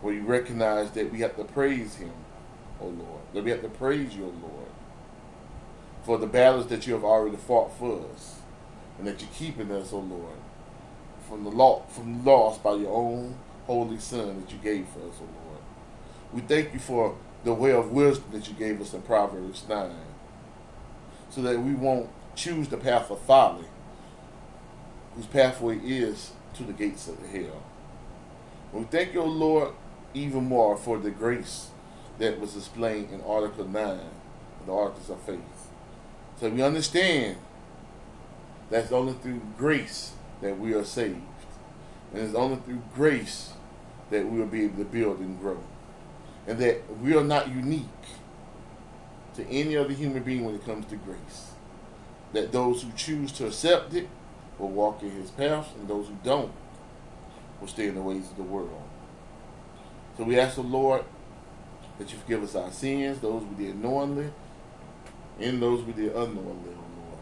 where 0.00 0.14
you 0.14 0.22
recognize 0.22 0.90
that 0.92 1.12
we 1.12 1.20
have 1.20 1.36
to 1.36 1.44
praise 1.44 1.96
Him, 1.96 2.14
oh 2.80 2.86
Lord. 2.86 3.20
That 3.34 3.44
we 3.44 3.50
have 3.50 3.60
to 3.60 3.68
praise 3.68 4.16
you, 4.16 4.24
oh 4.24 4.46
Lord, 4.48 4.70
for 6.02 6.16
the 6.16 6.26
battles 6.26 6.68
that 6.68 6.86
you 6.86 6.94
have 6.94 7.04
already 7.04 7.36
fought 7.36 7.76
for 7.78 8.06
us, 8.10 8.36
and 8.96 9.06
that 9.06 9.20
you're 9.20 9.30
keeping 9.34 9.70
us, 9.70 9.92
oh 9.92 9.98
Lord, 9.98 10.38
from 11.28 11.44
the 11.44 11.50
law, 11.50 11.82
from 11.90 12.24
loss 12.24 12.56
by 12.56 12.72
your 12.72 12.96
own 12.96 13.36
holy 13.66 13.98
Son 13.98 14.40
that 14.40 14.50
you 14.50 14.58
gave 14.62 14.88
for 14.88 15.00
us, 15.00 15.16
oh 15.20 15.28
Lord. 15.44 15.60
We 16.32 16.40
thank 16.40 16.72
you 16.72 16.80
for 16.80 17.18
the 17.44 17.52
way 17.52 17.72
of 17.72 17.92
wisdom 17.92 18.30
that 18.32 18.48
you 18.48 18.54
gave 18.54 18.80
us 18.80 18.94
in 18.94 19.02
Proverbs 19.02 19.68
nine, 19.68 20.06
so 21.28 21.42
that 21.42 21.60
we 21.60 21.74
won't 21.74 22.08
choose 22.34 22.68
the 22.68 22.76
path 22.76 23.10
of 23.10 23.20
folly, 23.22 23.66
whose 25.14 25.26
pathway 25.26 25.78
is 25.78 26.32
to 26.54 26.62
the 26.62 26.72
gates 26.72 27.08
of 27.08 27.18
hell. 27.28 27.62
We 28.72 28.84
thank 28.84 29.14
you, 29.14 29.22
Lord, 29.22 29.72
even 30.14 30.44
more 30.44 30.76
for 30.76 30.98
the 30.98 31.10
grace 31.10 31.70
that 32.18 32.38
was 32.38 32.56
explained 32.56 33.10
in 33.10 33.20
Article 33.22 33.66
9 33.66 33.84
of 33.84 34.66
the 34.66 34.72
Articles 34.72 35.10
of 35.10 35.20
Faith. 35.22 35.70
So 36.38 36.48
we 36.48 36.62
understand 36.62 37.36
that's 38.70 38.92
only 38.92 39.14
through 39.14 39.42
grace 39.58 40.12
that 40.40 40.58
we 40.58 40.72
are 40.74 40.84
saved. 40.84 41.20
And 42.12 42.22
it's 42.22 42.34
only 42.34 42.56
through 42.56 42.82
grace 42.94 43.52
that 44.10 44.26
we 44.26 44.38
will 44.38 44.46
be 44.46 44.64
able 44.64 44.78
to 44.78 44.84
build 44.84 45.18
and 45.20 45.38
grow. 45.40 45.62
And 46.46 46.58
that 46.58 46.98
we 46.98 47.14
are 47.14 47.24
not 47.24 47.48
unique 47.48 47.86
to 49.34 49.46
any 49.48 49.76
other 49.76 49.92
human 49.92 50.22
being 50.22 50.44
when 50.44 50.54
it 50.54 50.64
comes 50.64 50.86
to 50.86 50.96
grace. 50.96 51.49
That 52.32 52.52
those 52.52 52.82
who 52.82 52.90
choose 52.96 53.32
to 53.32 53.46
accept 53.46 53.92
it 53.94 54.08
will 54.58 54.68
walk 54.68 55.02
in 55.02 55.10
his 55.10 55.30
path, 55.30 55.74
and 55.76 55.88
those 55.88 56.06
who 56.06 56.16
don't 56.22 56.52
will 57.60 57.68
stay 57.68 57.88
in 57.88 57.94
the 57.94 58.02
ways 58.02 58.30
of 58.30 58.36
the 58.36 58.42
world. 58.42 58.82
So 60.16 60.24
we 60.24 60.38
ask 60.38 60.56
the 60.56 60.62
Lord 60.62 61.04
that 61.98 62.12
you 62.12 62.18
forgive 62.18 62.42
us 62.42 62.54
our 62.54 62.70
sins, 62.70 63.20
those 63.20 63.42
we 63.42 63.66
did 63.66 63.82
knowingly, 63.82 64.30
and 65.38 65.60
those 65.60 65.82
we 65.84 65.92
did 65.92 66.14
unknowingly, 66.14 66.72
O 66.74 67.08
Lord. 67.10 67.20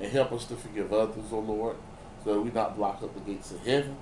And 0.00 0.12
help 0.12 0.32
us 0.32 0.44
to 0.46 0.56
forgive 0.56 0.92
others, 0.92 1.24
O 1.32 1.38
Lord, 1.38 1.76
so 2.24 2.34
that 2.34 2.40
we 2.40 2.50
not 2.50 2.76
block 2.76 3.02
up 3.02 3.14
the 3.14 3.20
gates 3.20 3.50
of 3.50 3.64
heaven. 3.66 3.96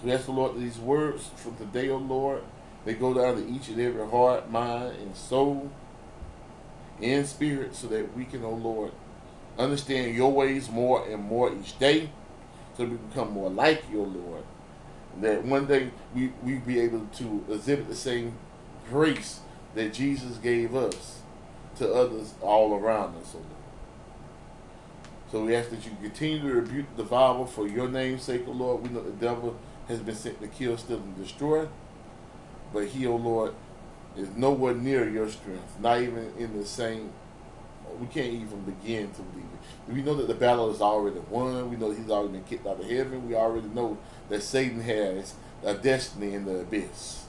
So 0.00 0.06
we 0.06 0.12
ask 0.12 0.26
the 0.26 0.32
Lord 0.32 0.54
that 0.54 0.60
these 0.60 0.78
words 0.78 1.30
from 1.36 1.56
today, 1.56 1.88
O 1.88 1.96
Lord, 1.96 2.42
they 2.84 2.94
go 2.94 3.14
down 3.14 3.36
to 3.36 3.48
each 3.48 3.68
and 3.68 3.80
every 3.80 4.08
heart, 4.08 4.50
mind, 4.50 4.96
and 4.96 5.16
soul, 5.16 5.70
and 7.00 7.26
spirit, 7.26 7.74
so 7.74 7.86
that 7.88 8.16
we 8.16 8.24
can, 8.24 8.44
O 8.44 8.50
Lord, 8.50 8.92
understand 9.58 10.14
your 10.14 10.32
ways 10.32 10.70
more 10.70 11.06
and 11.06 11.22
more 11.22 11.52
each 11.52 11.78
day, 11.78 12.10
so 12.76 12.84
we 12.84 12.96
become 12.96 13.32
more 13.32 13.50
like 13.50 13.84
your 13.90 14.06
Lord. 14.06 14.44
That 15.20 15.44
one 15.44 15.66
day 15.66 15.90
we, 16.14 16.32
we 16.42 16.54
be 16.54 16.80
able 16.80 17.06
to 17.16 17.44
exhibit 17.50 17.88
the 17.88 17.94
same 17.94 18.34
grace 18.88 19.40
that 19.74 19.92
Jesus 19.92 20.38
gave 20.38 20.74
us 20.74 21.20
to 21.76 21.92
others 21.92 22.34
all 22.40 22.74
around 22.74 23.16
us, 23.16 23.34
Lord. 23.34 23.46
So 25.30 25.44
we 25.44 25.56
ask 25.56 25.70
that 25.70 25.84
you 25.84 25.92
continue 26.02 26.40
to 26.40 26.54
rebuke 26.60 26.86
the 26.96 27.04
devourer 27.04 27.46
for 27.46 27.66
your 27.66 27.88
name's 27.88 28.22
sake, 28.22 28.44
Lord. 28.46 28.82
We 28.82 28.90
know 28.90 29.02
the 29.02 29.12
devil 29.12 29.56
has 29.88 30.00
been 30.00 30.14
sent 30.14 30.40
to 30.42 30.48
kill, 30.48 30.76
steal, 30.76 30.98
and 30.98 31.16
destroy. 31.16 31.68
But 32.72 32.88
he, 32.88 33.06
O 33.06 33.16
Lord, 33.16 33.54
is 34.16 34.28
nowhere 34.36 34.74
near 34.74 35.08
your 35.08 35.28
strength, 35.30 35.78
not 35.80 36.00
even 36.02 36.32
in 36.38 36.58
the 36.58 36.66
same. 36.66 37.12
We 38.00 38.06
can't 38.06 38.32
even 38.32 38.60
begin 38.62 39.10
to 39.10 39.22
believe 39.22 39.46
it. 39.52 39.92
We 39.92 40.02
know 40.02 40.14
that 40.14 40.28
the 40.28 40.34
battle 40.34 40.70
is 40.70 40.80
already 40.80 41.20
won. 41.30 41.70
We 41.70 41.76
know 41.76 41.90
he's 41.90 42.10
already 42.10 42.32
been 42.32 42.44
kicked 42.44 42.66
out 42.66 42.80
of 42.80 42.88
heaven. 42.88 43.28
We 43.28 43.34
already 43.34 43.68
know 43.68 43.98
that 44.28 44.42
Satan 44.42 44.80
has 44.80 45.34
a 45.64 45.74
destiny 45.74 46.34
in 46.34 46.44
the 46.44 46.60
abyss. 46.60 47.24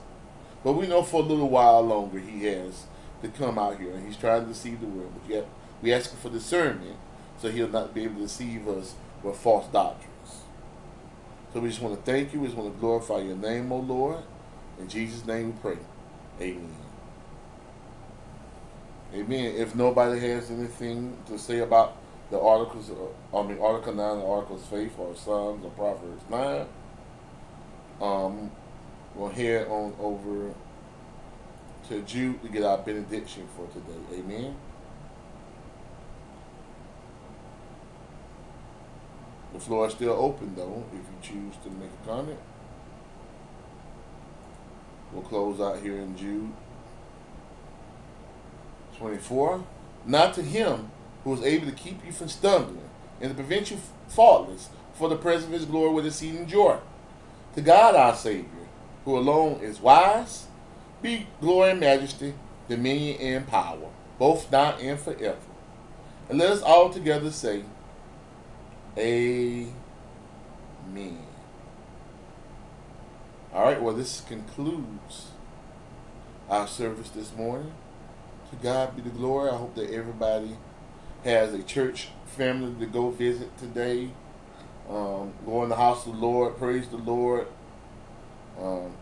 But 0.64 0.74
we 0.74 0.88
know 0.88 1.04
for 1.04 1.22
a 1.22 1.26
little 1.26 1.50
while 1.50 1.82
longer 1.82 2.20
he 2.20 2.46
has 2.46 2.86
to 3.22 3.28
come 3.30 3.58
out 3.58 3.80
here, 3.80 3.92
and 3.94 4.06
he's 4.06 4.18
trying 4.18 4.42
to 4.42 4.48
deceive 4.48 4.82
the 4.82 4.88
world. 4.88 5.14
But 5.22 5.34
yet, 5.34 5.48
we 5.82 5.94
ask 5.94 6.12
him 6.12 6.20
for 6.20 6.30
discernment 6.30 6.98
so 7.40 7.50
he'll 7.50 7.68
not 7.70 7.94
be 7.94 8.04
able 8.04 8.16
to 8.16 8.22
deceive 8.22 8.68
us 8.68 8.96
with 9.22 9.36
false 9.38 9.68
doctrines. 9.68 10.44
So 11.54 11.60
we 11.60 11.70
just 11.70 11.82
want 11.82 11.96
to 11.96 12.12
thank 12.12 12.34
you. 12.34 12.40
We 12.40 12.48
just 12.48 12.58
want 12.58 12.74
to 12.74 12.80
glorify 12.80 13.20
your 13.20 13.36
name, 13.36 13.72
O 13.72 13.78
Lord. 13.78 14.24
In 14.80 14.88
Jesus' 14.88 15.26
name 15.26 15.48
we 15.48 15.54
pray. 15.62 15.78
Amen. 16.42 16.93
Amen. 19.14 19.54
If 19.56 19.76
nobody 19.76 20.20
has 20.22 20.50
anything 20.50 21.16
to 21.28 21.38
say 21.38 21.60
about 21.60 21.98
the 22.32 22.40
articles, 22.40 22.90
uh, 22.90 23.38
I 23.38 23.44
mean, 23.44 23.60
Article 23.60 23.94
9, 23.94 24.20
the 24.20 24.26
Articles 24.26 24.64
of 24.64 24.68
Faith, 24.70 24.94
or 24.98 25.16
Psalms, 25.16 25.64
or 25.64 25.70
Proverbs 25.72 26.24
9, 26.32 26.66
um, 28.02 28.52
we'll 29.14 29.30
head 29.30 29.68
on 29.68 29.94
over 30.00 30.52
to 31.90 32.02
Jude 32.02 32.42
to 32.42 32.50
get 32.50 32.64
our 32.64 32.80
benediction 32.80 33.48
for 33.56 33.68
today. 33.68 34.20
Amen. 34.20 34.56
The 39.54 39.60
floor 39.60 39.86
is 39.86 39.94
still 39.94 40.14
open, 40.14 40.56
though, 40.56 40.84
if 40.92 40.98
you 40.98 41.42
choose 41.42 41.56
to 41.64 41.70
make 41.70 41.92
a 42.04 42.08
comment. 42.08 42.40
We'll 45.12 45.22
close 45.22 45.62
out 45.62 45.84
here 45.84 45.98
in 45.98 46.18
Jude 46.18 46.52
24. 49.04 49.66
Not 50.06 50.34
to 50.36 50.42
him 50.42 50.90
who 51.26 51.34
is 51.34 51.44
able 51.44 51.66
to 51.66 51.74
keep 51.74 52.06
you 52.06 52.14
from 52.14 52.30
stumbling 52.30 52.90
and 53.20 53.30
to 53.30 53.36
prevent 53.36 53.70
you 53.70 53.78
faultless 54.08 54.70
for 54.94 55.10
the 55.10 55.18
presence 55.18 55.48
of 55.48 55.52
his 55.52 55.66
glory 55.66 55.94
with 55.94 56.06
exceeding 56.06 56.48
joy. 56.48 56.78
To 57.56 57.62
God 57.62 57.96
our 57.96 58.16
Savior, 58.16 58.48
who 59.04 59.18
alone 59.18 59.60
is 59.62 59.82
wise, 59.82 60.48
be 61.02 61.28
glory 61.42 61.72
and 61.72 61.82
majesty, 61.82 62.34
dominion 62.70 63.20
and 63.20 63.46
power, 63.48 63.90
both 64.18 64.50
now 64.50 64.78
and 64.78 64.98
forever. 64.98 65.38
And 66.30 66.40
let 66.40 66.52
us 66.52 66.62
all 66.62 66.90
together 66.90 67.30
say, 67.30 67.64
Amen. 68.98 69.74
All 73.54 73.66
right, 73.66 73.82
well, 73.82 73.94
this 73.94 74.22
concludes 74.22 75.32
our 76.50 76.68
service 76.68 77.10
this 77.10 77.36
morning. 77.36 77.74
To 78.54 78.60
God 78.62 78.96
be 78.96 79.02
the 79.02 79.10
glory. 79.10 79.50
I 79.50 79.56
hope 79.56 79.74
that 79.76 79.90
everybody 79.90 80.56
has 81.24 81.56
a 81.56 81.64
church 81.64 82.10
family 82.28 82.76
to 82.80 82.86
go 82.86 83.10
visit 83.10 83.58
today. 83.58 84.12
Um, 84.88 85.34
go 85.44 85.64
in 85.64 85.70
the 85.70 85.76
house 85.76 86.06
of 86.06 86.14
the 86.14 86.20
Lord, 86.20 86.58
praise 86.58 86.88
the 86.88 86.98
Lord, 86.98 87.48
um, 88.62 88.94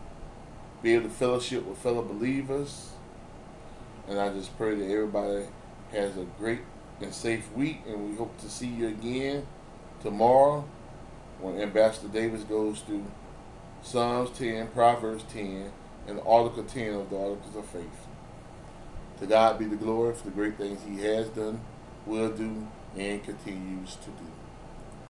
be 0.81 0.93
able 0.93 1.09
to 1.09 1.13
fellowship 1.13 1.65
with 1.65 1.77
fellow 1.79 2.01
believers. 2.01 2.91
And 4.07 4.21
I 4.21 4.29
just 4.29 4.57
pray 4.57 4.73
that 4.73 4.89
everybody 4.89 5.47
has 5.91 6.15
a 6.15 6.25
great 6.39 6.61
and 7.01 7.13
safe 7.13 7.51
week, 7.51 7.81
and 7.85 8.09
we 8.09 8.15
hope 8.15 8.39
to 8.39 8.49
see 8.49 8.67
you 8.67 8.87
again 8.87 9.45
tomorrow 10.01 10.63
when 11.41 11.59
Ambassador 11.59 12.07
Davis 12.07 12.43
goes 12.43 12.79
through 12.81 13.03
Psalms 13.83 14.29
10, 14.37 14.67
Proverbs 14.67 15.25
10, 15.33 15.73
and 16.07 16.21
Article 16.25 16.63
10 16.63 16.93
of 16.93 17.09
the 17.09 17.17
Articles 17.17 17.55
of 17.57 17.65
Faith. 17.65 18.00
To 19.21 19.27
God 19.27 19.59
be 19.59 19.65
the 19.65 19.75
glory 19.75 20.15
for 20.15 20.25
the 20.25 20.31
great 20.31 20.57
things 20.57 20.81
he 20.83 21.03
has 21.03 21.29
done, 21.29 21.61
will 22.07 22.31
do, 22.31 22.67
and 22.97 23.23
continues 23.23 23.95
to 23.97 24.07
do. 24.07 24.30